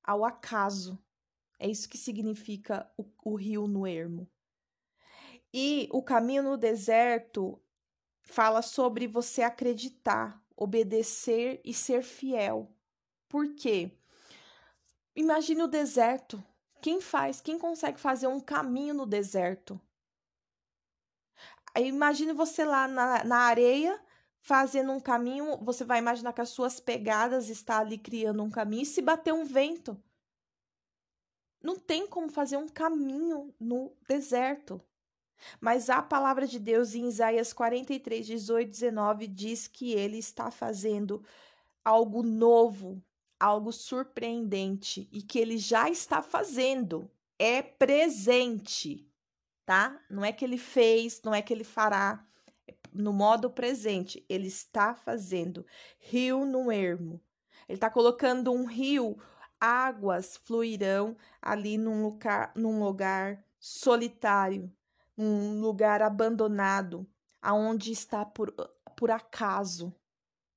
ao 0.06 0.24
acaso. 0.24 1.02
É 1.60 1.68
isso 1.68 1.90
que 1.90 1.98
significa 1.98 2.90
o, 2.98 3.06
o 3.24 3.36
rio 3.36 3.68
no 3.68 3.88
ermo. 3.88 4.30
E 5.54 5.88
o 5.92 6.04
caminho 6.04 6.44
no 6.44 6.58
deserto 6.58 7.62
fala 8.22 8.62
sobre 8.62 9.08
você 9.08 9.42
acreditar, 9.42 10.44
obedecer 10.56 11.62
e 11.64 11.74
ser 11.74 12.04
fiel. 12.04 12.70
Por 13.30 13.56
quê? 13.56 13.92
Imagine 15.16 15.64
o 15.64 15.68
deserto. 15.68 16.44
Quem 16.82 17.00
faz? 17.00 17.40
Quem 17.40 17.58
consegue 17.58 18.00
fazer 18.00 18.28
um 18.28 18.40
caminho 18.40 18.94
no 18.94 19.06
deserto? 19.06 19.80
Imagine 21.78 22.34
você 22.34 22.64
lá 22.64 22.88
na, 22.88 23.24
na 23.24 23.38
areia 23.38 24.00
fazendo 24.46 24.92
um 24.92 25.00
caminho, 25.00 25.58
você 25.58 25.84
vai 25.84 25.98
imaginar 25.98 26.32
que 26.32 26.40
as 26.40 26.50
suas 26.50 26.80
pegadas 26.80 27.50
estão 27.50 27.78
ali 27.78 27.98
criando 27.98 28.44
um 28.44 28.50
caminho 28.52 28.84
e 28.84 28.86
se 28.86 29.02
bater 29.02 29.34
um 29.34 29.44
vento. 29.44 30.00
não 31.64 31.76
tem 31.76 32.06
como 32.06 32.30
fazer 32.30 32.56
um 32.58 32.68
caminho 32.68 33.52
no 33.60 33.92
deserto. 34.08 34.80
Mas 35.60 35.90
a 35.90 36.00
palavra 36.00 36.46
de 36.46 36.60
Deus 36.60 36.94
em 36.94 37.08
Isaías 37.08 37.54
43, 37.54 38.28
18, 38.28 38.70
19 38.70 39.28
diz 39.28 39.68
que 39.68 39.94
ele 39.94 40.20
está 40.20 40.52
fazendo 40.52 41.24
algo 41.84 42.22
novo, 42.22 43.04
algo 43.40 43.72
surpreendente 43.72 45.10
e 45.12 45.24
que 45.24 45.40
ele 45.40 45.58
já 45.58 45.90
está 45.90 46.22
fazendo. 46.22 47.10
É 47.40 47.64
presente, 47.64 49.12
tá? 49.66 50.00
Não 50.08 50.24
é 50.24 50.32
que 50.32 50.46
ele 50.46 50.60
fez, 50.60 51.20
não 51.24 51.34
é 51.34 51.42
que 51.42 51.52
ele 51.52 51.64
fará. 51.64 52.24
No 52.96 53.12
modo 53.12 53.50
presente, 53.50 54.26
ele 54.30 54.48
está 54.48 54.96
fazendo. 54.96 55.66
Rio 56.00 56.46
no 56.46 56.72
ermo. 56.72 57.22
Ele 57.68 57.76
está 57.76 57.90
colocando 57.90 58.54
um 58.54 58.66
rio, 58.66 59.18
águas 59.60 60.38
fluirão 60.38 61.18
ali 61.42 61.78
num 61.78 62.04
lugar, 62.04 62.54
num 62.56 62.84
lugar 62.84 63.44
solitário, 63.60 64.72
um 65.18 65.60
lugar 65.60 66.02
abandonado, 66.02 67.08
aonde 67.42 67.92
está 67.92 68.24
por, 68.24 68.54
por 68.96 69.12
acaso. 69.12 69.94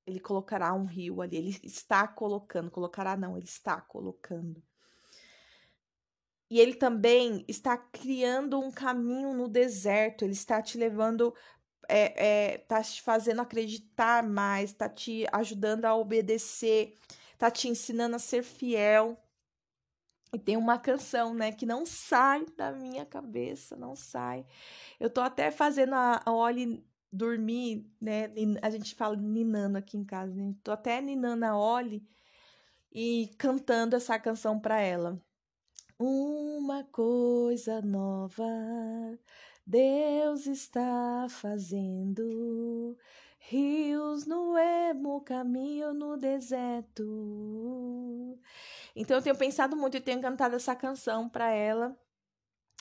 Ele 0.06 0.20
colocará 0.20 0.72
um 0.74 0.84
rio 0.84 1.20
ali, 1.20 1.36
ele 1.36 1.60
está 1.64 2.06
colocando, 2.06 2.70
colocará 2.70 3.16
não, 3.16 3.36
ele 3.36 3.46
está 3.46 3.80
colocando. 3.80 4.62
E 6.50 6.60
ele 6.60 6.74
também 6.74 7.44
está 7.46 7.76
criando 7.76 8.58
um 8.58 8.70
caminho 8.70 9.34
no 9.34 9.48
deserto, 9.48 10.24
ele 10.24 10.32
está 10.32 10.62
te 10.62 10.78
levando, 10.78 11.34
é, 11.88 12.54
é, 12.54 12.58
tá 12.58 12.82
te 12.82 13.02
fazendo 13.02 13.40
acreditar 13.40 14.22
mais, 14.22 14.70
está 14.70 14.88
te 14.88 15.26
ajudando 15.32 15.84
a 15.84 15.94
obedecer, 15.94 16.94
está 17.32 17.50
te 17.50 17.68
ensinando 17.68 18.16
a 18.16 18.18
ser 18.18 18.42
fiel. 18.42 19.16
E 20.32 20.38
tem 20.38 20.56
uma 20.56 20.78
canção, 20.78 21.32
né, 21.34 21.52
que 21.52 21.64
não 21.64 21.86
sai 21.86 22.44
da 22.56 22.70
minha 22.70 23.06
cabeça, 23.06 23.76
não 23.76 23.96
sai. 23.96 24.44
Eu 25.00 25.08
tô 25.08 25.22
até 25.22 25.50
fazendo 25.50 25.94
a, 25.94 26.22
a 26.24 26.32
Oli 26.32 26.84
dormir, 27.10 27.90
né? 28.00 28.30
A 28.62 28.70
gente 28.70 28.94
fala 28.94 29.16
ninando 29.16 29.78
aqui 29.78 29.96
em 29.96 30.04
casa, 30.04 30.34
né? 30.34 30.54
Tô 30.62 30.70
até 30.72 31.00
ninando 31.00 31.44
a 31.44 31.56
Oli 31.56 32.06
e 32.92 33.30
cantando 33.38 33.96
essa 33.96 34.18
canção 34.18 34.58
para 34.60 34.80
ela. 34.80 35.20
Uma 36.00 36.84
coisa 36.84 37.82
nova 37.82 38.44
Deus 39.66 40.46
está 40.46 41.26
fazendo. 41.28 42.96
Rios 43.38 44.24
no 44.26 44.56
emo, 44.56 45.20
caminho 45.22 45.92
no 45.92 46.16
deserto. 46.16 47.04
Então 48.94 49.16
eu 49.16 49.22
tenho 49.22 49.36
pensado 49.36 49.76
muito 49.76 49.96
e 49.96 50.00
tenho 50.00 50.20
cantado 50.20 50.56
essa 50.56 50.74
canção 50.76 51.28
para 51.28 51.50
ela, 51.50 51.96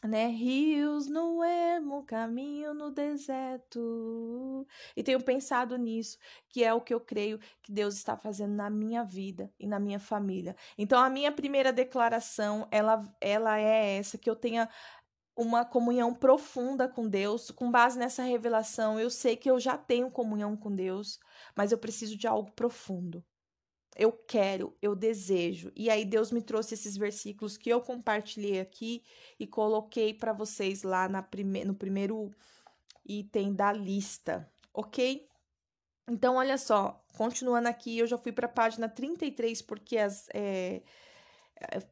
né? 0.03 0.27
Rios 0.27 1.07
no 1.07 1.43
ermo, 1.43 2.03
caminho 2.03 2.73
no 2.73 2.91
deserto. 2.91 4.67
E 4.95 5.03
tenho 5.03 5.21
pensado 5.23 5.77
nisso, 5.77 6.17
que 6.49 6.63
é 6.63 6.73
o 6.73 6.81
que 6.81 6.93
eu 6.93 6.99
creio 6.99 7.39
que 7.63 7.71
Deus 7.71 7.95
está 7.95 8.15
fazendo 8.15 8.53
na 8.53 8.69
minha 8.69 9.03
vida 9.03 9.51
e 9.59 9.67
na 9.67 9.79
minha 9.79 9.99
família. 9.99 10.55
Então 10.77 10.99
a 11.01 11.09
minha 11.09 11.31
primeira 11.31 11.73
declaração, 11.73 12.67
ela 12.71 13.01
ela 13.21 13.59
é 13.59 13.97
essa 13.97 14.17
que 14.17 14.29
eu 14.29 14.35
tenha 14.35 14.69
uma 15.35 15.65
comunhão 15.65 16.13
profunda 16.13 16.87
com 16.87 17.07
Deus, 17.07 17.51
com 17.51 17.71
base 17.71 17.97
nessa 17.99 18.23
revelação. 18.23 18.99
Eu 18.99 19.09
sei 19.09 19.35
que 19.37 19.49
eu 19.49 19.59
já 19.59 19.77
tenho 19.77 20.11
comunhão 20.11 20.57
com 20.57 20.73
Deus, 20.75 21.19
mas 21.55 21.71
eu 21.71 21.77
preciso 21.77 22.17
de 22.17 22.27
algo 22.27 22.51
profundo 22.51 23.23
eu 23.97 24.11
quero, 24.11 24.77
eu 24.81 24.95
desejo. 24.95 25.71
E 25.75 25.89
aí 25.89 26.05
Deus 26.05 26.31
me 26.31 26.41
trouxe 26.41 26.75
esses 26.75 26.95
versículos 26.95 27.57
que 27.57 27.69
eu 27.69 27.81
compartilhei 27.81 28.59
aqui 28.59 29.03
e 29.39 29.47
coloquei 29.47 30.13
para 30.13 30.31
vocês 30.31 30.83
lá 30.83 31.09
na 31.09 31.23
prime 31.23 31.65
no 31.65 31.73
primeiro 31.73 32.31
item 33.03 33.55
da 33.55 33.71
lista, 33.71 34.49
ok? 34.73 35.27
Então, 36.07 36.35
olha 36.35 36.57
só, 36.57 37.03
continuando 37.17 37.67
aqui, 37.67 37.97
eu 37.97 38.07
já 38.07 38.17
fui 38.17 38.31
para 38.31 38.45
a 38.45 38.49
página 38.49 38.87
33, 38.87 39.61
porque 39.61 39.97
as, 39.97 40.29
é, 40.33 40.81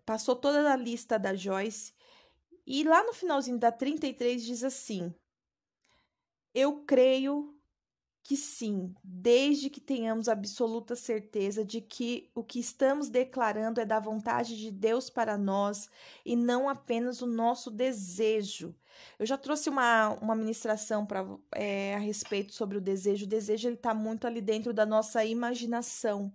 passou 0.05 0.35
toda 0.35 0.71
a 0.71 0.75
lista 0.75 1.17
da 1.17 1.33
Joyce. 1.33 1.93
E 2.67 2.83
lá 2.83 3.03
no 3.03 3.13
finalzinho 3.13 3.57
da 3.57 3.71
33 3.71 4.43
diz 4.43 4.63
assim: 4.63 5.13
Eu 6.53 6.83
creio 6.85 7.54
que 8.25 8.35
sim, 8.35 8.91
desde 9.03 9.69
que 9.69 9.79
tenhamos 9.79 10.27
absoluta 10.27 10.95
certeza 10.95 11.63
de 11.63 11.79
que 11.79 12.31
o 12.33 12.43
que 12.43 12.59
estamos 12.59 13.07
declarando 13.07 13.79
é 13.79 13.85
da 13.85 13.99
vontade 13.99 14.57
de 14.57 14.71
Deus 14.71 15.11
para 15.11 15.37
nós 15.37 15.87
e 16.25 16.35
não 16.35 16.67
apenas 16.67 17.21
o 17.21 17.27
nosso 17.27 17.69
desejo. 17.69 18.75
Eu 19.19 19.27
já 19.27 19.37
trouxe 19.37 19.69
uma, 19.69 20.09
uma 20.23 20.33
ministração 20.33 21.05
pra, 21.05 21.23
é, 21.53 21.93
a 21.93 21.99
respeito 21.99 22.51
sobre 22.55 22.79
o 22.79 22.81
desejo. 22.81 23.25
O 23.25 23.29
desejo 23.29 23.69
está 23.69 23.93
muito 23.93 24.25
ali 24.25 24.41
dentro 24.41 24.73
da 24.73 24.87
nossa 24.87 25.23
imaginação. 25.23 26.33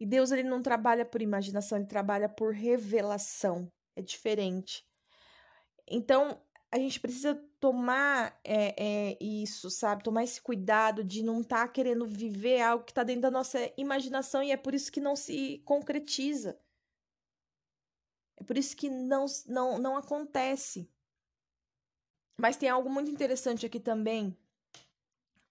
E 0.00 0.06
Deus 0.06 0.30
ele 0.30 0.44
não 0.44 0.62
trabalha 0.62 1.04
por 1.04 1.20
imaginação, 1.20 1.76
ele 1.76 1.88
trabalha 1.88 2.26
por 2.26 2.54
revelação. 2.54 3.70
É 3.94 4.00
diferente. 4.00 4.82
Então, 5.86 6.40
a 6.72 6.78
gente 6.78 7.00
precisa 7.00 7.34
tomar 7.58 8.38
é, 8.44 8.74
é, 9.10 9.18
isso, 9.20 9.68
sabe? 9.70 10.04
Tomar 10.04 10.22
esse 10.22 10.40
cuidado 10.40 11.02
de 11.02 11.22
não 11.22 11.40
estar 11.40 11.66
tá 11.66 11.68
querendo 11.68 12.06
viver 12.06 12.60
algo 12.60 12.84
que 12.84 12.92
está 12.92 13.02
dentro 13.02 13.22
da 13.22 13.30
nossa 13.30 13.58
imaginação 13.76 14.42
e 14.42 14.52
é 14.52 14.56
por 14.56 14.74
isso 14.74 14.92
que 14.92 15.00
não 15.00 15.16
se 15.16 15.58
concretiza. 15.64 16.58
É 18.36 18.44
por 18.44 18.56
isso 18.56 18.76
que 18.76 18.88
não, 18.88 19.26
não, 19.46 19.78
não 19.78 19.96
acontece. 19.96 20.88
Mas 22.38 22.56
tem 22.56 22.68
algo 22.68 22.88
muito 22.88 23.10
interessante 23.10 23.66
aqui 23.66 23.80
também 23.80 24.36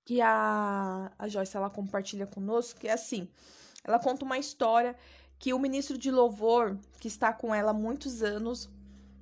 que 0.05 0.22
a, 0.22 1.11
a 1.20 1.28
Joyce 1.28 1.55
ela 1.55 1.70
compartilha 1.70 2.26
conosco, 2.26 2.80
que 2.80 2.88
é 2.88 2.93
assim. 2.93 3.30
Ela 3.84 3.99
conta 3.99 4.26
uma 4.26 4.39
história 4.39 4.95
que 5.38 5.53
o 5.53 5.59
ministro 5.59 5.97
de 5.97 6.09
louvor, 6.09 6.80
que 6.99 7.07
está 7.07 7.32
com 7.32 7.53
ela 7.53 7.72
há 7.72 7.74
muitos 7.74 8.24
anos, 8.24 8.70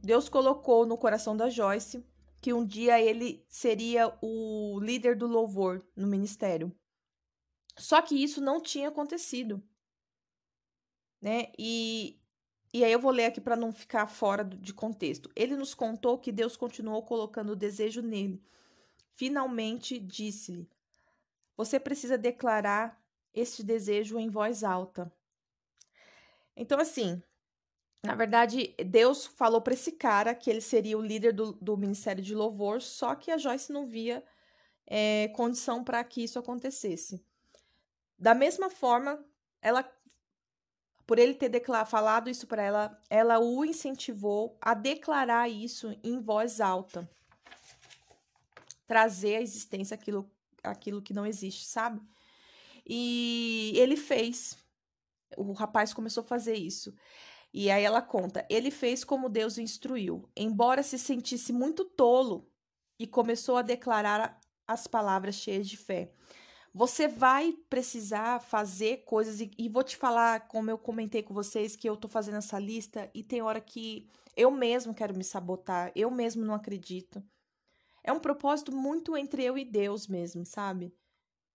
Deus 0.02 0.30
colocou 0.30 0.86
no 0.86 0.98
coração 0.98 1.36
da 1.36 1.50
Joyce 1.50 2.06
que 2.42 2.54
um 2.54 2.66
dia 2.66 3.02
ele 3.02 3.46
seria 3.50 4.16
o 4.22 4.80
líder 4.80 5.16
do 5.16 5.28
louvor 5.28 5.86
no 5.96 6.08
ministério. 6.08 6.72
Só 7.78 8.02
que 8.02 8.16
isso 8.16 8.42
não 8.42 8.62
tinha 8.62 8.90
acontecido. 8.90 9.62
Né? 11.22 11.52
E, 11.58 12.20
e 12.74 12.84
aí 12.84 12.92
eu 12.92 13.00
vou 13.00 13.12
ler 13.12 13.26
aqui 13.26 13.42
para 13.42 13.56
não 13.56 13.72
ficar 13.72 14.08
fora 14.08 14.44
de 14.44 14.74
contexto. 14.74 15.32
Ele 15.36 15.56
nos 15.56 15.74
contou 15.74 16.18
que 16.18 16.32
Deus 16.32 16.56
continuou 16.56 17.04
colocando 17.04 17.52
o 17.52 17.56
desejo 17.56 18.02
nele. 18.02 18.44
Finalmente 19.16 20.00
disse-lhe: 20.00 20.70
Você 21.56 21.80
precisa 21.80 22.18
declarar 22.18 23.02
este 23.34 23.64
desejo 23.64 24.20
em 24.20 24.30
voz 24.30 24.64
alta. 24.64 25.12
Então, 26.56 26.80
assim, 26.80 27.22
na 28.04 28.16
verdade, 28.16 28.76
Deus 28.86 29.26
falou 29.26 29.62
para 29.62 29.74
esse 29.74 29.92
cara 29.92 30.34
que 30.36 30.50
ele 30.50 30.62
seria 30.62 30.98
o 30.98 31.02
líder 31.02 31.34
do, 31.34 31.54
do 31.54 31.76
ministério 31.76 32.24
de 32.24 32.36
louvor, 32.36 32.82
só 32.82 33.16
que 33.16 33.32
a 33.32 33.38
Joyce 33.38 33.72
não 33.72 33.86
via 33.88 34.24
é, 34.86 35.28
condição 35.30 35.84
para 35.84 36.04
que 36.04 36.24
isso 36.24 36.40
acontecesse. 36.40 37.24
Da 38.18 38.34
mesma 38.34 38.70
forma, 38.70 39.24
ela, 39.62 39.84
por 41.06 41.20
ele 41.20 41.34
ter 41.34 41.52
falado 41.86 42.30
isso 42.30 42.48
para 42.48 42.64
ela, 42.64 43.02
ela 43.10 43.40
o 43.40 43.66
incentivou 43.66 44.58
a 44.62 44.74
declarar 44.74 45.50
isso 45.50 45.98
em 46.04 46.20
voz 46.20 46.62
alta, 46.62 47.10
trazer 48.88 49.36
à 49.36 49.42
existência 49.42 49.96
aquilo, 49.96 50.32
aquilo 50.64 51.02
que 51.02 51.14
não 51.14 51.26
existe, 51.26 51.66
sabe? 51.66 52.02
E 52.86 53.74
ele 53.76 53.98
fez. 53.98 54.58
O 55.36 55.52
rapaz 55.52 55.94
começou 55.94 56.24
a 56.24 56.28
fazer 56.28 56.56
isso. 56.56 56.96
E 57.54 57.72
aí 57.72 57.84
ela 57.84 58.02
conta: 58.02 58.46
ele 58.50 58.72
fez 58.72 59.04
como 59.04 59.30
Deus 59.30 59.58
o 59.58 59.62
instruiu, 59.62 60.30
embora 60.36 60.84
se 60.84 60.98
sentisse 60.98 61.52
muito 61.54 61.86
tolo, 61.86 62.50
e 63.00 63.08
começou 63.08 63.58
a 63.58 63.62
declarar 63.62 64.40
as 64.68 64.88
palavras 64.88 65.36
cheias 65.36 65.68
de 65.68 65.78
fé. 65.78 66.12
Você 66.74 67.08
vai 67.08 67.54
precisar 67.70 68.40
fazer 68.40 68.98
coisas, 69.06 69.40
e, 69.42 69.50
e, 69.58 69.70
vou 69.70 69.84
te 69.84 69.98
falar, 69.98 70.48
como 70.48 70.70
eu 70.70 70.78
comentei 70.78 71.24
com 71.24 71.34
vocês, 71.34 71.76
que 71.76 71.90
eu 71.90 71.98
tô 71.98 72.08
fazendo 72.08 72.38
essa 72.38 72.60
lista, 72.60 73.10
e 73.14 73.24
tem 73.24 73.42
hora 73.42 73.62
que 73.62 74.08
eu 74.36 74.52
mesmo 74.52 74.94
quero 74.94 75.18
me 75.18 75.24
sabotar, 75.24 75.92
eu 75.96 76.12
mesmo 76.12 76.46
não 76.46 76.54
acredito. 76.54 77.24
É 78.04 78.12
um 78.12 78.20
propósito 78.20 78.72
muito 78.72 79.18
entre 79.18 79.44
eu 79.44 79.58
e 79.58 79.66
Deus 79.66 80.08
mesmo, 80.08 80.46
sabe? 80.46 80.94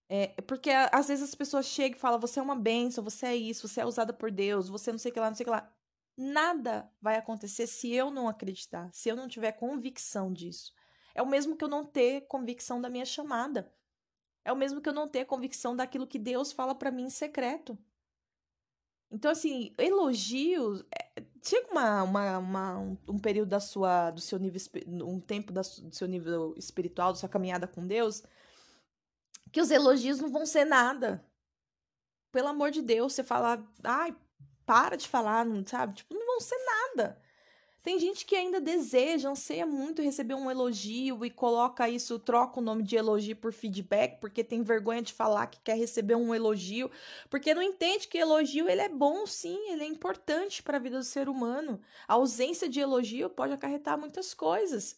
É, 0.08 0.28
porque 0.42 0.70
às 0.70 1.08
vezes 1.08 1.28
as 1.28 1.34
pessoas 1.34 1.66
chegam 1.66 1.96
e 1.96 2.00
falam, 2.00 2.20
você 2.20 2.40
é 2.40 2.42
uma 2.42 2.56
benção, 2.56 3.04
você 3.04 3.26
é 3.26 3.36
isso, 3.36 3.68
você 3.68 3.80
é 3.80 3.86
usada 3.86 4.12
por 4.12 4.30
Deus, 4.30 4.68
você 4.68 4.90
não 4.90 4.98
sei 4.98 5.10
o 5.10 5.14
que 5.14 5.20
lá, 5.20 5.28
não 5.28 5.36
sei 5.36 5.44
o 5.44 5.46
que 5.46 5.50
lá 5.50 5.72
nada 6.22 6.90
vai 7.00 7.16
acontecer 7.16 7.66
se 7.66 7.92
eu 7.92 8.10
não 8.10 8.28
acreditar, 8.28 8.90
se 8.92 9.08
eu 9.08 9.16
não 9.16 9.28
tiver 9.28 9.52
convicção 9.52 10.32
disso. 10.32 10.72
É 11.14 11.22
o 11.22 11.26
mesmo 11.26 11.56
que 11.56 11.64
eu 11.64 11.68
não 11.68 11.84
ter 11.84 12.22
convicção 12.22 12.80
da 12.80 12.88
minha 12.88 13.04
chamada. 13.04 13.72
É 14.44 14.52
o 14.52 14.56
mesmo 14.56 14.80
que 14.80 14.88
eu 14.88 14.92
não 14.92 15.08
ter 15.08 15.24
convicção 15.24 15.76
daquilo 15.76 16.06
que 16.06 16.18
Deus 16.18 16.52
fala 16.52 16.74
para 16.74 16.90
mim 16.90 17.04
em 17.04 17.10
secreto. 17.10 17.78
Então, 19.10 19.30
assim, 19.30 19.74
elogios, 19.76 20.82
é, 20.90 21.22
chega 21.44 21.70
uma, 21.70 22.02
uma, 22.02 22.38
uma 22.38 22.78
um, 22.78 22.98
um, 23.06 23.18
período 23.18 23.50
da 23.50 23.60
sua, 23.60 24.10
do 24.10 24.22
seu 24.22 24.38
nível, 24.38 24.60
um 24.86 25.20
tempo 25.20 25.52
da, 25.52 25.60
do 25.60 25.94
seu 25.94 26.08
nível 26.08 26.54
espiritual, 26.56 27.12
da 27.12 27.18
sua 27.18 27.28
caminhada 27.28 27.68
com 27.68 27.86
Deus, 27.86 28.22
que 29.52 29.60
os 29.60 29.70
elogios 29.70 30.18
não 30.18 30.30
vão 30.30 30.46
ser 30.46 30.64
nada. 30.64 31.22
Pelo 32.32 32.48
amor 32.48 32.70
de 32.70 32.80
Deus, 32.80 33.12
você 33.12 33.22
fala, 33.22 33.62
ai, 33.84 34.16
para 34.66 34.96
de 34.96 35.08
falar, 35.08 35.44
não 35.44 35.66
sabe? 35.66 35.94
Tipo, 35.94 36.14
não 36.14 36.26
vão 36.26 36.40
ser 36.40 36.58
nada. 36.64 37.18
Tem 37.82 37.98
gente 37.98 38.24
que 38.24 38.36
ainda 38.36 38.60
deseja, 38.60 39.28
anseia 39.28 39.66
muito 39.66 40.02
receber 40.02 40.34
um 40.34 40.48
elogio 40.48 41.24
e 41.24 41.30
coloca 41.30 41.88
isso, 41.88 42.16
troca 42.16 42.60
o 42.60 42.62
nome 42.62 42.84
de 42.84 42.94
elogio 42.96 43.34
por 43.34 43.52
feedback, 43.52 44.20
porque 44.20 44.44
tem 44.44 44.62
vergonha 44.62 45.02
de 45.02 45.12
falar 45.12 45.48
que 45.48 45.58
quer 45.60 45.76
receber 45.76 46.14
um 46.14 46.32
elogio, 46.32 46.88
porque 47.28 47.52
não 47.52 47.62
entende 47.62 48.06
que 48.06 48.18
elogio 48.18 48.68
ele 48.68 48.82
é 48.82 48.88
bom 48.88 49.26
sim, 49.26 49.58
ele 49.68 49.82
é 49.82 49.86
importante 49.86 50.62
para 50.62 50.76
a 50.76 50.80
vida 50.80 50.98
do 50.98 51.04
ser 51.04 51.28
humano. 51.28 51.80
A 52.06 52.14
ausência 52.14 52.68
de 52.68 52.78
elogio 52.78 53.28
pode 53.28 53.52
acarretar 53.52 53.98
muitas 53.98 54.32
coisas. 54.32 54.96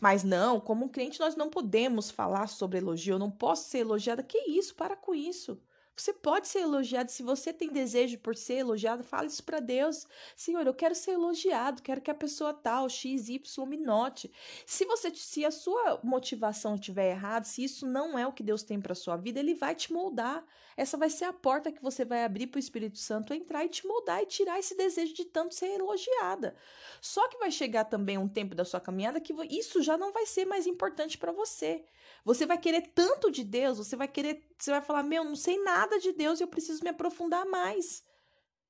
Mas 0.00 0.22
não, 0.22 0.60
como 0.60 0.88
crente 0.88 1.18
nós 1.18 1.34
não 1.34 1.50
podemos 1.50 2.12
falar 2.12 2.46
sobre 2.46 2.78
elogio, 2.78 3.14
eu 3.14 3.18
não 3.18 3.30
posso 3.30 3.68
ser 3.68 3.78
elogiada. 3.78 4.22
Que 4.22 4.38
isso? 4.50 4.74
Para 4.76 4.94
com 4.94 5.12
isso. 5.14 5.60
Você 6.00 6.14
pode 6.14 6.48
ser 6.48 6.60
elogiado. 6.60 7.10
Se 7.10 7.22
você 7.22 7.52
tem 7.52 7.68
desejo 7.68 8.18
por 8.18 8.34
ser 8.34 8.54
elogiado, 8.54 9.04
fale 9.04 9.28
isso 9.28 9.44
para 9.44 9.60
Deus. 9.60 10.06
Senhor, 10.34 10.66
eu 10.66 10.72
quero 10.72 10.94
ser 10.94 11.10
elogiado, 11.10 11.82
quero 11.82 12.00
que 12.00 12.10
a 12.10 12.14
pessoa 12.14 12.54
tal, 12.54 12.88
X, 12.88 13.28
Y, 13.28 13.66
me 13.66 13.76
note. 13.76 14.32
Se 14.64 14.86
você, 14.86 15.14
se 15.14 15.44
a 15.44 15.50
sua 15.50 16.00
motivação 16.02 16.74
estiver 16.76 17.10
errada, 17.10 17.44
se 17.44 17.62
isso 17.62 17.86
não 17.86 18.18
é 18.18 18.26
o 18.26 18.32
que 18.32 18.42
Deus 18.42 18.62
tem 18.62 18.80
para 18.80 18.94
sua 18.94 19.16
vida, 19.16 19.40
ele 19.40 19.54
vai 19.54 19.74
te 19.74 19.92
moldar. 19.92 20.42
Essa 20.80 20.96
vai 20.96 21.10
ser 21.10 21.26
a 21.26 21.32
porta 21.34 21.70
que 21.70 21.82
você 21.82 22.06
vai 22.06 22.24
abrir 22.24 22.46
para 22.46 22.56
o 22.56 22.58
Espírito 22.58 22.96
Santo 22.96 23.34
entrar 23.34 23.62
e 23.66 23.68
te 23.68 23.86
moldar 23.86 24.22
e 24.22 24.24
tirar 24.24 24.58
esse 24.58 24.74
desejo 24.74 25.12
de 25.12 25.26
tanto 25.26 25.54
ser 25.54 25.66
elogiada. 25.66 26.56
Só 27.02 27.28
que 27.28 27.36
vai 27.36 27.50
chegar 27.50 27.84
também 27.84 28.16
um 28.16 28.26
tempo 28.26 28.54
da 28.54 28.64
sua 28.64 28.80
caminhada 28.80 29.20
que 29.20 29.34
isso 29.50 29.82
já 29.82 29.98
não 29.98 30.10
vai 30.10 30.24
ser 30.24 30.46
mais 30.46 30.66
importante 30.66 31.18
para 31.18 31.32
você. 31.32 31.84
Você 32.24 32.46
vai 32.46 32.56
querer 32.56 32.92
tanto 32.94 33.30
de 33.30 33.44
Deus, 33.44 33.76
você 33.76 33.94
vai 33.94 34.08
querer, 34.08 34.42
você 34.58 34.70
vai 34.70 34.80
falar: 34.80 35.02
"Meu, 35.02 35.22
não 35.22 35.36
sei 35.36 35.62
nada 35.62 35.98
de 35.98 36.12
Deus 36.12 36.40
e 36.40 36.44
eu 36.44 36.48
preciso 36.48 36.82
me 36.82 36.88
aprofundar 36.88 37.44
mais". 37.44 38.02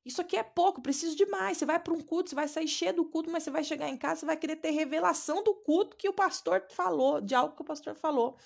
Isso 0.05 0.21
aqui 0.21 0.37
é 0.37 0.43
pouco, 0.43 0.83
preciso 0.83 1.15
de 1.15 1.27
mais. 1.27 1.59
Você 1.59 1.65
vai 1.65 1.79
para 1.79 1.95
um 1.95 2.01
culto, 2.01 2.31
você 2.31 2.35
vai 2.35 2.49
sair 2.49 2.67
cheio 2.67 2.93
do 2.93 3.05
culto, 3.05 3.31
mas 3.31 3.45
você 3.45 3.53
vai 3.53 3.63
chegar 3.63 3.89
em 3.89 3.97
casa, 3.97 4.23
você 4.23 4.27
vai 4.27 4.37
querer 4.37 4.57
ter 4.57 4.73
revelação 4.73 5.45
do 5.45 5.55
culto 5.55 5.97
que 5.97 6.09
o 6.09 6.13
pastor 6.13 6.67
falou, 6.71 7.21
de 7.21 7.37
algo 7.37 7.55
que 7.55 7.63
o 7.63 7.65
pastor 7.65 7.95
falou. 7.95 8.37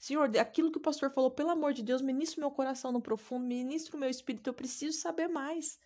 Senhor, 0.00 0.34
aquilo 0.38 0.72
que 0.72 0.78
o 0.78 0.80
pastor 0.80 1.10
falou, 1.10 1.30
pelo 1.30 1.50
amor 1.50 1.74
de 1.74 1.82
Deus, 1.82 2.00
ministra 2.00 2.40
meu 2.40 2.50
coração 2.50 2.90
no 2.90 3.02
profundo, 3.02 3.44
ministra 3.44 3.94
o 3.94 4.00
meu 4.00 4.08
espírito, 4.08 4.48
eu 4.48 4.54
preciso 4.54 4.98
saber 4.98 5.28
mais. 5.28 5.78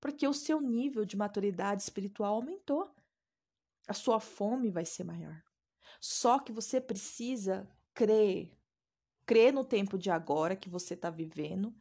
Porque 0.00 0.28
o 0.28 0.32
seu 0.32 0.60
nível 0.60 1.04
de 1.04 1.16
maturidade 1.16 1.82
espiritual 1.82 2.36
aumentou. 2.36 2.88
A 3.88 3.92
sua 3.92 4.20
fome 4.20 4.70
vai 4.70 4.84
ser 4.84 5.02
maior. 5.02 5.42
Só 6.00 6.38
que 6.38 6.52
você 6.52 6.80
precisa 6.80 7.68
crer. 7.92 8.56
Crer 9.26 9.52
no 9.52 9.64
tempo 9.64 9.98
de 9.98 10.08
agora 10.08 10.54
que 10.54 10.68
você 10.68 10.94
está 10.94 11.10
vivendo 11.10 11.74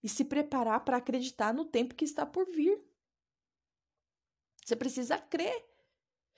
e 0.00 0.08
se 0.08 0.24
preparar 0.24 0.84
para 0.84 0.98
acreditar 0.98 1.52
no 1.52 1.64
tempo 1.64 1.96
que 1.96 2.04
está 2.04 2.24
por 2.24 2.46
vir. 2.46 2.80
Você 4.64 4.76
precisa 4.76 5.18
crer. 5.18 5.75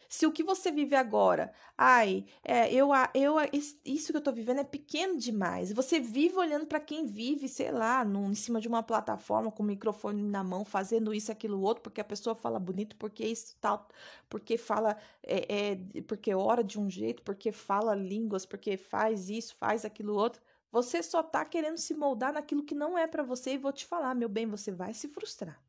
Se 0.08 0.26
o 0.26 0.32
que 0.32 0.42
você 0.42 0.72
vive 0.72 0.96
agora, 0.96 1.52
ai, 1.76 2.24
é, 2.42 2.72
eu, 2.72 2.90
eu, 3.14 3.36
isso 3.84 4.10
que 4.10 4.16
eu 4.16 4.22
tô 4.22 4.32
vivendo 4.32 4.60
é 4.60 4.64
pequeno 4.64 5.18
demais. 5.18 5.70
Você 5.72 6.00
vive 6.00 6.36
olhando 6.36 6.66
para 6.66 6.80
quem 6.80 7.04
vive, 7.04 7.46
sei 7.48 7.70
lá, 7.70 8.04
num, 8.04 8.30
em 8.30 8.34
cima 8.34 8.60
de 8.60 8.66
uma 8.68 8.82
plataforma 8.82 9.52
com 9.52 9.62
o 9.62 9.66
microfone 9.66 10.22
na 10.22 10.42
mão, 10.42 10.64
fazendo 10.64 11.12
isso, 11.12 11.30
aquilo, 11.30 11.60
outro, 11.60 11.82
porque 11.82 12.00
a 12.00 12.04
pessoa 12.04 12.34
fala 12.34 12.58
bonito, 12.58 12.96
porque 12.96 13.24
isso 13.26 13.54
tal, 13.60 13.86
porque 14.28 14.56
fala, 14.56 14.96
é, 15.22 15.72
é, 15.96 16.02
porque 16.02 16.34
ora 16.34 16.64
de 16.64 16.80
um 16.80 16.88
jeito, 16.90 17.22
porque 17.22 17.52
fala 17.52 17.94
línguas, 17.94 18.46
porque 18.46 18.76
faz 18.78 19.28
isso, 19.28 19.54
faz 19.56 19.84
aquilo, 19.84 20.14
outro. 20.14 20.40
Você 20.72 21.02
só 21.02 21.22
tá 21.22 21.44
querendo 21.44 21.78
se 21.78 21.94
moldar 21.94 22.32
naquilo 22.32 22.62
que 22.64 22.74
não 22.74 22.96
é 22.96 23.06
para 23.06 23.22
você 23.22 23.52
e 23.54 23.58
vou 23.58 23.72
te 23.72 23.86
falar, 23.86 24.14
meu 24.14 24.28
bem, 24.28 24.46
você 24.46 24.70
vai 24.70 24.94
se 24.94 25.08
frustrar. 25.08 25.67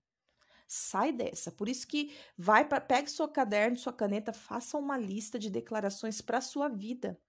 Sai 0.72 1.11
dessa. 1.11 1.51
Por 1.51 1.67
isso 1.67 1.88
que 1.88 2.15
vai 2.38 2.63
para 2.63 2.80
pegue 2.80 3.09
seu 3.09 3.28
caderno, 3.28 3.76
sua 3.76 3.91
caneta, 3.91 4.32
faça 4.32 4.78
uma 4.78 4.99
lista 4.99 5.39
de 5.39 5.49
declarações 5.49 6.22
para 6.22 6.39
sua 6.41 6.67
vida. 6.70 7.20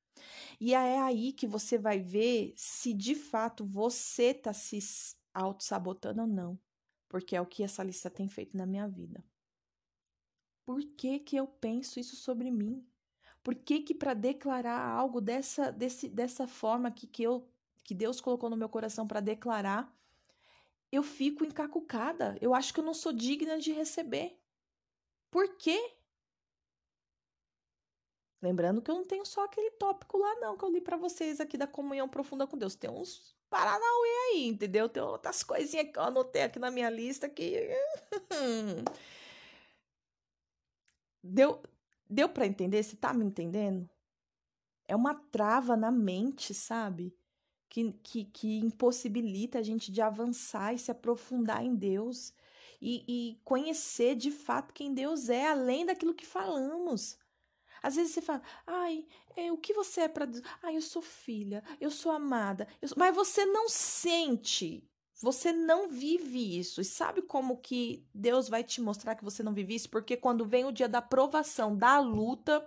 E 0.61 0.74
é 0.74 0.99
aí 1.01 1.32
que 1.32 1.47
você 1.47 1.78
vai 1.78 2.01
ver 2.01 2.53
se 2.55 2.93
de 2.93 3.14
fato 3.14 3.64
você 3.64 4.24
está 4.24 4.53
se 4.53 4.78
auto-sabotando 5.32 6.20
ou 6.20 6.26
não. 6.26 6.61
Porque 7.09 7.34
é 7.34 7.41
o 7.41 7.47
que 7.47 7.62
essa 7.62 7.82
lista 7.82 8.11
tem 8.11 8.28
feito 8.28 8.59
na 8.59 8.66
minha 8.66 8.86
vida. 8.86 9.24
Por 10.66 10.82
que, 10.95 11.18
que 11.18 11.36
eu 11.36 11.47
penso 11.47 11.99
isso 11.99 12.16
sobre 12.16 12.51
mim? 12.51 12.86
Por 13.43 13.55
que 13.55 13.80
que 13.80 13.95
para 13.95 14.12
declarar 14.12 14.86
algo 14.86 15.18
dessa, 15.18 15.72
desse, 15.72 16.11
dessa 16.11 16.47
forma 16.47 16.91
que, 16.91 17.07
que, 17.07 17.22
eu, 17.22 17.49
que 17.82 17.95
Deus 17.95 18.20
colocou 18.20 18.51
no 18.51 18.57
meu 18.57 18.68
coração 18.68 19.09
para 19.09 19.20
declarar, 19.20 19.91
eu 20.93 21.03
fico 21.03 21.45
encacucada. 21.45 22.36
Eu 22.41 22.55
acho 22.55 22.72
que 22.74 22.80
eu 22.80 22.84
não 22.84 22.95
sou 22.95 23.12
digna 23.12 23.59
de 23.59 23.72
receber. 23.72 24.38
Por 25.30 25.57
quê? 25.57 25.95
Lembrando 28.43 28.80
que 28.80 28.91
eu 28.91 28.95
não 28.95 29.05
tenho 29.05 29.24
só 29.24 29.45
aquele 29.45 29.70
tópico 29.72 30.16
lá, 30.16 30.34
não, 30.36 30.57
que 30.57 30.64
eu 30.64 30.70
li 30.70 30.80
para 30.80 30.97
vocês 30.97 31.41
aqui 31.41 31.59
da 31.59 31.66
comunhão 31.66 32.09
profunda 32.09 32.47
com 32.47 32.57
Deus. 32.57 32.74
Tem 32.74 32.91
uns 32.91 33.36
Paranauê 33.51 34.09
aí, 34.32 34.47
entendeu? 34.47 34.88
Tem 34.88 35.03
outras 35.03 35.43
coisinhas 35.43 35.91
que 35.93 35.99
eu 35.99 36.05
anotei 36.05 36.43
aqui 36.43 36.59
na 36.59 36.70
minha 36.70 36.88
lista 36.88 37.28
que. 37.28 37.68
deu 41.22 41.61
deu 42.09 42.28
para 42.28 42.47
entender? 42.47 42.82
Você 42.82 42.97
tá 42.97 43.12
me 43.12 43.24
entendendo? 43.24 43.91
É 44.86 44.97
uma 44.97 45.14
trava 45.14 45.76
na 45.76 45.91
mente, 45.91 46.55
sabe? 46.55 47.14
Que, 47.71 47.93
que, 48.03 48.25
que 48.25 48.59
impossibilita 48.59 49.61
a 49.61 49.62
gente 49.62 49.91
de 49.93 50.03
avançar 50.03 50.75
e 50.75 50.79
se 50.79 50.91
aprofundar 50.91 51.64
em 51.64 51.75
Deus 51.75 52.35
e, 52.83 53.05
e 53.07 53.41
conhecer 53.45 54.16
de 54.16 54.31
fato 54.31 54.75
quem 54.75 54.93
Deus 54.93 55.29
é, 55.29 55.47
além 55.47 55.87
daquilo 55.87 56.14
que 56.14 56.27
falamos. 56.27 57.16
Às 57.83 57.95
vezes 57.95 58.12
você 58.12 58.21
fala, 58.21 58.43
ai, 58.66 59.07
é, 59.37 59.51
o 59.53 59.57
que 59.57 59.73
você 59.73 60.03
é 60.03 60.09
para 60.09 60.27
Deus? 60.27 60.45
Ai, 60.62 60.77
eu 60.77 60.83
sou 60.83 61.01
filha, 61.01 61.62
eu 61.81 61.91
sou 61.91 62.12
amada, 62.12 62.66
eu 62.83 62.89
sou... 62.89 62.99
mas 62.99 63.14
você 63.14 63.47
não 63.47 63.68
sente, 63.68 64.85
você 65.23 65.53
não 65.53 65.89
vive 65.89 66.59
isso. 66.59 66.81
E 66.81 66.85
sabe 66.85 67.23
como 67.23 67.59
que 67.59 68.05
Deus 68.12 68.49
vai 68.49 68.64
te 68.64 68.81
mostrar 68.81 69.14
que 69.14 69.25
você 69.25 69.43
não 69.43 69.55
vive 69.55 69.77
isso? 69.77 69.89
Porque 69.89 70.16
quando 70.16 70.45
vem 70.45 70.64
o 70.64 70.73
dia 70.73 70.89
da 70.89 71.01
provação, 71.01 71.75
da 71.75 72.01
luta, 72.01 72.66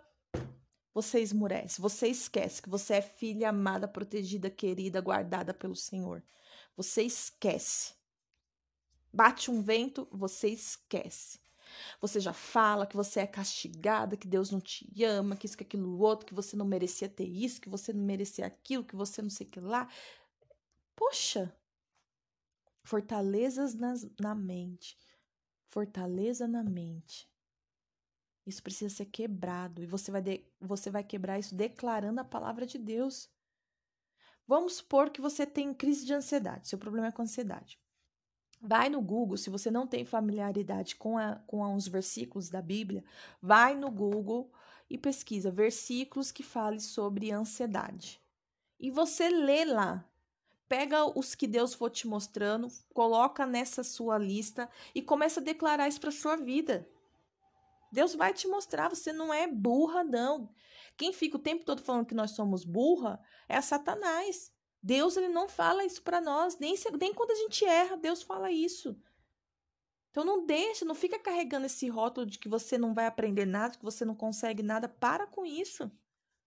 você 0.93 1.19
esmurece, 1.19 1.81
você 1.81 2.07
esquece 2.07 2.61
que 2.61 2.69
você 2.69 2.95
é 2.95 3.01
filha 3.01 3.49
amada, 3.49 3.87
protegida, 3.87 4.49
querida, 4.49 5.01
guardada 5.01 5.53
pelo 5.53 5.75
Senhor. 5.75 6.23
Você 6.77 7.03
esquece. 7.03 7.93
Bate 9.11 9.49
um 9.49 9.61
vento, 9.61 10.07
você 10.11 10.49
esquece. 10.49 11.39
Você 11.99 12.19
já 12.19 12.33
fala 12.33 12.85
que 12.85 12.95
você 12.95 13.21
é 13.21 13.27
castigada, 13.27 14.15
que 14.15 14.27
Deus 14.27 14.51
não 14.51 14.61
te 14.61 15.03
ama, 15.03 15.35
que 15.35 15.45
isso, 15.47 15.57
que 15.57 15.63
aquilo, 15.63 15.99
outro, 15.99 16.25
que 16.25 16.33
você 16.33 16.55
não 16.55 16.65
merecia 16.65 17.09
ter 17.09 17.25
isso, 17.25 17.61
que 17.61 17.69
você 17.69 17.91
não 17.91 18.03
merecia 18.03 18.45
aquilo, 18.45 18.83
que 18.83 18.95
você 18.95 19.21
não 19.21 19.29
sei 19.29 19.47
o 19.47 19.49
que 19.49 19.59
lá. 19.59 19.89
Poxa! 20.95 21.55
Fortalezas 22.83 23.73
nas, 23.73 24.07
na 24.19 24.35
mente. 24.35 24.97
Fortaleza 25.69 26.47
na 26.47 26.63
mente. 26.63 27.27
Isso 28.45 28.61
precisa 28.61 28.93
ser 28.93 29.05
quebrado 29.05 29.81
e 29.81 29.85
você 29.85 30.11
vai, 30.11 30.21
de, 30.21 30.43
você 30.59 30.89
vai 30.89 31.03
quebrar 31.03 31.39
isso 31.39 31.55
declarando 31.55 32.19
a 32.19 32.25
palavra 32.25 32.65
de 32.65 32.77
Deus. 32.77 33.29
Vamos 34.45 34.75
supor 34.75 35.09
que 35.09 35.21
você 35.21 35.45
tem 35.45 35.73
crise 35.73 36.05
de 36.05 36.13
ansiedade, 36.13 36.67
seu 36.67 36.77
problema 36.77 37.07
é 37.07 37.11
com 37.11 37.21
ansiedade. 37.21 37.79
Vai 38.59 38.89
no 38.89 39.01
Google, 39.01 39.37
se 39.37 39.49
você 39.49 39.69
não 39.69 39.85
tem 39.87 40.05
familiaridade 40.05 40.95
com, 40.95 41.17
a, 41.17 41.35
com 41.47 41.73
os 41.75 41.87
versículos 41.87 42.49
da 42.49 42.61
Bíblia, 42.61 43.03
vai 43.41 43.75
no 43.75 43.91
Google 43.91 44.51
e 44.89 44.97
pesquisa 44.97 45.51
versículos 45.51 46.31
que 46.31 46.43
falem 46.43 46.79
sobre 46.79 47.31
ansiedade. 47.31 48.21
E 48.79 48.89
você 48.91 49.29
lê 49.29 49.65
lá. 49.65 50.07
Pega 50.67 51.05
os 51.17 51.35
que 51.35 51.45
Deus 51.45 51.73
for 51.73 51.89
te 51.89 52.07
mostrando, 52.07 52.67
coloca 52.93 53.45
nessa 53.45 53.83
sua 53.83 54.17
lista 54.17 54.69
e 54.95 55.01
começa 55.01 55.39
a 55.39 55.43
declarar 55.43 55.87
isso 55.87 55.99
para 55.99 56.11
sua 56.11 56.35
vida. 56.35 56.87
Deus 57.93 58.15
vai 58.15 58.33
te 58.33 58.47
mostrar, 58.47 58.89
você 58.89 59.13
não 59.13 59.31
é 59.31 59.45
burra, 59.45 60.03
não. 60.03 60.49
Quem 60.97 61.13
fica 61.13 61.37
o 61.37 61.39
tempo 61.39 61.63
todo 61.63 61.83
falando 61.83 62.07
que 62.07 62.15
nós 62.15 62.31
somos 62.31 62.65
burra 62.65 63.21
é 63.47 63.61
Satanás. 63.61 64.51
Deus 64.81 65.15
ele 65.15 65.29
não 65.29 65.47
fala 65.47 65.85
isso 65.85 66.01
para 66.01 66.19
nós, 66.19 66.57
nem, 66.57 66.75
se, 66.75 66.89
nem 66.97 67.13
quando 67.13 67.31
a 67.31 67.35
gente 67.35 67.63
erra, 67.63 67.95
Deus 67.95 68.23
fala 68.23 68.51
isso. 68.51 68.99
Então 70.09 70.25
não 70.25 70.43
deixa, 70.43 70.83
não 70.83 70.95
fica 70.95 71.19
carregando 71.19 71.67
esse 71.67 71.87
rótulo 71.87 72.25
de 72.25 72.39
que 72.39 72.49
você 72.49 72.79
não 72.79 72.95
vai 72.95 73.05
aprender 73.05 73.45
nada, 73.45 73.77
que 73.77 73.85
você 73.85 74.03
não 74.03 74.15
consegue 74.15 74.63
nada. 74.63 74.89
Para 74.89 75.27
com 75.27 75.45
isso. 75.45 75.91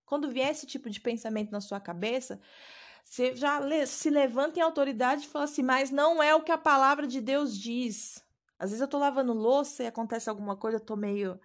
Quando 0.05 0.31
vier 0.31 0.51
esse 0.51 0.67
tipo 0.67 0.91
de 0.91 1.01
pensamento 1.01 1.53
na 1.53 1.61
sua 1.61 1.81
cabeça, 1.81 2.41
você 3.05 3.37
já 3.37 3.61
se 3.87 4.11
levanta 4.11 4.59
em 4.59 4.63
autoridade 4.63 5.25
e 5.25 5.29
fala 5.29 5.45
assim: 5.45 5.63
Mas 5.63 5.91
não 5.93 6.21
é 6.21 6.35
o 6.35 6.43
que 6.43 6.53
a 6.53 6.59
palavra 6.59 7.07
de 7.07 7.21
Deus 7.21 7.57
diz. 7.57 8.26
Às 8.59 8.71
vezes 8.71 8.81
eu 8.81 8.89
tô 8.89 8.99
lavando 8.99 9.33
louça 9.33 9.83
e 9.83 9.87
acontece 9.87 10.29
alguma 10.31 10.57
coisa, 10.57 10.77
eu 10.79 10.81
tô 10.85 10.97
meio 10.97 11.39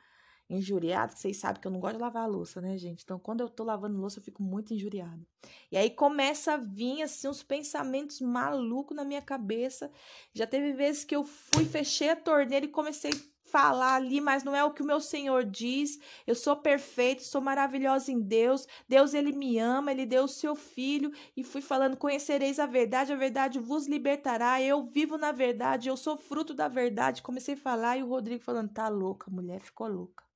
injuriada, 0.49 1.16
vocês 1.16 1.38
sabem 1.38 1.62
que 1.62 1.68
eu 1.68 1.72
não 1.72 1.80
gosto 1.80 1.95
de 1.95 2.01
lavar 2.01 2.24
a 2.24 2.28
louça, 2.28 2.59
né, 2.59 2.78
gente? 2.78 3.03
Então, 3.03 3.18
quando 3.18 3.41
eu 3.41 3.49
tô 3.49 3.64
lavando 3.64 3.97
louça, 3.97 4.20
eu 4.20 4.24
fico 4.24 4.43
muito 4.43 4.74
injuriada. 4.74 5.26
E 5.72 5.78
aí 5.78 5.89
começa 5.89 6.53
a 6.53 6.57
vir, 6.57 7.01
assim, 7.01 7.28
uns 7.28 7.41
pensamentos 7.41 8.20
malucos 8.20 8.95
na 8.95 9.05
minha 9.05 9.22
cabeça. 9.22 9.89
Já 10.34 10.45
teve 10.45 10.74
vezes 10.74 11.05
que 11.05 11.16
eu 11.16 11.24
fui, 11.24 11.66
fechei 11.66 12.09
a 12.09 12.16
torneira 12.16 12.66
e 12.66 12.70
comecei 12.70 13.12
falar 13.44 13.96
ali, 13.96 14.22
mas 14.22 14.44
não 14.44 14.56
é 14.56 14.64
o 14.64 14.72
que 14.72 14.82
o 14.82 14.86
meu 14.86 15.00
Senhor 15.00 15.44
diz. 15.44 16.00
Eu 16.26 16.36
sou 16.36 16.56
perfeito, 16.56 17.24
sou 17.24 17.42
maravilhosa 17.42 18.12
em 18.12 18.20
Deus. 18.20 18.68
Deus, 18.88 19.14
ele 19.14 19.32
me 19.32 19.58
ama, 19.60 19.92
ele 19.92 20.06
deu 20.06 20.24
o 20.24 20.28
seu 20.28 20.56
filho. 20.56 21.12
E 21.36 21.44
fui 21.44 21.62
falando: 21.62 21.98
conhecereis 21.98 22.60
a 22.60 22.66
verdade, 22.66 23.14
a 23.14 23.16
verdade 23.16 23.60
vos 23.60 23.88
libertará. 23.88 24.62
Eu 24.62 24.84
vivo 24.84 25.18
na 25.18 25.32
verdade, 25.32 25.89
eu 25.89 25.98
sou 25.98 26.18
fruto 26.18 26.54
da 26.54 26.68
verdade. 26.68 27.22
Comecei 27.22 27.56
a 27.56 27.58
falar 27.58 27.98
e 27.98 28.04
o 28.04 28.08
Rodrigo 28.08 28.44
falando: 28.44 28.72
tá 28.72 28.88
louca, 28.88 29.30
mulher 29.30 29.62
ficou 29.62 29.88
louca 29.88 30.32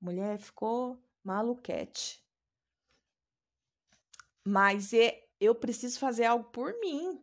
mulher 0.00 0.38
ficou 0.38 0.98
maluquete. 1.22 2.24
Mas 4.44 4.92
é, 4.94 5.28
eu 5.38 5.54
preciso 5.54 5.98
fazer 5.98 6.24
algo 6.24 6.50
por 6.50 6.72
mim. 6.80 7.22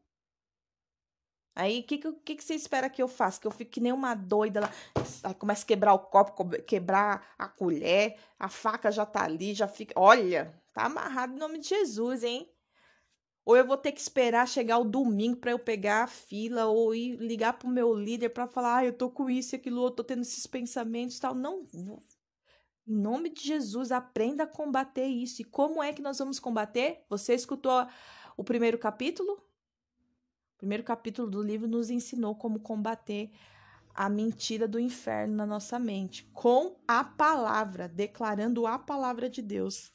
Aí, 1.57 1.79
o 1.79 1.83
que, 1.83 1.97
que, 1.97 2.35
que 2.35 2.43
você 2.43 2.53
espera 2.53 2.87
que 2.87 3.01
eu 3.01 3.07
faça? 3.07 3.41
Que 3.41 3.47
eu 3.47 3.51
fique 3.51 3.71
que 3.71 3.79
nem 3.79 3.91
uma 3.91 4.13
doida 4.13 4.59
lá. 4.59 4.71
Aí 5.23 5.33
começa 5.33 5.63
a 5.63 5.67
quebrar 5.67 5.91
o 5.95 5.99
copo, 5.99 6.49
quebrar 6.61 7.33
a 7.35 7.47
colher, 7.47 8.15
a 8.37 8.47
faca 8.47 8.91
já 8.91 9.07
tá 9.07 9.23
ali, 9.23 9.55
já 9.55 9.67
fica. 9.67 9.99
Olha, 9.99 10.53
tá 10.71 10.83
amarrado 10.83 11.33
em 11.33 11.39
nome 11.39 11.57
de 11.57 11.69
Jesus, 11.69 12.23
hein? 12.23 12.47
Ou 13.43 13.57
eu 13.57 13.65
vou 13.65 13.75
ter 13.75 13.91
que 13.91 13.99
esperar 13.99 14.47
chegar 14.47 14.77
o 14.77 14.83
domingo 14.83 15.37
para 15.37 15.49
eu 15.49 15.57
pegar 15.57 16.03
a 16.03 16.07
fila, 16.07 16.65
ou 16.67 16.93
ir 16.93 17.15
ligar 17.15 17.53
pro 17.53 17.67
meu 17.67 17.91
líder 17.91 18.29
para 18.29 18.45
falar, 18.45 18.77
ah, 18.77 18.85
eu 18.85 18.93
tô 18.93 19.09
com 19.09 19.27
isso 19.27 19.55
e 19.55 19.57
aquilo, 19.57 19.85
eu 19.85 19.91
tô 19.91 20.03
tendo 20.03 20.21
esses 20.21 20.45
pensamentos 20.45 21.17
tal. 21.17 21.33
Não, 21.33 21.63
vou, 21.63 22.03
em 22.87 22.95
nome 22.95 23.29
de 23.29 23.41
Jesus, 23.41 23.91
aprenda 23.91 24.43
a 24.43 24.47
combater 24.47 25.07
isso. 25.07 25.41
E 25.41 25.45
como 25.45 25.81
é 25.81 25.91
que 25.91 26.03
nós 26.03 26.19
vamos 26.19 26.39
combater? 26.39 27.03
Você 27.09 27.33
escutou 27.33 27.87
o 28.37 28.43
primeiro 28.43 28.77
capítulo? 28.77 29.41
O 30.57 30.65
primeiro 30.65 30.83
capítulo 30.83 31.29
do 31.29 31.43
livro 31.43 31.67
nos 31.67 31.91
ensinou 31.91 32.33
como 32.33 32.59
combater 32.59 33.29
a 33.93 34.09
mentira 34.09 34.67
do 34.67 34.79
inferno 34.79 35.35
na 35.35 35.45
nossa 35.45 35.77
mente, 35.77 36.23
com 36.33 36.75
a 36.87 37.03
palavra, 37.03 37.87
declarando 37.87 38.65
a 38.65 38.79
palavra 38.79 39.29
de 39.29 39.39
Deus. 39.39 39.93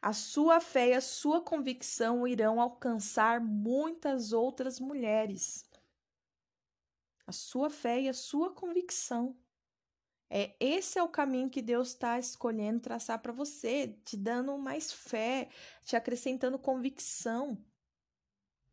A 0.00 0.12
sua 0.12 0.60
fé 0.60 0.90
e 0.90 0.94
a 0.94 1.00
sua 1.00 1.40
convicção 1.40 2.24
irão 2.24 2.60
alcançar 2.60 3.40
muitas 3.40 4.32
outras 4.32 4.78
mulheres. 4.78 5.68
A 7.26 7.32
sua 7.32 7.68
fé 7.68 8.02
e 8.02 8.08
a 8.08 8.14
sua 8.14 8.54
convicção. 8.54 9.36
É, 10.30 10.54
esse 10.60 11.00
é 11.00 11.02
o 11.02 11.08
caminho 11.08 11.50
que 11.50 11.60
Deus 11.60 11.88
está 11.88 12.16
escolhendo 12.16 12.78
traçar 12.78 13.18
para 13.20 13.32
você, 13.32 13.88
te 14.04 14.16
dando 14.16 14.56
mais 14.56 14.92
fé, 14.92 15.48
te 15.84 15.96
acrescentando 15.96 16.60
convicção. 16.60 17.58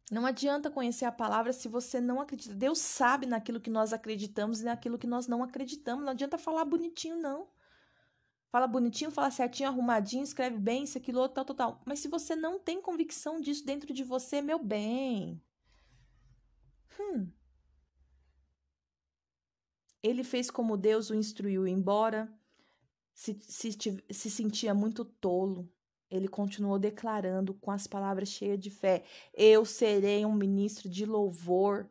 Não 0.10 0.26
adianta 0.26 0.72
conhecer 0.72 1.06
a 1.06 1.12
palavra 1.12 1.52
se 1.52 1.68
você 1.68 2.00
não 2.00 2.22
acredita. 2.22 2.56
Deus 2.56 2.80
sabe 2.80 3.26
naquilo 3.26 3.60
que 3.60 3.70
nós 3.70 3.92
acreditamos 3.92 4.62
e 4.62 4.66
naquilo 4.66 4.98
que 4.98 5.08
nós 5.08 5.28
não 5.28 5.44
acreditamos. 5.44 6.04
Não 6.04 6.12
adianta 6.12 6.38
falar 6.38 6.64
bonitinho, 6.64 7.18
não. 7.18 7.48
Fala 8.50 8.66
bonitinho, 8.66 9.12
fala 9.12 9.30
certinho, 9.30 9.70
arrumadinho, 9.70 10.24
escreve 10.24 10.58
bem, 10.58 10.84
isso, 10.84 10.98
aquilo, 10.98 11.20
outro, 11.20 11.36
tal, 11.36 11.46
tal, 11.46 11.56
tal. 11.56 11.82
Mas 11.86 12.00
se 12.00 12.08
você 12.08 12.36
não 12.36 12.58
tem 12.58 12.82
convicção 12.82 13.42
disso 13.42 13.66
dentro 13.66 13.94
de 13.94 14.04
você, 14.04 14.42
meu 14.42 14.58
bem. 14.58 15.42
Hum, 16.98 17.30
ele 20.02 20.24
fez 20.24 20.50
como 20.50 20.78
Deus 20.78 21.10
o 21.10 21.16
instruiu, 21.16 21.68
embora 21.68 22.32
se, 23.14 23.38
se, 23.42 23.72
se 24.10 24.32
sentia 24.32 24.74
muito 24.74 25.04
tolo. 25.04 25.70
Ele 26.10 26.28
continuou 26.28 26.80
declarando 26.80 27.54
com 27.54 27.72
as 27.72 27.88
palavras 27.88 28.30
cheias 28.30 28.60
de 28.60 28.70
fé: 28.70 29.04
Eu 29.34 29.66
serei 29.66 30.26
um 30.26 30.34
ministro 30.34 30.90
de 30.90 31.06
louvor 31.06 31.90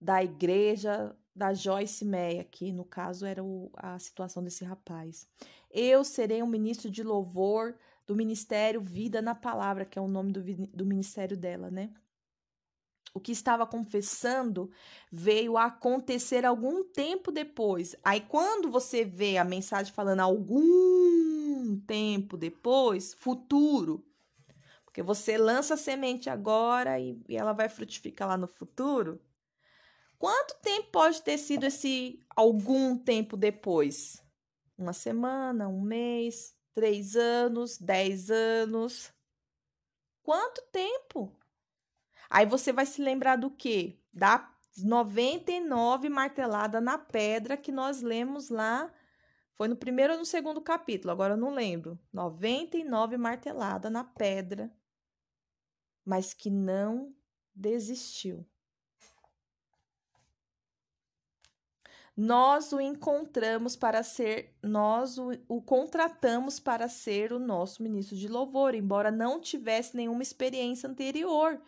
da 0.00 0.22
igreja 0.22 1.16
da 1.34 1.54
Joyce 1.54 2.04
Meia, 2.04 2.44
que 2.44 2.72
no 2.72 2.84
caso 2.84 3.24
era 3.24 3.42
o, 3.42 3.70
a 3.74 3.98
situação 3.98 4.42
desse 4.42 4.64
rapaz. 4.64 5.26
Eu 5.70 6.04
serei 6.04 6.42
um 6.42 6.46
ministro 6.46 6.90
de 6.90 7.02
louvor 7.02 7.74
do 8.06 8.14
Ministério 8.14 8.80
Vida 8.80 9.22
na 9.22 9.34
Palavra, 9.34 9.84
que 9.84 9.98
é 9.98 10.02
o 10.02 10.08
nome 10.08 10.32
do, 10.32 10.42
do 10.42 10.84
ministério 10.84 11.36
dela, 11.36 11.70
né? 11.70 11.90
O 13.14 13.20
que 13.20 13.32
estava 13.32 13.66
confessando 13.66 14.70
veio 15.10 15.56
a 15.56 15.66
acontecer 15.66 16.44
algum 16.44 16.82
tempo 16.82 17.30
depois. 17.30 17.94
Aí, 18.02 18.20
quando 18.20 18.70
você 18.70 19.04
vê 19.04 19.36
a 19.36 19.44
mensagem 19.44 19.92
falando 19.92 20.20
algum 20.20 21.78
tempo 21.86 22.36
depois, 22.36 23.12
futuro, 23.12 24.04
porque 24.84 25.02
você 25.02 25.36
lança 25.38 25.74
a 25.74 25.78
semente 25.78 26.28
agora 26.30 26.98
e, 26.98 27.20
e 27.28 27.36
ela 27.36 27.52
vai 27.52 27.68
frutificar 27.68 28.28
lá 28.28 28.36
no 28.36 28.46
futuro. 28.46 29.20
Quanto 30.18 30.54
tempo 30.62 30.90
pode 30.90 31.20
ter 31.22 31.36
sido 31.38 31.64
esse 31.64 32.20
algum 32.34 32.96
tempo 32.96 33.36
depois? 33.36 34.22
Uma 34.78 34.92
semana, 34.92 35.68
um 35.68 35.80
mês, 35.80 36.54
três 36.74 37.16
anos, 37.16 37.76
dez 37.78 38.30
anos? 38.30 39.12
Quanto 40.22 40.62
tempo? 40.70 41.32
Aí 42.32 42.46
você 42.46 42.72
vai 42.72 42.86
se 42.86 43.02
lembrar 43.02 43.36
do 43.36 43.50
quê? 43.50 43.98
Da 44.10 44.50
99 44.78 46.08
martelada 46.08 46.80
na 46.80 46.96
pedra 46.96 47.58
que 47.58 47.70
nós 47.70 48.00
lemos 48.00 48.48
lá. 48.48 48.90
Foi 49.52 49.68
no 49.68 49.76
primeiro 49.76 50.14
ou 50.14 50.18
no 50.18 50.24
segundo 50.24 50.58
capítulo, 50.62 51.10
agora 51.12 51.34
eu 51.34 51.36
não 51.36 51.52
lembro. 51.52 51.98
99 52.10 53.18
martelada 53.18 53.90
na 53.90 54.02
pedra, 54.02 54.72
mas 56.06 56.32
que 56.32 56.48
não 56.48 57.14
desistiu. 57.54 58.46
Nós 62.16 62.72
o 62.72 62.80
encontramos 62.80 63.76
para 63.76 64.02
ser, 64.02 64.56
nós 64.62 65.18
o, 65.18 65.32
o, 65.48 65.60
contratamos 65.60 66.58
para 66.58 66.88
ser 66.88 67.30
o 67.30 67.38
nosso 67.38 67.82
ministro 67.82 68.16
de 68.16 68.26
louvor, 68.26 68.74
embora 68.74 69.10
não 69.10 69.38
tivesse 69.38 69.94
nenhuma 69.94 70.22
experiência 70.22 70.88
anterior 70.88 71.60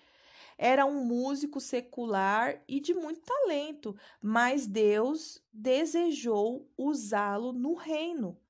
era 0.57 0.87
um 0.87 1.05
músico 1.05 1.61
secular 1.61 2.63
e 2.69 2.81
de 2.81 2.95
muito 2.95 3.21
talento, 3.21 3.97
mas 4.21 4.67
Deus 4.67 5.43
desejou 5.53 6.71
usá-lo 6.77 7.53
no 7.53 7.75
reino. 7.75 8.41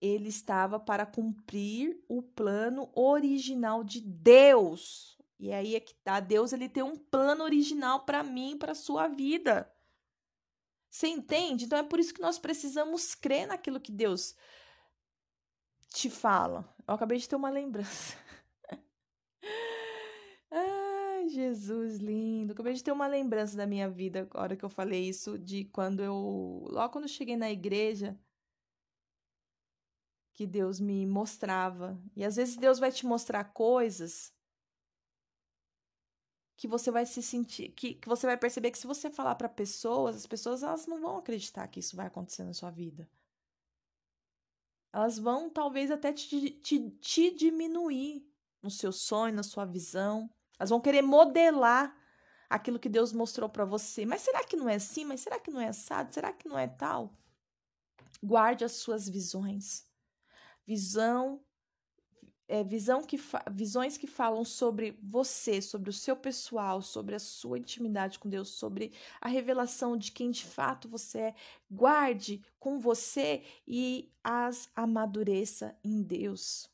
Ele 0.00 0.28
estava 0.28 0.80
para 0.80 1.04
cumprir 1.04 2.02
o 2.08 2.22
plano 2.22 2.90
original 2.94 3.84
de 3.84 4.00
Deus. 4.00 5.18
E 5.38 5.52
aí 5.52 5.74
é 5.74 5.80
que 5.80 5.94
tá, 5.94 6.20
Deus 6.20 6.52
ele 6.52 6.68
tem 6.68 6.82
um 6.82 6.96
plano 6.96 7.44
original 7.44 8.04
para 8.04 8.22
mim, 8.22 8.56
para 8.58 8.74
sua 8.74 9.08
vida. 9.08 9.70
Você 10.90 11.06
entende? 11.06 11.64
Então 11.64 11.78
é 11.78 11.82
por 11.82 12.00
isso 12.00 12.12
que 12.12 12.20
nós 12.20 12.38
precisamos 12.38 13.14
crer 13.14 13.46
naquilo 13.46 13.80
que 13.80 13.92
Deus 13.92 14.34
te 15.88 16.10
fala. 16.10 16.68
Eu 16.86 16.94
acabei 16.94 17.18
de 17.18 17.28
ter 17.28 17.36
uma 17.36 17.50
lembrança. 17.50 18.16
Jesus 21.30 21.98
lindo. 21.98 22.52
Acabei 22.52 22.74
de 22.74 22.84
ter 22.84 22.92
uma 22.92 23.06
lembrança 23.06 23.56
da 23.56 23.66
minha 23.66 23.88
vida, 23.88 24.28
a 24.32 24.42
hora 24.42 24.56
que 24.56 24.64
eu 24.64 24.70
falei 24.70 25.08
isso, 25.08 25.38
de 25.38 25.64
quando 25.66 26.02
eu. 26.02 26.66
Logo 26.68 26.92
quando 26.92 27.04
eu 27.04 27.08
cheguei 27.08 27.36
na 27.36 27.50
igreja, 27.50 28.18
que 30.34 30.46
Deus 30.46 30.80
me 30.80 31.06
mostrava. 31.06 32.00
E 32.16 32.24
às 32.24 32.36
vezes 32.36 32.56
Deus 32.56 32.78
vai 32.78 32.90
te 32.90 33.04
mostrar 33.06 33.44
coisas 33.44 34.32
que 36.56 36.68
você 36.68 36.90
vai 36.90 37.06
se 37.06 37.22
sentir. 37.22 37.72
Que, 37.72 37.94
que 37.94 38.08
você 38.08 38.26
vai 38.26 38.36
perceber 38.36 38.70
que 38.70 38.78
se 38.78 38.86
você 38.86 39.10
falar 39.10 39.34
para 39.34 39.48
pessoas, 39.48 40.16
as 40.16 40.26
pessoas 40.26 40.62
elas 40.62 40.86
não 40.86 41.00
vão 41.00 41.16
acreditar 41.16 41.66
que 41.68 41.80
isso 41.80 41.96
vai 41.96 42.06
acontecer 42.06 42.44
na 42.44 42.52
sua 42.52 42.70
vida. 42.70 43.08
Elas 44.92 45.18
vão 45.18 45.48
talvez 45.48 45.90
até 45.90 46.12
te, 46.12 46.50
te, 46.50 46.90
te 46.98 47.30
diminuir 47.34 48.26
no 48.62 48.70
seu 48.70 48.92
sonho, 48.92 49.34
na 49.34 49.42
sua 49.42 49.64
visão. 49.64 50.28
Elas 50.60 50.68
vão 50.68 50.78
querer 50.78 51.00
modelar 51.00 51.96
aquilo 52.50 52.78
que 52.78 52.90
Deus 52.90 53.14
mostrou 53.14 53.48
para 53.48 53.64
você. 53.64 54.04
Mas 54.04 54.20
será 54.20 54.44
que 54.44 54.56
não 54.56 54.68
é 54.68 54.74
assim? 54.74 55.06
Mas 55.06 55.22
será 55.22 55.40
que 55.40 55.50
não 55.50 55.58
é 55.58 55.68
assado? 55.68 56.12
Será 56.12 56.34
que 56.34 56.46
não 56.46 56.58
é 56.58 56.68
tal? 56.68 57.16
Guarde 58.22 58.62
as 58.62 58.72
suas 58.72 59.08
visões. 59.08 59.86
Visão 60.66 61.40
é, 62.46 62.62
visão 62.62 63.02
que 63.02 63.18
visões 63.52 63.96
que 63.96 64.08
falam 64.08 64.44
sobre 64.44 64.98
você, 65.02 65.62
sobre 65.62 65.88
o 65.88 65.92
seu 65.92 66.14
pessoal, 66.14 66.82
sobre 66.82 67.14
a 67.14 67.20
sua 67.20 67.58
intimidade 67.58 68.18
com 68.18 68.28
Deus, 68.28 68.50
sobre 68.50 68.92
a 69.18 69.28
revelação 69.28 69.96
de 69.96 70.12
quem 70.12 70.30
de 70.30 70.44
fato 70.44 70.88
você 70.88 71.18
é. 71.18 71.34
Guarde 71.70 72.44
com 72.58 72.78
você 72.78 73.44
e 73.66 74.12
as 74.22 74.68
amadureça 74.74 75.74
em 75.82 76.02
Deus 76.02 76.69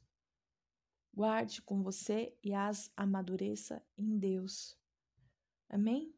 guarde 1.17 1.63
com 1.63 1.83
você 1.83 2.37
e 2.45 2.53
as 2.53 2.91
amadureça 2.95 3.83
em 3.97 4.19
Deus. 4.19 4.77
Amém? 5.69 6.15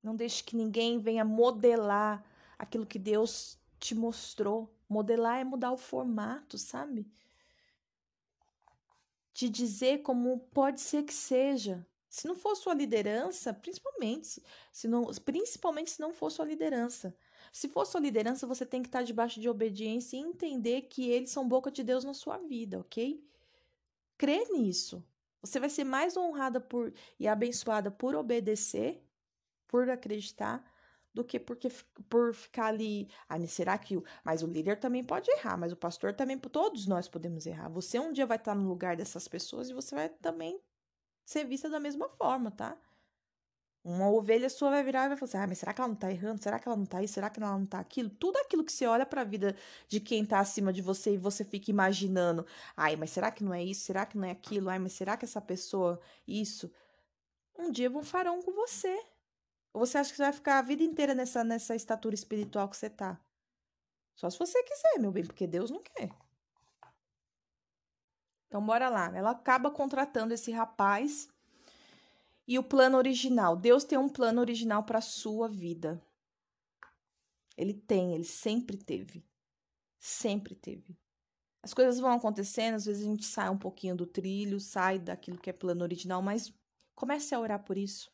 Não 0.00 0.14
deixe 0.14 0.44
que 0.44 0.56
ninguém 0.56 1.00
venha 1.00 1.24
modelar 1.24 2.24
aquilo 2.56 2.86
que 2.86 2.98
Deus 2.98 3.58
te 3.80 3.94
mostrou. 3.94 4.72
Modelar 4.88 5.40
é 5.40 5.44
mudar 5.44 5.72
o 5.72 5.76
formato, 5.76 6.56
sabe? 6.56 7.10
De 9.34 9.48
dizer 9.48 10.02
como 10.02 10.38
pode 10.54 10.80
ser 10.80 11.02
que 11.02 11.12
seja. 11.12 11.84
Se 12.08 12.26
não 12.26 12.36
for 12.36 12.54
sua 12.54 12.72
liderança, 12.72 13.52
principalmente, 13.52 14.42
se 14.72 14.88
não, 14.88 15.04
principalmente 15.24 15.90
se 15.90 16.00
não 16.00 16.12
for 16.12 16.30
sua 16.30 16.46
liderança. 16.46 17.14
Se 17.58 17.66
for 17.68 17.84
sua 17.84 18.00
liderança, 18.00 18.46
você 18.46 18.64
tem 18.64 18.82
que 18.82 18.88
estar 18.88 19.02
debaixo 19.02 19.40
de 19.40 19.48
obediência 19.48 20.16
e 20.16 20.20
entender 20.20 20.82
que 20.82 21.10
eles 21.10 21.30
são 21.30 21.48
boca 21.48 21.72
de 21.72 21.82
Deus 21.82 22.04
na 22.04 22.14
sua 22.14 22.38
vida, 22.38 22.78
ok? 22.78 23.20
Crê 24.16 24.44
nisso. 24.44 25.04
Você 25.40 25.58
vai 25.58 25.68
ser 25.68 25.82
mais 25.82 26.16
honrada 26.16 26.60
por 26.60 26.94
e 27.18 27.26
abençoada 27.26 27.90
por 27.90 28.14
obedecer, 28.14 29.04
por 29.66 29.90
acreditar, 29.90 30.64
do 31.12 31.24
que 31.24 31.40
porque 31.40 31.68
por 32.08 32.32
ficar 32.32 32.66
ali, 32.66 33.10
ah, 33.28 33.44
será 33.48 33.76
que 33.76 33.96
o, 33.96 34.04
mas 34.22 34.44
o 34.44 34.46
líder 34.46 34.78
também 34.78 35.02
pode 35.02 35.28
errar, 35.28 35.56
mas 35.56 35.72
o 35.72 35.76
pastor 35.76 36.14
também, 36.14 36.38
todos 36.38 36.86
nós 36.86 37.08
podemos 37.08 37.44
errar. 37.44 37.68
Você 37.70 37.98
um 37.98 38.12
dia 38.12 38.24
vai 38.24 38.36
estar 38.36 38.54
no 38.54 38.68
lugar 38.68 38.96
dessas 38.96 39.26
pessoas 39.26 39.68
e 39.68 39.74
você 39.74 39.96
vai 39.96 40.08
também 40.08 40.62
ser 41.24 41.44
vista 41.44 41.68
da 41.68 41.80
mesma 41.80 42.08
forma, 42.08 42.52
tá? 42.52 42.78
Uma 43.88 44.10
ovelha 44.10 44.50
sua 44.50 44.68
vai 44.68 44.84
virar 44.84 45.06
e 45.06 45.08
vai 45.08 45.16
falar 45.16 45.28
assim: 45.28 45.38
ah, 45.38 45.46
mas 45.46 45.58
será 45.58 45.72
que 45.72 45.80
ela 45.80 45.88
não 45.88 45.96
tá 45.96 46.10
errando? 46.10 46.42
Será 46.42 46.58
que 46.58 46.68
ela 46.68 46.76
não 46.76 46.84
tá 46.84 47.02
isso? 47.02 47.14
Será 47.14 47.30
que 47.30 47.42
ela 47.42 47.58
não 47.58 47.64
tá 47.64 47.78
aquilo? 47.80 48.10
Tudo 48.10 48.36
aquilo 48.36 48.62
que 48.62 48.70
você 48.70 48.86
olha 48.86 49.06
para 49.06 49.22
a 49.22 49.24
vida 49.24 49.56
de 49.88 49.98
quem 49.98 50.26
tá 50.26 50.40
acima 50.40 50.74
de 50.74 50.82
você 50.82 51.14
e 51.14 51.16
você 51.16 51.42
fica 51.42 51.70
imaginando: 51.70 52.46
ai, 52.76 52.96
mas 52.96 53.08
será 53.08 53.30
que 53.30 53.42
não 53.42 53.54
é 53.54 53.64
isso? 53.64 53.86
Será 53.86 54.04
que 54.04 54.18
não 54.18 54.28
é 54.28 54.30
aquilo? 54.30 54.68
Ai, 54.68 54.78
mas 54.78 54.92
será 54.92 55.16
que 55.16 55.24
essa 55.24 55.40
pessoa, 55.40 55.98
isso? 56.26 56.70
Um 57.58 57.70
dia 57.72 57.88
vão 57.88 58.02
farão 58.02 58.42
com 58.42 58.52
você. 58.52 58.94
Ou 59.72 59.86
você 59.86 59.96
acha 59.96 60.10
que 60.10 60.16
você 60.16 60.22
vai 60.22 60.32
ficar 60.34 60.58
a 60.58 60.62
vida 60.62 60.82
inteira 60.82 61.14
nessa, 61.14 61.42
nessa 61.42 61.74
estatura 61.74 62.14
espiritual 62.14 62.68
que 62.68 62.76
você 62.76 62.90
tá? 62.90 63.18
Só 64.14 64.28
se 64.28 64.38
você 64.38 64.62
quiser, 64.64 64.98
meu 65.00 65.10
bem, 65.12 65.24
porque 65.24 65.46
Deus 65.46 65.70
não 65.70 65.82
quer. 65.82 66.10
Então, 68.48 68.64
bora 68.64 68.90
lá. 68.90 69.10
Ela 69.16 69.30
acaba 69.30 69.70
contratando 69.70 70.34
esse 70.34 70.50
rapaz. 70.52 71.28
E 72.48 72.58
o 72.58 72.62
plano 72.62 72.96
original. 72.96 73.54
Deus 73.54 73.84
tem 73.84 73.98
um 73.98 74.08
plano 74.08 74.40
original 74.40 74.82
para 74.82 74.98
a 74.98 75.02
sua 75.02 75.50
vida. 75.50 76.02
Ele 77.54 77.74
tem, 77.74 78.14
ele 78.14 78.24
sempre 78.24 78.78
teve. 78.78 79.22
Sempre 79.98 80.54
teve. 80.54 80.98
As 81.62 81.74
coisas 81.74 82.00
vão 82.00 82.12
acontecendo, 82.12 82.76
às 82.76 82.86
vezes 82.86 83.02
a 83.02 83.10
gente 83.10 83.26
sai 83.26 83.50
um 83.50 83.58
pouquinho 83.58 83.94
do 83.94 84.06
trilho, 84.06 84.58
sai 84.58 84.98
daquilo 84.98 85.36
que 85.36 85.50
é 85.50 85.52
plano 85.52 85.82
original, 85.82 86.22
mas 86.22 86.50
comece 86.94 87.34
a 87.34 87.40
orar 87.40 87.62
por 87.62 87.76
isso. 87.76 88.10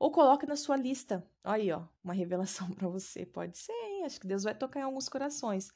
Ou 0.00 0.10
coloque 0.10 0.44
na 0.44 0.56
sua 0.56 0.76
lista. 0.76 1.24
Aí, 1.44 1.70
ó, 1.70 1.86
uma 2.02 2.14
revelação 2.14 2.68
para 2.74 2.88
você. 2.88 3.24
Pode 3.24 3.56
ser, 3.56 3.72
hein? 3.72 4.04
Acho 4.04 4.18
que 4.18 4.26
Deus 4.26 4.42
vai 4.42 4.54
tocar 4.54 4.80
em 4.80 4.84
alguns 4.84 5.08
corações. 5.08 5.70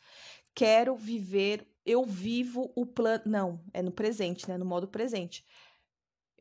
Quero 0.52 0.96
viver, 0.96 1.64
eu 1.86 2.04
vivo 2.04 2.72
o 2.74 2.84
plano. 2.84 3.22
Não, 3.24 3.64
é 3.72 3.82
no 3.82 3.92
presente, 3.92 4.48
né? 4.48 4.58
No 4.58 4.64
modo 4.64 4.88
presente. 4.88 5.44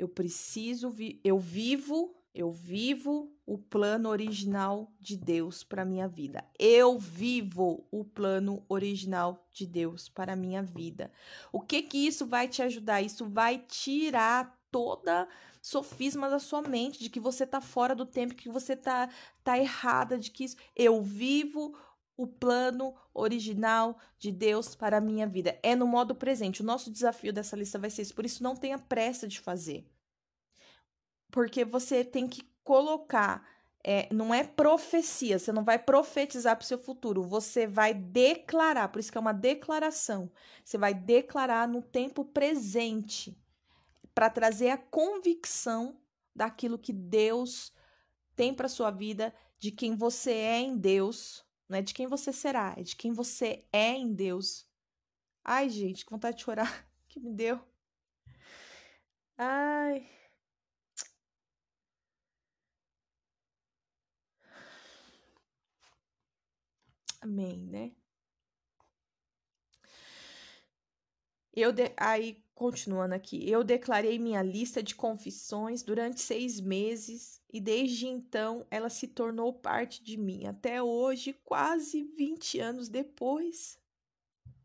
Eu 0.02 0.10
preciso, 0.10 0.89
vi... 0.89 1.22
eu 1.24 1.38
vivo, 1.38 2.16
eu 2.34 2.52
vivo 2.52 3.32
o 3.45 3.56
plano 3.56 4.10
original 4.10 4.91
de 4.99 5.16
Deus 5.16 5.64
para 5.64 5.86
minha 5.86 6.08
vida. 6.08 6.43
Eu 6.58 6.97
vivo 6.97 7.86
o 7.91 8.04
plano 8.04 8.66
original 8.68 9.45
de 9.52 9.68
Deus 9.68 10.10
para 10.10 10.36
minha 10.36 10.64
vida. 10.64 11.12
O 11.52 11.62
que 11.62 11.84
que 11.84 11.99
isso 11.99 12.26
vai 12.26 12.47
te 12.47 12.64
ajudar? 12.64 13.04
Isso 13.04 13.30
vai 13.30 13.60
tirar 13.60 14.60
toda 14.72 15.28
sofisma 15.62 16.32
da 16.32 16.39
sua 16.39 16.64
mente 16.64 16.97
de 16.97 17.08
que 17.08 17.20
você 17.20 17.45
tá 17.45 17.62
fora 17.62 17.93
do 17.93 18.08
tempo, 18.08 18.34
que 18.34 18.49
você 18.49 18.76
tá 18.76 19.08
tá 19.43 19.60
errada, 19.60 20.18
de 20.18 20.32
que 20.32 20.45
isso, 20.45 20.56
eu 20.76 20.99
vivo 21.04 21.78
o 22.18 22.26
plano 22.26 22.95
original 23.14 23.97
de 24.18 24.32
Deus 24.32 24.76
para 24.76 24.97
a 24.97 25.02
minha 25.02 25.28
vida. 25.28 25.60
É 25.62 25.76
no 25.76 25.86
modo 25.86 26.16
presente. 26.16 26.62
O 26.62 26.66
nosso 26.66 26.91
desafio 26.91 27.34
dessa 27.34 27.56
lista 27.56 27.80
vai 27.80 27.89
ser 27.89 28.04
isso. 28.04 28.16
Por 28.16 28.26
isso, 28.26 28.43
não 28.43 28.56
tenha 28.56 28.78
pressa 28.78 29.28
de 29.28 29.39
fazer. 29.39 29.91
Porque 31.32 31.65
você 31.65 32.03
tem 32.03 32.27
que 32.27 32.43
colocar. 32.63 33.47
É, 33.84 34.07
não 34.13 34.32
é 34.32 34.43
profecia, 34.43 35.39
você 35.39 35.51
não 35.51 35.63
vai 35.63 35.79
profetizar 35.79 36.55
para 36.55 36.63
o 36.63 36.67
seu 36.67 36.77
futuro, 36.77 37.23
você 37.23 37.65
vai 37.65 37.95
declarar, 37.95 38.89
por 38.89 38.99
isso 38.99 39.11
que 39.11 39.17
é 39.17 39.21
uma 39.21 39.34
declaração. 39.34 40.32
Você 40.63 40.77
vai 40.77 40.93
declarar 40.93 41.67
no 41.67 41.82
tempo 41.82 42.23
presente 42.23 43.36
para 44.13 44.29
trazer 44.29 44.69
a 44.69 44.77
convicção 44.77 45.99
daquilo 46.36 46.77
que 46.77 46.93
Deus 46.93 47.73
tem 48.36 48.53
para 48.53 48.69
sua 48.69 48.91
vida, 48.91 49.34
de 49.57 49.71
quem 49.71 49.95
você 49.95 50.32
é 50.32 50.59
em 50.59 50.77
Deus, 50.77 51.43
não 51.67 51.77
é 51.77 51.82
de 51.82 51.93
quem 51.93 52.07
você 52.07 52.32
será, 52.32 52.75
é 52.77 52.84
de 52.84 52.95
quem 52.95 53.13
você 53.13 53.65
é 53.71 53.91
em 53.93 54.13
Deus. 54.13 54.67
Ai, 55.43 55.69
gente, 55.69 56.05
que 56.05 56.11
vontade 56.11 56.38
de 56.38 56.43
chorar 56.43 56.88
que 57.09 57.19
me 57.19 57.32
deu. 57.32 57.59
Ai. 59.38 60.20
Amém, 67.22 67.65
né? 67.67 67.91
Eu 71.53 71.72
de... 71.72 71.93
aí 71.97 72.43
Continuando 72.61 73.15
aqui, 73.15 73.49
eu 73.49 73.63
declarei 73.63 74.19
minha 74.19 74.43
lista 74.43 74.84
de 74.84 74.93
confissões 74.93 75.82
durante 75.82 76.22
seis 76.22 76.61
meses 76.61 77.41
e 77.51 77.59
desde 77.59 78.05
então 78.05 78.67
ela 78.69 78.88
se 78.88 79.07
tornou 79.07 79.51
parte 79.51 80.03
de 80.03 80.15
mim. 80.15 80.45
Até 80.45 80.80
hoje, 80.80 81.34
quase 81.43 82.03
20 82.03 82.59
anos 82.59 82.88
depois, 82.88 83.80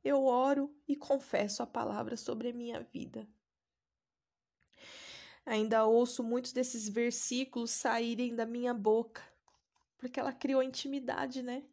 eu 0.05 0.27
oro 0.27 0.71
e 0.87 0.95
confesso 0.95 1.63
a 1.63 1.67
palavra 1.67 2.19
sobre 2.19 2.51
a 2.51 2.53
minha 2.53 2.83
vida. 2.83 3.27
Ainda 5.47 5.87
ouço 5.87 6.23
muitos 6.23 6.53
desses 6.53 6.91
versículos 6.91 7.71
saírem 7.71 8.37
da 8.37 8.45
minha 8.45 8.75
boca, 8.75 9.23
porque 9.97 10.21
ela 10.21 10.35
criou 10.35 10.63
intimidade, 10.63 11.43
né? 11.43 11.65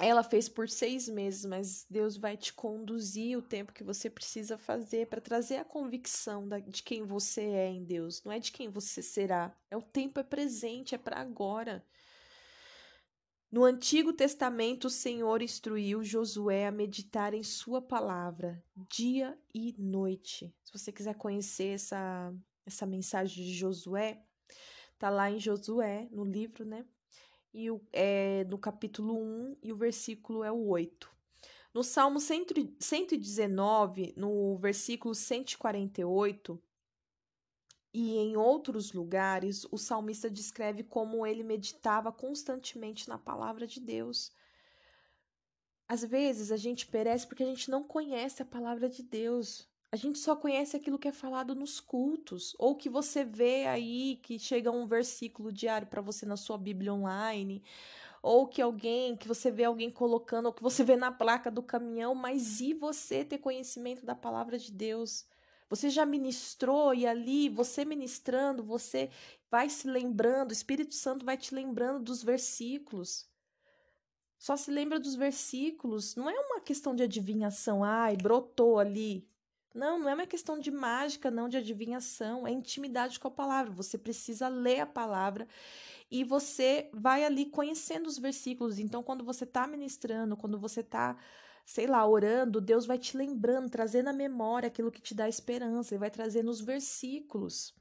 Ela 0.00 0.22
fez 0.22 0.48
por 0.48 0.68
seis 0.68 1.08
meses, 1.08 1.44
mas 1.44 1.84
Deus 1.90 2.16
vai 2.16 2.36
te 2.36 2.52
conduzir 2.52 3.36
o 3.36 3.42
tempo 3.42 3.72
que 3.72 3.82
você 3.82 4.08
precisa 4.08 4.56
fazer 4.56 5.08
para 5.08 5.20
trazer 5.20 5.56
a 5.56 5.64
convicção 5.64 6.48
de 6.66 6.82
quem 6.82 7.04
você 7.04 7.42
é 7.42 7.68
em 7.68 7.84
Deus, 7.84 8.22
não 8.22 8.30
é 8.30 8.38
de 8.38 8.52
quem 8.52 8.68
você 8.68 9.02
será. 9.02 9.52
É 9.68 9.76
o 9.76 9.82
tempo 9.82 10.20
é 10.20 10.22
presente, 10.22 10.94
é 10.94 10.98
para 10.98 11.20
agora. 11.20 11.84
No 13.50 13.64
Antigo 13.64 14.12
Testamento, 14.12 14.86
o 14.86 14.90
Senhor 14.90 15.42
instruiu 15.42 16.04
Josué 16.04 16.66
a 16.66 16.72
meditar 16.72 17.34
em 17.34 17.42
Sua 17.42 17.82
palavra, 17.82 18.62
dia 18.76 19.36
e 19.52 19.74
noite. 19.78 20.54
Se 20.62 20.72
você 20.72 20.92
quiser 20.92 21.14
conhecer 21.14 21.74
essa, 21.74 22.32
essa 22.64 22.86
mensagem 22.86 23.42
de 23.42 23.54
Josué, 23.54 24.22
tá 24.98 25.08
lá 25.08 25.30
em 25.30 25.40
Josué, 25.40 26.08
no 26.12 26.24
livro, 26.24 26.64
né? 26.64 26.84
E 27.52 27.70
o, 27.70 27.80
é, 27.92 28.44
no 28.44 28.58
capítulo 28.58 29.16
1 29.16 29.56
e 29.62 29.72
o 29.72 29.76
versículo 29.76 30.44
é 30.44 30.52
o 30.52 30.66
8. 30.66 31.10
No 31.72 31.84
Salmo 31.84 32.18
119, 32.18 34.14
no 34.16 34.56
versículo 34.56 35.14
148, 35.14 36.60
e 37.92 38.16
em 38.16 38.36
outros 38.36 38.92
lugares, 38.92 39.66
o 39.70 39.78
salmista 39.78 40.30
descreve 40.30 40.82
como 40.82 41.26
ele 41.26 41.42
meditava 41.42 42.12
constantemente 42.12 43.08
na 43.08 43.18
palavra 43.18 43.66
de 43.66 43.80
Deus. 43.80 44.32
Às 45.88 46.04
vezes 46.04 46.52
a 46.52 46.56
gente 46.56 46.86
perece 46.86 47.26
porque 47.26 47.42
a 47.42 47.46
gente 47.46 47.70
não 47.70 47.82
conhece 47.82 48.42
a 48.42 48.46
palavra 48.46 48.88
de 48.88 49.02
Deus. 49.02 49.68
A 49.90 49.96
gente 49.96 50.18
só 50.18 50.36
conhece 50.36 50.76
aquilo 50.76 50.98
que 50.98 51.08
é 51.08 51.12
falado 51.12 51.54
nos 51.54 51.80
cultos, 51.80 52.54
ou 52.58 52.76
que 52.76 52.90
você 52.90 53.24
vê 53.24 53.66
aí 53.66 54.16
que 54.22 54.38
chega 54.38 54.70
um 54.70 54.86
versículo 54.86 55.50
diário 55.50 55.86
para 55.86 56.02
você 56.02 56.26
na 56.26 56.36
sua 56.36 56.58
Bíblia 56.58 56.92
online, 56.92 57.62
ou 58.22 58.46
que 58.46 58.60
alguém, 58.60 59.16
que 59.16 59.26
você 59.26 59.50
vê 59.50 59.64
alguém 59.64 59.90
colocando, 59.90 60.46
ou 60.46 60.52
que 60.52 60.62
você 60.62 60.84
vê 60.84 60.94
na 60.94 61.10
placa 61.10 61.50
do 61.50 61.62
caminhão, 61.62 62.14
mas 62.14 62.60
e 62.60 62.74
você 62.74 63.24
ter 63.24 63.38
conhecimento 63.38 64.04
da 64.04 64.14
palavra 64.14 64.58
de 64.58 64.70
Deus? 64.70 65.26
Você 65.70 65.88
já 65.88 66.04
ministrou 66.04 66.94
e 66.94 67.06
ali, 67.06 67.48
você 67.48 67.82
ministrando, 67.82 68.62
você 68.62 69.10
vai 69.50 69.70
se 69.70 69.88
lembrando, 69.88 70.50
o 70.50 70.54
Espírito 70.54 70.94
Santo 70.94 71.24
vai 71.24 71.38
te 71.38 71.54
lembrando 71.54 72.04
dos 72.04 72.22
versículos. 72.22 73.26
Só 74.38 74.54
se 74.54 74.70
lembra 74.70 75.00
dos 75.00 75.14
versículos, 75.14 76.14
não 76.14 76.28
é 76.28 76.38
uma 76.38 76.60
questão 76.60 76.94
de 76.94 77.02
adivinhação, 77.02 77.82
ai, 77.82 78.16
brotou 78.18 78.78
ali. 78.78 79.26
Não, 79.78 79.96
não 79.96 80.08
é 80.08 80.14
uma 80.14 80.26
questão 80.26 80.58
de 80.58 80.72
mágica, 80.72 81.30
não 81.30 81.48
de 81.48 81.56
adivinhação, 81.56 82.44
é 82.44 82.50
intimidade 82.50 83.20
com 83.20 83.28
a 83.28 83.30
palavra. 83.30 83.72
Você 83.74 83.96
precisa 83.96 84.48
ler 84.48 84.80
a 84.80 84.86
palavra 84.86 85.46
e 86.10 86.24
você 86.24 86.90
vai 86.92 87.24
ali 87.24 87.46
conhecendo 87.46 88.08
os 88.08 88.18
versículos. 88.18 88.80
Então, 88.80 89.04
quando 89.04 89.24
você 89.24 89.44
está 89.44 89.68
ministrando, 89.68 90.36
quando 90.36 90.58
você 90.58 90.80
está, 90.80 91.16
sei 91.64 91.86
lá, 91.86 92.04
orando, 92.04 92.60
Deus 92.60 92.86
vai 92.86 92.98
te 92.98 93.16
lembrando, 93.16 93.70
trazendo 93.70 94.08
à 94.08 94.12
memória 94.12 94.66
aquilo 94.66 94.90
que 94.90 95.00
te 95.00 95.14
dá 95.14 95.28
esperança, 95.28 95.94
Ele 95.94 96.00
vai 96.00 96.10
trazendo 96.10 96.50
os 96.50 96.60
versículos. 96.60 97.72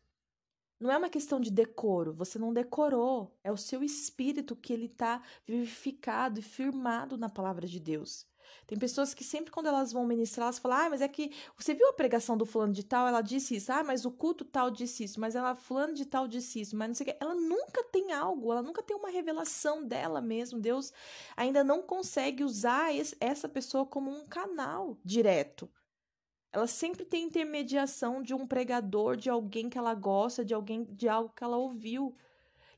Não 0.79 0.91
é 0.91 0.97
uma 0.99 1.09
questão 1.09 1.39
de 1.39 1.49
decoro, 1.49 2.13
você 2.13 2.37
não 2.37 2.53
decorou, 2.53 3.35
é 3.43 3.51
o 3.51 3.57
seu 3.57 3.83
espírito 3.83 4.55
que 4.55 4.71
ele 4.71 4.85
está 4.85 5.23
vivificado 5.47 6.39
e 6.39 6.43
firmado 6.43 7.17
na 7.17 7.29
palavra 7.29 7.65
de 7.65 7.79
Deus. 7.79 8.26
Tem 8.65 8.77
pessoas 8.77 9.13
que 9.13 9.23
sempre 9.23 9.51
quando 9.51 9.67
elas 9.67 9.91
vão 9.91 10.05
ministrar, 10.05 10.45
elas 10.45 10.59
falam: 10.59 10.77
"Ah, 10.77 10.89
mas 10.89 11.01
é 11.01 11.07
que 11.07 11.31
você 11.57 11.73
viu 11.73 11.87
a 11.89 11.93
pregação 11.93 12.37
do 12.37 12.45
fulano 12.45 12.73
de 12.73 12.83
tal, 12.83 13.07
ela 13.07 13.21
disse 13.21 13.55
isso. 13.55 13.71
Ah, 13.71 13.83
mas 13.83 14.05
o 14.05 14.11
culto 14.11 14.45
tal 14.45 14.69
disse 14.71 15.03
isso, 15.03 15.19
mas 15.19 15.35
ela 15.35 15.55
fulano 15.55 15.93
de 15.93 16.05
tal 16.05 16.27
disse 16.27 16.61
isso, 16.61 16.75
mas 16.75 16.87
não 16.87 16.95
sei 16.95 17.05
o 17.07 17.09
que. 17.09 17.17
Ela 17.19 17.35
nunca 17.35 17.83
tem 17.83 18.11
algo, 18.13 18.51
ela 18.51 18.61
nunca 18.61 18.83
tem 18.83 18.95
uma 18.95 19.09
revelação 19.09 19.85
dela 19.85 20.21
mesmo. 20.21 20.59
Deus 20.59 20.91
ainda 21.35 21.63
não 21.63 21.81
consegue 21.81 22.43
usar 22.43 22.93
esse, 22.95 23.15
essa 23.19 23.47
pessoa 23.49 23.85
como 23.85 24.11
um 24.11 24.25
canal 24.25 24.97
direto. 25.03 25.69
Ela 26.51 26.67
sempre 26.67 27.05
tem 27.05 27.25
intermediação 27.25 28.21
de 28.21 28.33
um 28.33 28.47
pregador, 28.47 29.15
de 29.15 29.29
alguém 29.29 29.69
que 29.69 29.77
ela 29.77 29.93
gosta, 29.93 30.43
de 30.43 30.53
alguém, 30.53 30.83
de 30.85 31.07
algo 31.07 31.31
que 31.35 31.43
ela 31.43 31.57
ouviu. 31.57 32.15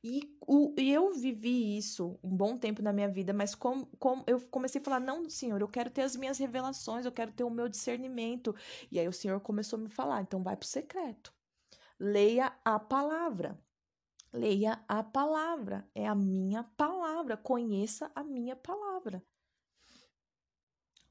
E, 0.03 0.33
o, 0.47 0.73
eu 0.77 1.11
vivi 1.13 1.77
isso 1.77 2.17
um 2.23 2.29
bom 2.35 2.57
tempo 2.57 2.81
na 2.81 2.93
minha 2.93 3.09
vida, 3.09 3.33
mas 3.33 3.53
como, 3.53 3.85
como 3.99 4.23
eu 4.27 4.39
comecei 4.47 4.79
a 4.79 4.83
falar: 4.83 4.99
não, 4.99 5.29
senhor, 5.29 5.59
eu 5.61 5.67
quero 5.67 5.89
ter 5.89 6.03
as 6.03 6.15
minhas 6.15 6.37
revelações, 6.37 7.05
eu 7.05 7.11
quero 7.11 7.31
ter 7.33 7.43
o 7.43 7.49
meu 7.49 7.67
discernimento. 7.67 8.55
E 8.91 8.99
aí 8.99 9.07
o 9.07 9.13
senhor 9.13 9.39
começou 9.41 9.77
a 9.77 9.81
me 9.81 9.89
falar: 9.89 10.21
então 10.21 10.41
vai 10.41 10.55
para 10.55 10.65
o 10.65 10.67
secreto. 10.67 11.33
Leia 11.99 12.53
a 12.63 12.79
palavra. 12.79 13.59
Leia 14.33 14.83
a 14.87 15.03
palavra. 15.03 15.89
É 15.95 16.07
a 16.07 16.15
minha 16.15 16.63
palavra. 16.63 17.37
Conheça 17.37 18.11
a 18.15 18.23
minha 18.23 18.55
palavra. 18.55 19.23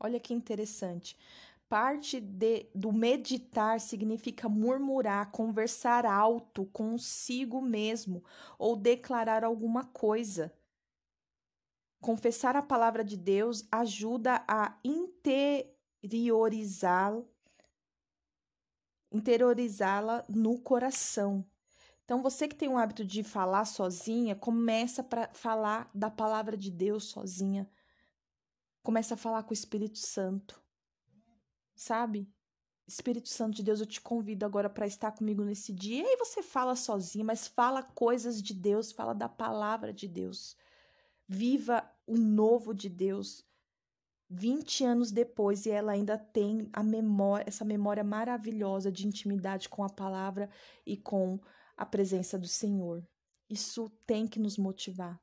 Olha 0.00 0.18
que 0.20 0.32
interessante. 0.34 1.16
Parte 1.68 2.18
de, 2.18 2.66
do 2.74 2.90
meditar 2.90 3.78
significa 3.78 4.48
murmurar, 4.48 5.30
conversar 5.30 6.06
alto 6.06 6.64
consigo 6.66 7.60
mesmo 7.60 8.24
ou 8.58 8.74
declarar 8.74 9.44
alguma 9.44 9.84
coisa. 9.84 10.50
Confessar 12.00 12.56
a 12.56 12.62
palavra 12.62 13.04
de 13.04 13.18
Deus 13.18 13.68
ajuda 13.70 14.42
a 14.48 14.78
interiorizá-la 14.82 17.22
interiorizá-la 19.10 20.24
no 20.28 20.60
coração. 20.60 21.44
Então, 22.04 22.22
você 22.22 22.46
que 22.46 22.54
tem 22.54 22.68
o 22.68 22.76
hábito 22.76 23.04
de 23.04 23.22
falar 23.22 23.64
sozinha, 23.64 24.36
começa 24.36 25.02
para 25.02 25.28
falar 25.34 25.90
da 25.94 26.10
palavra 26.10 26.56
de 26.56 26.70
Deus 26.70 27.04
sozinha. 27.04 27.68
Começa 28.82 29.14
a 29.14 29.16
falar 29.16 29.42
com 29.42 29.50
o 29.50 29.54
Espírito 29.54 29.98
Santo 29.98 30.62
sabe? 31.80 32.28
Espírito 32.86 33.28
Santo 33.28 33.56
de 33.56 33.62
Deus, 33.62 33.80
eu 33.80 33.86
te 33.86 34.00
convido 34.00 34.46
agora 34.46 34.70
para 34.70 34.86
estar 34.86 35.12
comigo 35.12 35.44
nesse 35.44 35.72
dia. 35.72 36.02
E 36.02 36.06
aí 36.06 36.16
você 36.16 36.42
fala 36.42 36.74
sozinho, 36.74 37.24
mas 37.24 37.46
fala 37.46 37.82
coisas 37.82 38.42
de 38.42 38.54
Deus, 38.54 38.90
fala 38.90 39.14
da 39.14 39.28
palavra 39.28 39.92
de 39.92 40.08
Deus. 40.08 40.56
Viva 41.26 41.86
o 42.06 42.16
novo 42.16 42.72
de 42.72 42.88
Deus. 42.88 43.46
20 44.30 44.84
anos 44.84 45.10
depois 45.10 45.64
e 45.66 45.70
ela 45.70 45.92
ainda 45.92 46.18
tem 46.18 46.68
a 46.72 46.82
memória, 46.82 47.44
essa 47.46 47.64
memória 47.64 48.04
maravilhosa 48.04 48.92
de 48.92 49.06
intimidade 49.06 49.68
com 49.68 49.82
a 49.82 49.88
palavra 49.88 50.50
e 50.84 50.96
com 50.96 51.38
a 51.76 51.86
presença 51.86 52.38
do 52.38 52.48
Senhor. 52.48 53.06
Isso 53.48 53.88
tem 54.06 54.26
que 54.26 54.38
nos 54.38 54.58
motivar. 54.58 55.18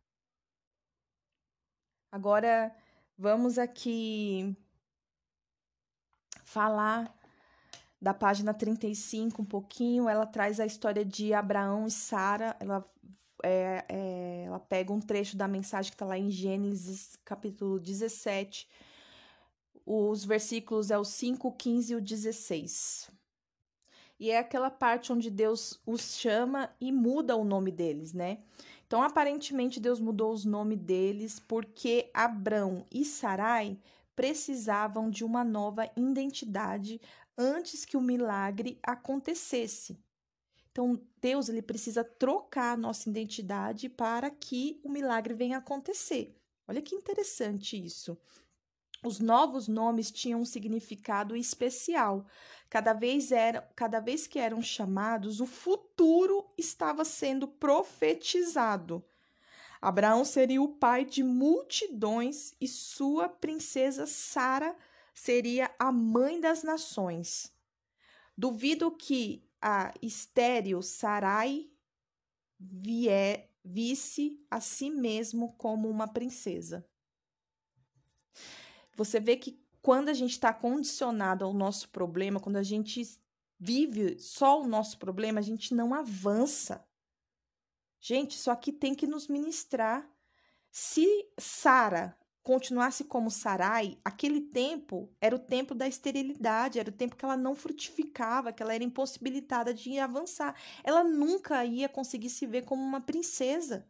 Agora 2.12 2.76
vamos 3.18 3.58
aqui 3.60 4.56
falar 6.46 7.14
da 8.02 8.14
página 8.14 8.54
35 8.54 9.42
um 9.42 9.46
pouquinho, 9.46 10.08
ela 10.08 10.26
traz 10.26 10.60
a 10.60 10.66
história 10.66 11.04
de 11.04 11.34
Abraão 11.34 11.88
e 11.88 11.92
Sara. 11.92 12.56
Ela, 12.60 12.86
é, 13.44 13.84
é, 13.90 14.44
ela 14.46 14.60
pega 14.60 14.94
um 14.94 15.02
trecho 15.02 15.36
da 15.36 15.48
mensagem 15.48 15.92
que 15.92 15.96
está 15.96 16.06
lá 16.06 16.18
em 16.18 16.30
Gênesis, 16.30 17.18
capítulo 17.26 17.80
17. 17.80 18.70
Os 19.86 20.24
versículos 20.24 20.92
é 20.92 20.98
o 20.98 21.04
5, 21.04 21.52
15 21.52 21.94
e 21.94 21.96
o 21.96 22.02
16. 22.02 23.12
E 24.20 24.32
é 24.32 24.38
aquela 24.38 24.70
parte 24.70 25.12
onde 25.12 25.30
Deus 25.30 25.82
os 25.86 26.16
chama 26.16 26.70
e 26.80 26.92
muda 26.92 27.36
o 27.36 27.44
nome 27.44 27.72
deles, 27.72 28.14
né? 28.14 28.40
Então, 28.88 29.02
aparentemente, 29.02 29.80
Deus 29.80 30.00
mudou 30.00 30.32
os 30.32 30.46
nomes 30.46 30.80
deles 30.80 31.40
porque 31.40 32.10
Abrão 32.14 32.86
e 32.94 33.04
Sarai 33.04 33.78
precisavam 34.16 35.10
de 35.10 35.24
uma 35.24 35.44
nova 35.44 35.90
identidade 35.96 37.02
antes 37.38 37.86
que 37.86 37.98
o 37.98 38.02
milagre 38.02 38.80
acontecesse. 38.84 39.98
Então, 40.72 41.02
Deus 41.22 41.48
ele 41.48 41.62
precisa 41.62 42.04
trocar 42.04 42.74
a 42.74 42.78
nossa 42.78 43.10
identidade 43.10 43.88
para 43.88 44.30
que 44.30 44.80
o 44.84 44.90
milagre 44.90 45.34
venha 45.34 45.58
acontecer. 45.58 46.36
Olha 46.68 46.82
que 46.82 46.96
interessante 46.96 47.82
isso. 47.82 48.18
Os 49.04 49.20
novos 49.20 49.68
nomes 49.68 50.12
tinham 50.12 50.42
um 50.42 50.46
significado 50.46 51.36
especial. 51.36 52.26
Cada 52.70 52.92
vez, 52.92 53.32
era, 53.32 53.62
cada 53.76 54.00
vez 54.00 54.26
que 54.26 54.40
eram 54.40 54.62
chamados, 54.62 55.40
o 55.40 55.46
futuro 55.46 56.52
estava 56.58 57.06
sendo 57.06 57.48
profetizado. 57.48 59.04
Abraão 59.86 60.26
seria 60.26 60.60
o 60.64 60.68
pai 60.68 61.06
de 61.06 61.22
multidões 61.22 62.56
e 62.60 62.68
sua 62.68 63.30
princesa 63.30 64.08
Sara 64.08 64.76
seria 65.14 65.70
a 65.78 65.92
mãe 65.92 66.42
das 66.42 66.64
nações. 66.64 67.54
Duvido 68.36 68.90
que 68.90 69.48
a 69.62 69.94
estéril 70.02 70.82
Sarai 70.82 71.70
vier, 72.60 73.52
visse 73.64 74.44
a 74.50 74.60
si 74.60 74.90
mesmo 74.90 75.54
como 75.54 75.88
uma 75.88 76.08
princesa. 76.08 76.84
Você 78.96 79.20
vê 79.20 79.38
que 79.38 79.64
quando 79.84 80.10
a 80.10 80.14
gente 80.16 80.32
está 80.32 80.52
condicionado 80.52 81.46
ao 81.46 81.54
nosso 81.54 81.90
problema, 81.90 82.40
quando 82.40 82.56
a 82.56 82.64
gente 82.64 83.04
vive 83.60 84.18
só 84.18 84.64
o 84.64 84.68
nosso 84.68 84.98
problema, 84.98 85.40
a 85.40 85.44
gente 85.44 85.76
não 85.76 85.94
avança. 85.94 86.84
Gente, 88.08 88.36
isso 88.36 88.52
aqui 88.52 88.72
tem 88.72 88.94
que 88.94 89.08
nos 89.08 89.28
ministrar. 89.28 90.08
Se 90.70 91.28
Sara 91.40 92.16
continuasse 92.44 93.04
como 93.04 93.32
Sarai, 93.32 93.98
aquele 94.06 94.42
tempo 94.42 95.12
era 95.20 95.36
o 95.36 95.40
tempo 95.40 95.74
da 95.74 95.88
esterilidade, 95.88 96.80
era 96.80 96.92
o 96.92 96.94
tempo 96.94 97.16
que 97.16 97.26
ela 97.26 97.36
não 97.36 97.56
frutificava, 97.56 98.54
que 98.54 98.62
ela 98.62 98.76
era 98.76 98.84
impossibilitada 98.84 99.74
de 99.74 99.98
avançar. 99.98 100.56
Ela 100.84 101.04
nunca 101.04 101.66
ia 101.66 101.90
conseguir 101.90 102.30
se 102.30 102.46
ver 102.46 102.64
como 102.64 102.84
uma 102.84 103.02
princesa. 103.02 103.90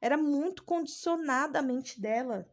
Era 0.00 0.16
muito 0.16 0.64
condicionada 0.64 1.60
a 1.60 1.62
mente 1.62 2.00
dela. 2.00 2.52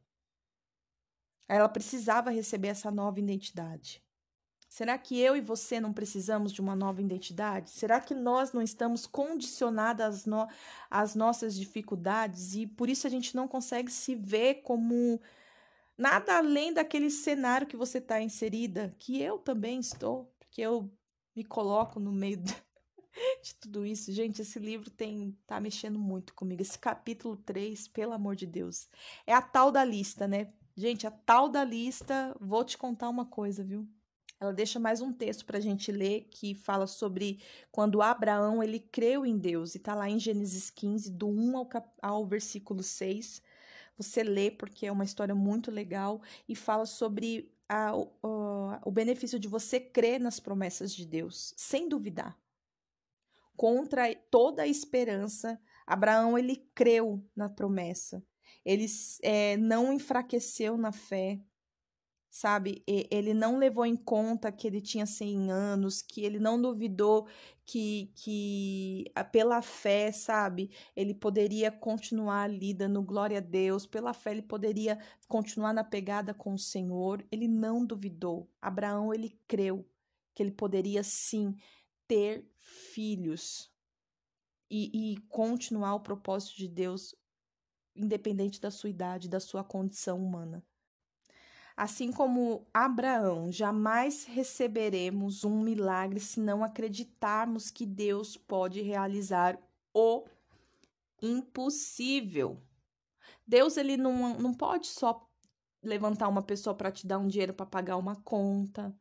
Ela 1.48 1.68
precisava 1.68 2.30
receber 2.30 2.68
essa 2.68 2.92
nova 2.92 3.20
identidade. 3.20 4.06
Será 4.72 4.98
que 4.98 5.20
eu 5.20 5.36
e 5.36 5.42
você 5.42 5.82
não 5.82 5.92
precisamos 5.92 6.50
de 6.54 6.62
uma 6.62 6.78
nova 6.78 7.02
identidade? 7.02 7.72
Será 7.72 8.00
que 8.00 8.16
nós 8.16 8.54
não 8.54 8.62
estamos 8.62 9.06
condicionadas 9.06 10.20
às, 10.20 10.26
no 10.26 10.48
às 10.90 11.14
nossas 11.14 11.56
dificuldades 11.56 12.56
e 12.56 12.66
por 12.66 12.90
isso 12.90 13.06
a 13.06 13.10
gente 13.10 13.36
não 13.36 13.50
consegue 13.50 13.92
se 13.92 14.16
ver 14.16 14.62
como 14.62 15.20
nada 15.98 16.38
além 16.38 16.74
daquele 16.74 17.10
cenário 17.10 17.68
que 17.68 17.76
você 17.76 17.98
está 17.98 18.22
inserida, 18.22 18.96
que 18.98 19.22
eu 19.22 19.38
também 19.38 19.78
estou, 19.78 20.34
porque 20.40 20.62
eu 20.62 20.90
me 21.36 21.44
coloco 21.44 22.00
no 22.00 22.14
meio 22.14 22.38
de, 22.38 22.56
de 23.44 23.56
tudo 23.56 23.86
isso. 23.86 24.10
Gente, 24.14 24.42
esse 24.42 24.58
livro 24.58 24.90
tem 24.90 25.38
tá 25.46 25.60
mexendo 25.60 26.00
muito 26.00 26.34
comigo. 26.34 26.62
Esse 26.62 26.80
capítulo 26.80 27.36
3, 27.36 27.90
pelo 27.90 28.14
amor 28.14 28.38
de 28.38 28.46
Deus, 28.46 28.88
é 29.28 29.34
a 29.34 29.42
tal 29.42 29.70
da 29.70 29.84
lista, 29.84 30.30
né? 30.30 30.54
Gente, 30.78 31.06
a 31.06 31.12
tal 31.12 31.50
da 31.50 31.62
lista, 31.62 32.34
vou 32.40 32.64
te 32.64 32.78
contar 32.78 33.10
uma 33.10 33.26
coisa, 33.26 33.66
viu? 33.66 33.86
Ela 34.42 34.52
deixa 34.52 34.80
mais 34.80 35.02
um 35.02 35.14
texto 35.14 35.46
para 35.46 35.60
a 35.60 35.62
gente 35.62 35.92
ler 35.92 36.28
que 36.32 36.56
fala 36.56 36.88
sobre 36.88 37.40
quando 37.72 38.02
Abraão 38.02 38.64
ele 38.64 38.80
creu 38.80 39.24
em 39.24 39.38
Deus 39.38 39.76
e 39.76 39.78
está 39.78 39.94
lá 39.94 40.10
em 40.10 40.18
Gênesis 40.18 40.72
15, 40.72 41.12
do 41.12 41.28
1 41.28 41.58
ao, 41.58 41.70
ao 42.02 42.26
versículo 42.26 42.82
6. 42.82 43.40
Você 43.98 44.24
lê 44.24 44.50
porque 44.50 44.88
é 44.88 44.92
uma 44.92 45.04
história 45.04 45.36
muito 45.36 45.70
legal 45.70 46.24
e 46.50 46.56
fala 46.56 46.88
sobre 46.88 47.54
a, 47.70 47.96
o, 47.96 48.10
o 48.84 48.92
benefício 48.92 49.38
de 49.38 49.48
você 49.48 49.80
crer 49.80 50.20
nas 50.20 50.40
promessas 50.40 50.92
de 50.92 51.06
Deus, 51.06 51.54
sem 51.56 51.88
duvidar. 51.88 52.36
Contra 53.56 54.12
toda 54.32 54.64
a 54.64 54.68
esperança, 54.68 55.62
Abraão 55.86 56.36
ele 56.36 56.68
creu 56.74 57.24
na 57.36 57.48
promessa. 57.48 58.26
Ele 58.66 58.88
é, 59.22 59.56
não 59.58 59.94
enfraqueceu 59.94 60.78
na 60.78 60.92
fé, 60.92 61.40
sabe? 62.42 62.84
Ele 62.88 63.34
não 63.36 63.60
levou 63.60 63.86
em 63.86 63.96
conta 63.96 64.52
que 64.52 64.66
ele 64.66 64.82
tinha 64.82 65.06
100 65.06 65.52
anos, 65.52 66.02
que 66.02 66.24
ele 66.26 66.40
não 66.40 66.60
duvidou 66.60 67.28
que, 67.64 68.12
que 68.16 69.06
pela 69.32 69.62
fé, 69.62 70.12
sabe? 70.12 70.72
Ele 70.96 71.14
poderia 71.14 71.72
continuar 71.72 72.44
ali 72.44 72.74
dando 72.74 73.02
glória 73.04 73.38
a 73.38 73.42
Deus, 73.42 73.86
pela 73.86 74.12
fé 74.12 74.32
ele 74.32 74.42
poderia 74.42 75.00
continuar 75.28 75.72
na 75.72 75.84
pegada 75.84 76.34
com 76.34 76.56
o 76.56 76.60
Senhor. 76.60 77.24
Ele 77.32 77.48
não 77.48 77.86
duvidou. 77.86 78.50
Abraão, 78.60 79.14
ele 79.14 79.38
creu 79.48 79.86
que 80.34 80.42
ele 80.42 80.52
poderia 80.52 81.04
sim 81.04 81.56
ter 82.08 82.50
filhos. 82.60 83.72
e, 84.70 85.14
e 85.14 85.18
continuar 85.30 85.96
o 85.96 86.00
propósito 86.00 86.58
de 86.58 86.68
Deus, 86.68 87.14
independente 87.96 88.60
da 88.62 88.72
sua 88.72 88.90
idade, 88.90 89.30
da 89.30 89.40
sua 89.40 89.64
condição 89.64 90.18
humana. 90.18 90.64
Assim 91.76 92.12
como 92.12 92.68
Abraão, 92.74 93.52
jamais 93.52 94.26
receberemos 94.26 95.44
um 95.44 95.62
milagre 95.62 96.20
se 96.20 96.40
não 96.40 96.64
acreditarmos 96.64 97.72
que 97.72 97.86
Deus 97.86 98.36
pode 98.36 98.82
realizar 98.82 99.58
o 99.94 100.26
impossível. 101.22 102.62
Deus 103.48 103.78
ele 103.78 103.98
não, 103.98 104.38
não 104.40 104.54
pode 104.54 104.88
só 104.88 105.28
levantar 105.84 106.28
uma 106.28 106.42
pessoa 106.44 106.76
para 106.76 106.92
te 106.92 107.08
dar 107.08 107.18
um 107.18 107.28
dinheiro 107.28 107.54
para 107.54 107.66
pagar 107.66 107.98
uma 107.98 108.16
conta, 108.18 108.96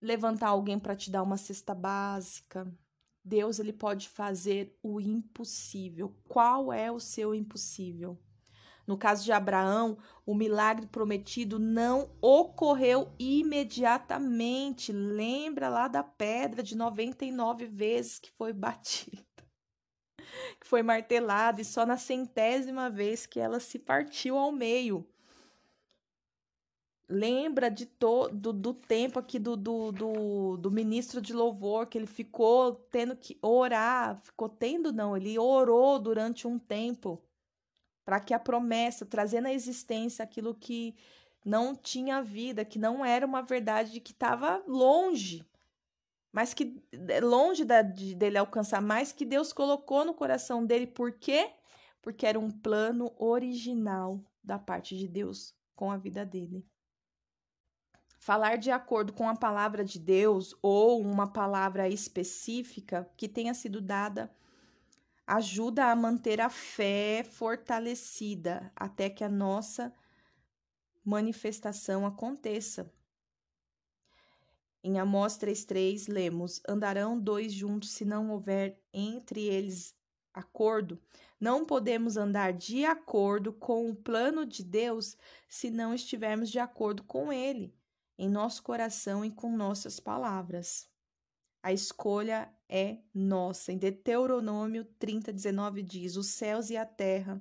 levantar 0.00 0.48
alguém 0.48 0.78
para 0.78 0.96
te 0.96 1.10
dar 1.10 1.22
uma 1.22 1.36
cesta 1.36 1.74
básica. 1.74 2.70
Deus 3.24 3.58
ele 3.58 3.72
pode 3.72 4.08
fazer 4.08 4.78
o 4.82 5.00
impossível. 5.00 6.14
Qual 6.26 6.72
é 6.72 6.90
o 6.90 7.00
seu 7.00 7.34
impossível? 7.34 8.18
No 8.88 8.96
caso 8.96 9.22
de 9.22 9.30
Abraão, 9.30 9.98
o 10.24 10.34
milagre 10.34 10.86
prometido 10.86 11.58
não 11.58 12.10
ocorreu 12.22 13.12
imediatamente. 13.18 14.92
Lembra 14.92 15.68
lá 15.68 15.88
da 15.88 16.02
pedra 16.02 16.62
de 16.62 16.74
99 16.74 17.66
vezes 17.66 18.18
que 18.18 18.30
foi 18.30 18.50
batida, 18.56 19.22
que 20.58 20.66
foi 20.66 20.82
martelada, 20.82 21.60
e 21.60 21.66
só 21.66 21.84
na 21.84 21.98
centésima 21.98 22.88
vez 22.88 23.26
que 23.26 23.38
ela 23.38 23.60
se 23.60 23.78
partiu 23.78 24.38
ao 24.38 24.50
meio 24.50 25.06
lembra 27.10 27.70
de 27.70 27.86
todo 27.86 28.52
do 28.52 28.74
tempo 28.74 29.18
aqui 29.18 29.38
do, 29.38 29.56
do, 29.56 29.90
do, 29.90 30.56
do, 30.58 30.70
ministro 30.70 31.22
de 31.22 31.32
louvor 31.32 31.86
que 31.86 31.96
ele 31.96 32.06
ficou 32.06 32.74
tendo 32.90 33.16
que 33.16 33.38
orar, 33.40 34.18
ficou 34.18 34.46
tendo 34.46 34.92
não, 34.92 35.16
ele 35.16 35.38
orou 35.38 35.98
durante 35.98 36.46
um 36.46 36.58
tempo 36.58 37.22
para 38.08 38.20
que 38.20 38.32
a 38.32 38.38
promessa, 38.38 39.04
trazendo 39.04 39.48
à 39.48 39.52
existência 39.52 40.22
aquilo 40.22 40.54
que 40.54 40.96
não 41.44 41.76
tinha 41.76 42.22
vida, 42.22 42.64
que 42.64 42.78
não 42.78 43.04
era 43.04 43.26
uma 43.26 43.42
verdade, 43.42 44.00
que 44.00 44.12
estava 44.12 44.64
longe, 44.66 45.46
mas 46.32 46.54
que 46.54 46.82
longe 47.22 47.66
da, 47.66 47.82
de, 47.82 48.14
dele 48.14 48.38
alcançar, 48.38 48.80
mais 48.80 49.12
que 49.12 49.26
Deus 49.26 49.52
colocou 49.52 50.06
no 50.06 50.14
coração 50.14 50.64
dele, 50.64 50.86
por 50.86 51.12
quê? 51.12 51.50
Porque 52.00 52.24
era 52.24 52.40
um 52.40 52.50
plano 52.50 53.12
original 53.18 54.24
da 54.42 54.58
parte 54.58 54.96
de 54.96 55.06
Deus 55.06 55.54
com 55.76 55.90
a 55.90 55.98
vida 55.98 56.24
dele. 56.24 56.64
Falar 58.18 58.56
de 58.56 58.70
acordo 58.70 59.12
com 59.12 59.28
a 59.28 59.36
palavra 59.36 59.84
de 59.84 59.98
Deus 59.98 60.56
ou 60.62 60.98
uma 61.02 61.30
palavra 61.30 61.86
específica 61.90 63.06
que 63.18 63.28
tenha 63.28 63.52
sido 63.52 63.82
dada 63.82 64.34
ajuda 65.28 65.90
a 65.90 65.94
manter 65.94 66.40
a 66.40 66.48
fé 66.48 67.22
fortalecida 67.22 68.72
até 68.74 69.10
que 69.10 69.22
a 69.22 69.28
nossa 69.28 69.94
manifestação 71.04 72.06
aconteça. 72.06 72.90
Em 74.82 74.98
Amós 74.98 75.36
3,3, 75.36 76.10
lemos: 76.10 76.62
Andarão 76.66 77.20
dois 77.20 77.52
juntos 77.52 77.90
se 77.90 78.06
não 78.06 78.30
houver 78.30 78.82
entre 78.90 79.42
eles 79.42 79.94
acordo. 80.32 80.98
Não 81.38 81.64
podemos 81.66 82.16
andar 82.16 82.54
de 82.54 82.86
acordo 82.86 83.52
com 83.52 83.90
o 83.90 83.94
plano 83.94 84.46
de 84.46 84.64
Deus 84.64 85.14
se 85.46 85.70
não 85.70 85.92
estivermos 85.92 86.48
de 86.50 86.58
acordo 86.58 87.02
com 87.02 87.30
ele 87.30 87.74
em 88.16 88.30
nosso 88.30 88.62
coração 88.62 89.22
e 89.24 89.30
com 89.30 89.54
nossas 89.54 90.00
palavras. 90.00 90.88
A 91.62 91.72
escolha 91.72 92.50
é 92.68 92.98
nossa. 93.14 93.72
Em 93.72 93.78
Deuteronômio 93.78 94.84
30, 94.98 95.32
19 95.32 95.82
diz: 95.82 96.16
Os 96.16 96.26
céus 96.26 96.70
e 96.70 96.76
a 96.76 96.84
terra 96.84 97.40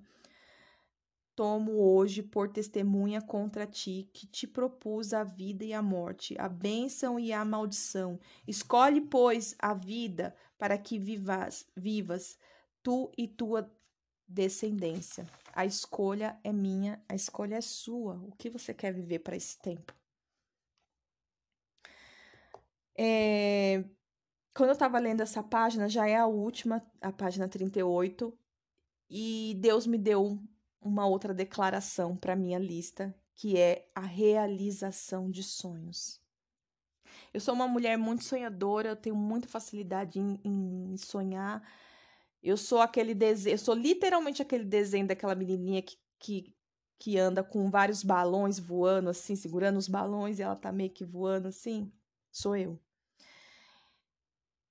tomo 1.35 1.73
hoje 1.73 2.23
por 2.23 2.49
testemunha 2.49 3.21
contra 3.21 3.67
ti, 3.67 4.09
que 4.11 4.25
te 4.25 4.47
propus 4.47 5.13
a 5.13 5.23
vida 5.23 5.63
e 5.63 5.71
a 5.71 5.83
morte, 5.83 6.35
a 6.39 6.49
bênção 6.49 7.19
e 7.19 7.31
a 7.31 7.45
maldição. 7.45 8.19
Escolhe, 8.47 9.01
pois, 9.01 9.55
a 9.59 9.75
vida 9.75 10.35
para 10.57 10.79
que 10.79 10.97
vivas, 10.97 11.67
vivas 11.75 12.39
tu 12.81 13.11
e 13.15 13.27
tua 13.27 13.71
descendência. 14.27 15.27
A 15.53 15.63
escolha 15.63 16.39
é 16.43 16.51
minha, 16.51 16.99
a 17.07 17.13
escolha 17.13 17.57
é 17.57 17.61
sua. 17.61 18.15
O 18.23 18.31
que 18.31 18.49
você 18.49 18.73
quer 18.73 18.91
viver 18.91 19.19
para 19.19 19.35
esse 19.35 19.59
tempo? 19.59 19.93
É, 22.97 23.83
quando 24.57 24.69
eu 24.69 24.73
estava 24.73 24.97
lendo 24.97 25.21
essa 25.21 25.43
página, 25.43 25.87
já 25.87 26.07
é 26.07 26.15
a 26.15 26.25
última, 26.25 26.83
a 26.99 27.11
página 27.11 27.47
38, 27.47 28.35
e 29.07 29.55
Deus 29.59 29.85
me 29.85 29.99
deu 29.99 30.41
uma 30.81 31.05
outra 31.05 31.31
declaração 31.31 32.17
para 32.17 32.35
minha 32.35 32.57
lista, 32.57 33.15
que 33.35 33.55
é 33.55 33.87
a 33.93 34.01
realização 34.01 35.29
de 35.29 35.43
sonhos. 35.43 36.19
Eu 37.31 37.39
sou 37.39 37.53
uma 37.53 37.67
mulher 37.67 37.99
muito 37.99 38.23
sonhadora, 38.23 38.89
eu 38.89 38.95
tenho 38.95 39.15
muita 39.15 39.47
facilidade 39.47 40.19
em, 40.19 40.39
em 40.43 40.97
sonhar. 40.97 41.61
Eu 42.41 42.57
sou 42.57 42.81
aquele 42.81 43.13
desenho, 43.13 43.53
eu 43.53 43.59
sou 43.59 43.75
literalmente 43.75 44.41
aquele 44.41 44.65
desenho 44.65 45.05
daquela 45.05 45.35
menininha 45.35 45.83
que, 45.83 45.99
que, 46.17 46.55
que 46.97 47.15
anda 47.19 47.43
com 47.43 47.69
vários 47.69 48.03
balões 48.03 48.57
voando 48.57 49.11
assim, 49.11 49.35
segurando 49.35 49.77
os 49.77 49.87
balões 49.87 50.39
e 50.39 50.41
ela 50.41 50.55
tá 50.55 50.71
meio 50.71 50.89
que 50.89 51.05
voando 51.05 51.47
assim. 51.47 51.93
Sou 52.31 52.55
eu. 52.55 52.81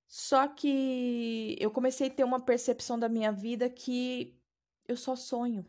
Só 0.07 0.47
que 0.47 1.57
eu 1.59 1.69
comecei 1.69 2.07
a 2.07 2.09
ter 2.09 2.23
uma 2.23 2.39
percepção 2.39 2.97
da 2.97 3.09
minha 3.09 3.31
vida 3.31 3.69
que 3.69 4.39
eu 4.87 4.95
só 4.95 5.15
sonho. 5.15 5.65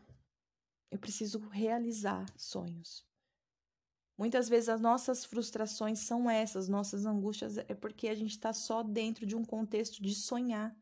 Eu 0.89 0.97
preciso 0.97 1.39
realizar 1.49 2.25
sonhos. 2.37 3.05
Muitas 4.17 4.49
vezes 4.49 4.69
as 4.69 4.81
nossas 4.81 5.23
frustrações 5.23 5.99
são 5.99 6.29
essas, 6.29 6.67
nossas 6.67 7.05
angústias 7.05 7.57
é 7.57 7.73
porque 7.73 8.07
a 8.09 8.15
gente 8.15 8.31
está 8.31 8.51
só 8.51 8.83
dentro 8.83 9.25
de 9.25 9.35
um 9.35 9.45
contexto 9.45 10.01
de 10.01 10.13
sonhar. 10.15 10.75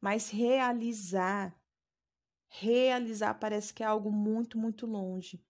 Mas 0.00 0.30
realizar, 0.30 1.56
realizar 2.48 3.34
parece 3.34 3.72
que 3.72 3.82
é 3.82 3.86
algo 3.86 4.10
muito, 4.10 4.58
muito 4.58 4.86
longe. 4.86 5.44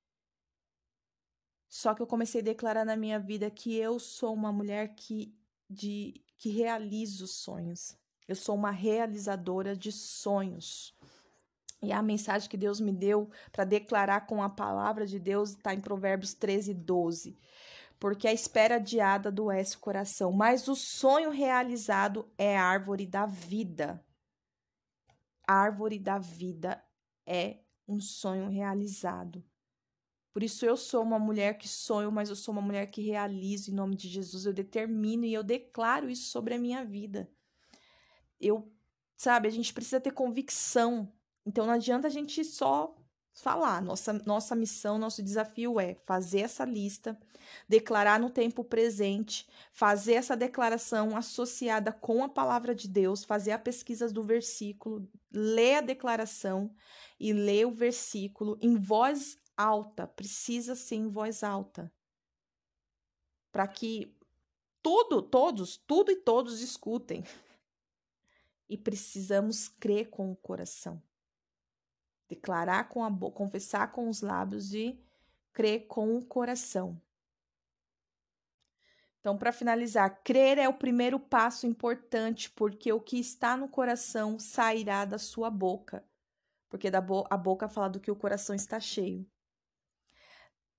Só 1.68 1.94
que 1.94 2.02
eu 2.02 2.06
comecei 2.06 2.40
a 2.40 2.44
declarar 2.44 2.84
na 2.84 2.96
minha 2.96 3.18
vida 3.18 3.50
que 3.50 3.74
eu 3.74 3.98
sou 3.98 4.32
uma 4.32 4.52
mulher 4.52 4.94
que 4.94 5.34
de 5.68 6.22
que 6.36 6.50
realizo 6.50 7.26
sonhos. 7.26 7.96
Eu 8.28 8.34
sou 8.34 8.54
uma 8.54 8.70
realizadora 8.70 9.76
de 9.76 9.92
sonhos. 9.92 10.94
E 11.82 11.92
a 11.92 12.02
mensagem 12.02 12.48
que 12.48 12.56
Deus 12.56 12.80
me 12.80 12.92
deu 12.92 13.30
para 13.52 13.64
declarar 13.64 14.26
com 14.26 14.42
a 14.42 14.48
palavra 14.48 15.06
de 15.06 15.18
Deus 15.18 15.50
está 15.50 15.74
em 15.74 15.80
Provérbios 15.80 16.34
13, 16.34 16.74
12. 16.74 17.38
Porque 17.98 18.26
a 18.26 18.32
espera 18.32 18.76
adiada 18.76 19.28
adoece 19.28 19.76
o 19.76 19.80
coração, 19.80 20.32
mas 20.32 20.68
o 20.68 20.74
sonho 20.74 21.30
realizado 21.30 22.30
é 22.36 22.56
a 22.58 22.64
árvore 22.64 23.06
da 23.06 23.26
vida. 23.26 24.04
A 25.46 25.54
árvore 25.54 25.98
da 25.98 26.18
vida 26.18 26.82
é 27.24 27.60
um 27.86 28.00
sonho 28.00 28.48
realizado. 28.48 29.44
Por 30.36 30.42
isso 30.42 30.66
eu 30.66 30.76
sou 30.76 31.02
uma 31.02 31.18
mulher 31.18 31.56
que 31.56 31.66
sonho, 31.66 32.12
mas 32.12 32.28
eu 32.28 32.36
sou 32.36 32.52
uma 32.52 32.60
mulher 32.60 32.90
que 32.90 33.00
realizo 33.00 33.70
em 33.70 33.74
nome 33.74 33.96
de 33.96 34.06
Jesus. 34.06 34.44
Eu 34.44 34.52
determino 34.52 35.24
e 35.24 35.32
eu 35.32 35.42
declaro 35.42 36.10
isso 36.10 36.28
sobre 36.28 36.52
a 36.52 36.58
minha 36.58 36.84
vida. 36.84 37.26
Eu, 38.38 38.70
sabe, 39.16 39.48
a 39.48 39.50
gente 39.50 39.72
precisa 39.72 39.98
ter 39.98 40.10
convicção. 40.10 41.10
Então 41.46 41.64
não 41.64 41.72
adianta 41.72 42.06
a 42.06 42.10
gente 42.10 42.44
só 42.44 42.94
falar. 43.32 43.80
Nossa, 43.80 44.12
nossa 44.26 44.54
missão, 44.54 44.98
nosso 44.98 45.22
desafio 45.22 45.80
é 45.80 45.94
fazer 46.04 46.40
essa 46.40 46.66
lista, 46.66 47.18
declarar 47.66 48.20
no 48.20 48.28
tempo 48.28 48.62
presente, 48.62 49.48
fazer 49.72 50.12
essa 50.12 50.36
declaração 50.36 51.16
associada 51.16 51.92
com 51.92 52.22
a 52.22 52.28
palavra 52.28 52.74
de 52.74 52.88
Deus, 52.88 53.24
fazer 53.24 53.52
a 53.52 53.58
pesquisa 53.58 54.12
do 54.12 54.22
versículo, 54.22 55.08
ler 55.32 55.76
a 55.76 55.80
declaração 55.80 56.70
e 57.18 57.32
ler 57.32 57.66
o 57.66 57.70
versículo 57.70 58.58
em 58.60 58.76
voz 58.76 59.38
alta, 59.56 60.06
precisa 60.06 60.74
ser 60.74 60.96
em 60.96 61.08
voz 61.08 61.42
alta. 61.42 61.92
Para 63.50 63.66
que 63.66 64.14
tudo, 64.82 65.22
todos, 65.22 65.76
tudo 65.76 66.12
e 66.12 66.16
todos 66.16 66.60
escutem. 66.60 67.24
E 68.68 68.76
precisamos 68.76 69.68
crer 69.68 70.10
com 70.10 70.30
o 70.30 70.36
coração. 70.36 71.02
Declarar 72.28 72.88
com 72.88 73.04
a 73.04 73.10
boca, 73.10 73.36
confessar 73.36 73.92
com 73.92 74.08
os 74.08 74.20
lábios 74.20 74.74
e 74.74 75.00
crer 75.52 75.86
com 75.86 76.16
o 76.16 76.24
coração. 76.24 77.00
Então, 79.26 79.36
para 79.36 79.52
finalizar, 79.52 80.22
crer 80.22 80.56
é 80.56 80.68
o 80.68 80.72
primeiro 80.72 81.18
passo 81.18 81.66
importante, 81.66 82.48
porque 82.50 82.92
o 82.92 83.00
que 83.00 83.18
está 83.18 83.56
no 83.56 83.68
coração 83.68 84.38
sairá 84.38 85.04
da 85.04 85.18
sua 85.18 85.50
boca. 85.50 86.04
Porque 86.68 86.90
da 86.92 87.00
bo 87.00 87.26
a 87.28 87.36
boca 87.36 87.68
fala 87.68 87.88
do 87.88 87.98
que 87.98 88.10
o 88.10 88.14
coração 88.14 88.54
está 88.54 88.78
cheio. 88.78 89.26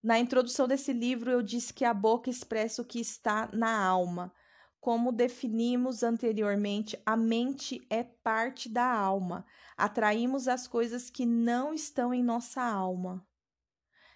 Na 0.07 0.17
introdução 0.17 0.69
desse 0.69 0.93
livro, 0.93 1.29
eu 1.29 1.41
disse 1.41 1.73
que 1.73 1.83
a 1.83 1.93
boca 1.93 2.29
expressa 2.29 2.81
o 2.81 2.85
que 2.85 2.97
está 2.97 3.49
na 3.51 3.77
alma. 3.77 4.33
Como 4.79 5.11
definimos 5.11 6.01
anteriormente, 6.01 6.97
a 7.05 7.17
mente 7.17 7.85
é 7.89 8.05
parte 8.05 8.69
da 8.69 8.89
alma. 8.89 9.45
Atraímos 9.75 10.47
as 10.47 10.65
coisas 10.65 11.09
que 11.09 11.25
não 11.25 11.73
estão 11.73 12.13
em 12.13 12.23
nossa 12.23 12.63
alma. 12.63 13.27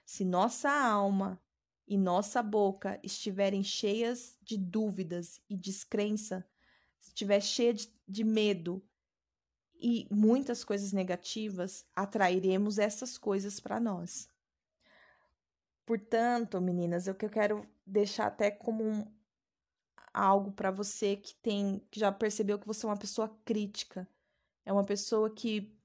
Se 0.05 0.23
nossa 0.23 0.71
alma 0.71 1.37
e 1.85 1.97
nossa 1.97 2.41
boca 2.41 2.97
estiverem 3.03 3.61
cheias 3.61 4.37
de 4.41 4.57
dúvidas 4.57 5.41
e 5.49 5.57
descrença, 5.57 6.49
estiver 7.01 7.41
cheia 7.41 7.73
de, 7.73 7.93
de 8.07 8.23
medo 8.23 8.81
e 9.75 10.07
muitas 10.09 10.63
coisas 10.63 10.93
negativas, 10.93 11.85
atrairemos 11.93 12.79
essas 12.79 13.17
coisas 13.17 13.59
para 13.59 13.77
nós. 13.77 14.30
Portanto, 15.86 16.59
meninas, 16.61 17.07
o 17.07 17.15
que 17.15 17.25
eu 17.25 17.29
quero 17.29 17.67
deixar 17.86 18.27
até 18.27 18.51
como 18.51 18.84
um, 18.84 19.05
algo 20.13 20.51
para 20.51 20.71
você 20.71 21.15
que 21.15 21.36
tem 21.36 21.79
que 21.89 21.99
já 21.99 22.11
percebeu 22.11 22.59
que 22.59 22.67
você 22.67 22.86
é 22.86 22.89
uma 22.89 22.97
pessoa 22.97 23.29
crítica. 23.45 24.07
É 24.65 24.71
uma 24.71 24.86
pessoa 24.86 25.29
que 25.29 25.75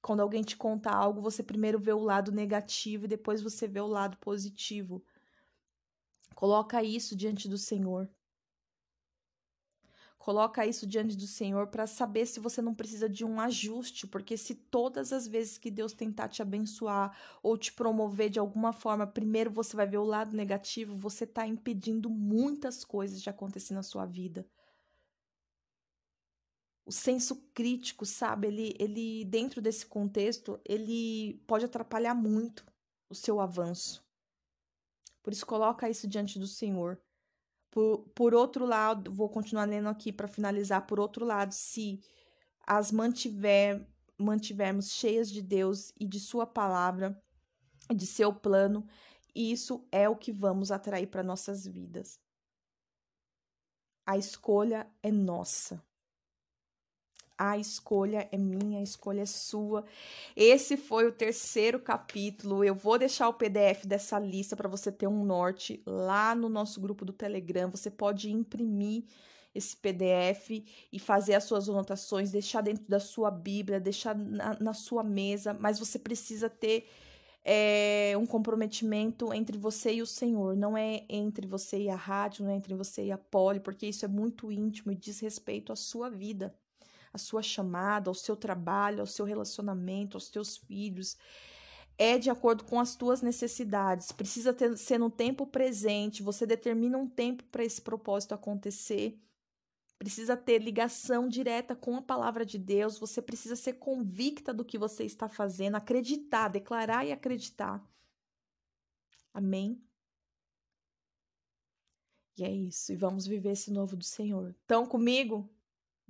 quando 0.00 0.20
alguém 0.20 0.42
te 0.42 0.56
conta 0.56 0.90
algo, 0.90 1.20
você 1.20 1.42
primeiro 1.42 1.78
vê 1.78 1.92
o 1.92 1.98
lado 1.98 2.32
negativo 2.32 3.04
e 3.04 3.08
depois 3.08 3.42
você 3.42 3.68
vê 3.68 3.80
o 3.80 3.86
lado 3.86 4.16
positivo. 4.18 5.04
Coloca 6.34 6.82
isso 6.82 7.14
diante 7.14 7.48
do 7.48 7.58
Senhor. 7.58 8.08
Coloca 10.20 10.66
isso 10.66 10.86
diante 10.86 11.16
do 11.16 11.26
Senhor 11.26 11.68
para 11.68 11.86
saber 11.86 12.26
se 12.26 12.38
você 12.38 12.60
não 12.60 12.74
precisa 12.74 13.08
de 13.08 13.24
um 13.24 13.40
ajuste, 13.40 14.06
porque 14.06 14.36
se 14.36 14.54
todas 14.54 15.14
as 15.14 15.26
vezes 15.26 15.56
que 15.56 15.70
Deus 15.70 15.94
tentar 15.94 16.28
te 16.28 16.42
abençoar 16.42 17.16
ou 17.42 17.56
te 17.56 17.72
promover 17.72 18.28
de 18.28 18.38
alguma 18.38 18.70
forma, 18.70 19.06
primeiro 19.06 19.50
você 19.50 19.74
vai 19.74 19.86
ver 19.86 19.96
o 19.96 20.04
lado 20.04 20.36
negativo, 20.36 20.94
você 20.94 21.24
está 21.24 21.46
impedindo 21.46 22.10
muitas 22.10 22.84
coisas 22.84 23.22
de 23.22 23.30
acontecer 23.30 23.72
na 23.72 23.82
sua 23.82 24.04
vida. 24.04 24.46
O 26.84 26.92
senso 26.92 27.36
crítico, 27.54 28.04
sabe, 28.04 28.48
ele, 28.48 28.76
ele 28.78 29.24
dentro 29.24 29.62
desse 29.62 29.86
contexto, 29.86 30.60
ele 30.66 31.42
pode 31.46 31.64
atrapalhar 31.64 32.14
muito 32.14 32.66
o 33.08 33.14
seu 33.14 33.40
avanço. 33.40 34.04
Por 35.22 35.32
isso 35.32 35.46
coloca 35.46 35.88
isso 35.88 36.06
diante 36.06 36.38
do 36.38 36.46
Senhor. 36.46 37.00
Por, 37.70 37.98
por 38.14 38.34
outro 38.34 38.66
lado, 38.66 39.12
vou 39.12 39.28
continuar 39.28 39.64
lendo 39.64 39.88
aqui 39.88 40.12
para 40.12 40.28
finalizar. 40.28 40.86
Por 40.86 40.98
outro 40.98 41.24
lado, 41.24 41.52
se 41.52 42.00
as 42.66 42.90
mantiver, 42.90 43.86
mantivermos 44.18 44.90
cheias 44.90 45.30
de 45.30 45.40
Deus 45.40 45.92
e 45.98 46.06
de 46.06 46.18
Sua 46.18 46.46
palavra, 46.46 47.20
de 47.94 48.06
seu 48.06 48.32
plano, 48.32 48.86
isso 49.34 49.86
é 49.90 50.08
o 50.08 50.16
que 50.16 50.32
vamos 50.32 50.70
atrair 50.70 51.06
para 51.06 51.22
nossas 51.22 51.66
vidas. 51.66 52.18
A 54.06 54.16
escolha 54.16 54.90
é 55.02 55.10
nossa. 55.10 55.82
A 57.42 57.56
escolha 57.56 58.28
é 58.30 58.36
minha, 58.36 58.80
a 58.80 58.82
escolha 58.82 59.22
é 59.22 59.26
sua. 59.26 59.82
Esse 60.36 60.76
foi 60.76 61.06
o 61.06 61.12
terceiro 61.12 61.80
capítulo. 61.80 62.62
Eu 62.62 62.74
vou 62.74 62.98
deixar 62.98 63.30
o 63.30 63.32
PDF 63.32 63.86
dessa 63.86 64.18
lista 64.18 64.54
para 64.54 64.68
você 64.68 64.92
ter 64.92 65.06
um 65.06 65.24
norte 65.24 65.82
lá 65.86 66.34
no 66.34 66.50
nosso 66.50 66.78
grupo 66.82 67.02
do 67.02 67.14
Telegram. 67.14 67.70
Você 67.70 67.90
pode 67.90 68.30
imprimir 68.30 69.04
esse 69.54 69.74
PDF 69.74 70.50
e 70.92 70.98
fazer 70.98 71.32
as 71.32 71.44
suas 71.44 71.66
anotações, 71.66 72.30
deixar 72.30 72.60
dentro 72.60 72.84
da 72.86 73.00
sua 73.00 73.30
Bíblia, 73.30 73.80
deixar 73.80 74.14
na, 74.14 74.58
na 74.60 74.74
sua 74.74 75.02
mesa, 75.02 75.54
mas 75.54 75.78
você 75.78 75.98
precisa 75.98 76.50
ter 76.50 76.90
é, 77.42 78.12
um 78.18 78.26
comprometimento 78.26 79.32
entre 79.32 79.56
você 79.56 79.94
e 79.94 80.02
o 80.02 80.06
Senhor. 80.06 80.54
Não 80.54 80.76
é 80.76 81.06
entre 81.08 81.46
você 81.46 81.84
e 81.84 81.88
a 81.88 81.96
rádio, 81.96 82.44
não 82.44 82.52
é 82.52 82.56
entre 82.56 82.74
você 82.74 83.06
e 83.06 83.10
a 83.10 83.16
poli, 83.16 83.60
porque 83.60 83.86
isso 83.86 84.04
é 84.04 84.08
muito 84.08 84.52
íntimo 84.52 84.92
e 84.92 84.94
diz 84.94 85.20
respeito 85.20 85.72
à 85.72 85.76
sua 85.76 86.10
vida 86.10 86.54
a 87.12 87.18
sua 87.18 87.42
chamada, 87.42 88.10
ao 88.10 88.14
seu 88.14 88.36
trabalho, 88.36 89.00
ao 89.00 89.06
seu 89.06 89.24
relacionamento, 89.24 90.16
aos 90.16 90.28
teus 90.28 90.56
filhos. 90.56 91.16
É 91.98 92.18
de 92.18 92.30
acordo 92.30 92.64
com 92.64 92.80
as 92.80 92.94
tuas 92.96 93.20
necessidades. 93.20 94.10
Precisa 94.12 94.54
ter, 94.54 94.76
ser 94.78 94.98
no 94.98 95.10
tempo 95.10 95.46
presente. 95.46 96.22
Você 96.22 96.46
determina 96.46 96.96
um 96.96 97.08
tempo 97.08 97.44
para 97.44 97.64
esse 97.64 97.82
propósito 97.82 98.34
acontecer. 98.34 99.20
Precisa 99.98 100.34
ter 100.34 100.62
ligação 100.62 101.28
direta 101.28 101.76
com 101.76 101.96
a 101.96 102.02
palavra 102.02 102.46
de 102.46 102.58
Deus. 102.58 102.98
Você 102.98 103.20
precisa 103.20 103.54
ser 103.54 103.74
convicta 103.74 104.54
do 104.54 104.64
que 104.64 104.78
você 104.78 105.04
está 105.04 105.28
fazendo, 105.28 105.74
acreditar, 105.76 106.48
declarar 106.48 107.04
e 107.04 107.12
acreditar. 107.12 107.84
Amém? 109.34 109.82
E 112.38 112.44
é 112.44 112.50
isso. 112.50 112.92
E 112.92 112.96
vamos 112.96 113.26
viver 113.26 113.50
esse 113.50 113.70
novo 113.70 113.94
do 113.94 114.04
Senhor. 114.04 114.54
Estão 114.62 114.86
comigo? 114.86 115.46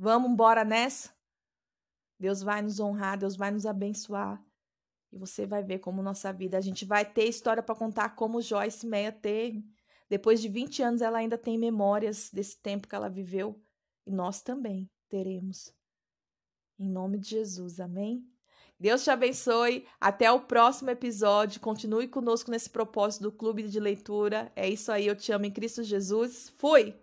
Vamos 0.03 0.31
embora 0.31 0.65
nessa? 0.65 1.11
Deus 2.19 2.41
vai 2.41 2.63
nos 2.63 2.81
honrar, 2.81 3.19
Deus 3.19 3.37
vai 3.37 3.51
nos 3.51 3.67
abençoar. 3.67 4.43
E 5.13 5.19
você 5.19 5.45
vai 5.45 5.63
ver 5.63 5.81
como 5.81 6.03
nossa 6.03 6.33
vida, 6.33 6.57
a 6.57 6.61
gente 6.63 6.87
vai 6.87 7.05
ter 7.05 7.27
história 7.27 7.63
para 7.63 7.75
contar 7.75 8.17
como 8.17 8.41
Joyce 8.41 8.87
Meia 8.87 9.13
teve. 9.13 9.63
Depois 10.09 10.41
de 10.41 10.49
20 10.49 10.83
anos, 10.83 11.03
ela 11.03 11.19
ainda 11.19 11.37
tem 11.37 11.59
memórias 11.59 12.31
desse 12.33 12.57
tempo 12.57 12.89
que 12.89 12.95
ela 12.95 13.11
viveu. 13.11 13.63
E 14.07 14.11
nós 14.11 14.41
também 14.41 14.91
teremos. 15.07 15.71
Em 16.79 16.89
nome 16.89 17.19
de 17.19 17.29
Jesus, 17.29 17.79
amém? 17.79 18.27
Deus 18.79 19.05
te 19.05 19.11
abençoe. 19.11 19.87
Até 20.01 20.33
o 20.33 20.41
próximo 20.41 20.89
episódio. 20.89 21.61
Continue 21.61 22.09
conosco 22.09 22.51
nesse 22.51 22.71
propósito 22.71 23.25
do 23.25 23.33
Clube 23.33 23.69
de 23.69 23.79
Leitura. 23.79 24.51
É 24.57 24.67
isso 24.67 24.91
aí, 24.91 25.07
eu 25.07 25.15
te 25.15 25.31
amo 25.31 25.45
em 25.45 25.53
Cristo 25.53 25.83
Jesus. 25.83 26.49
Fui! 26.57 26.99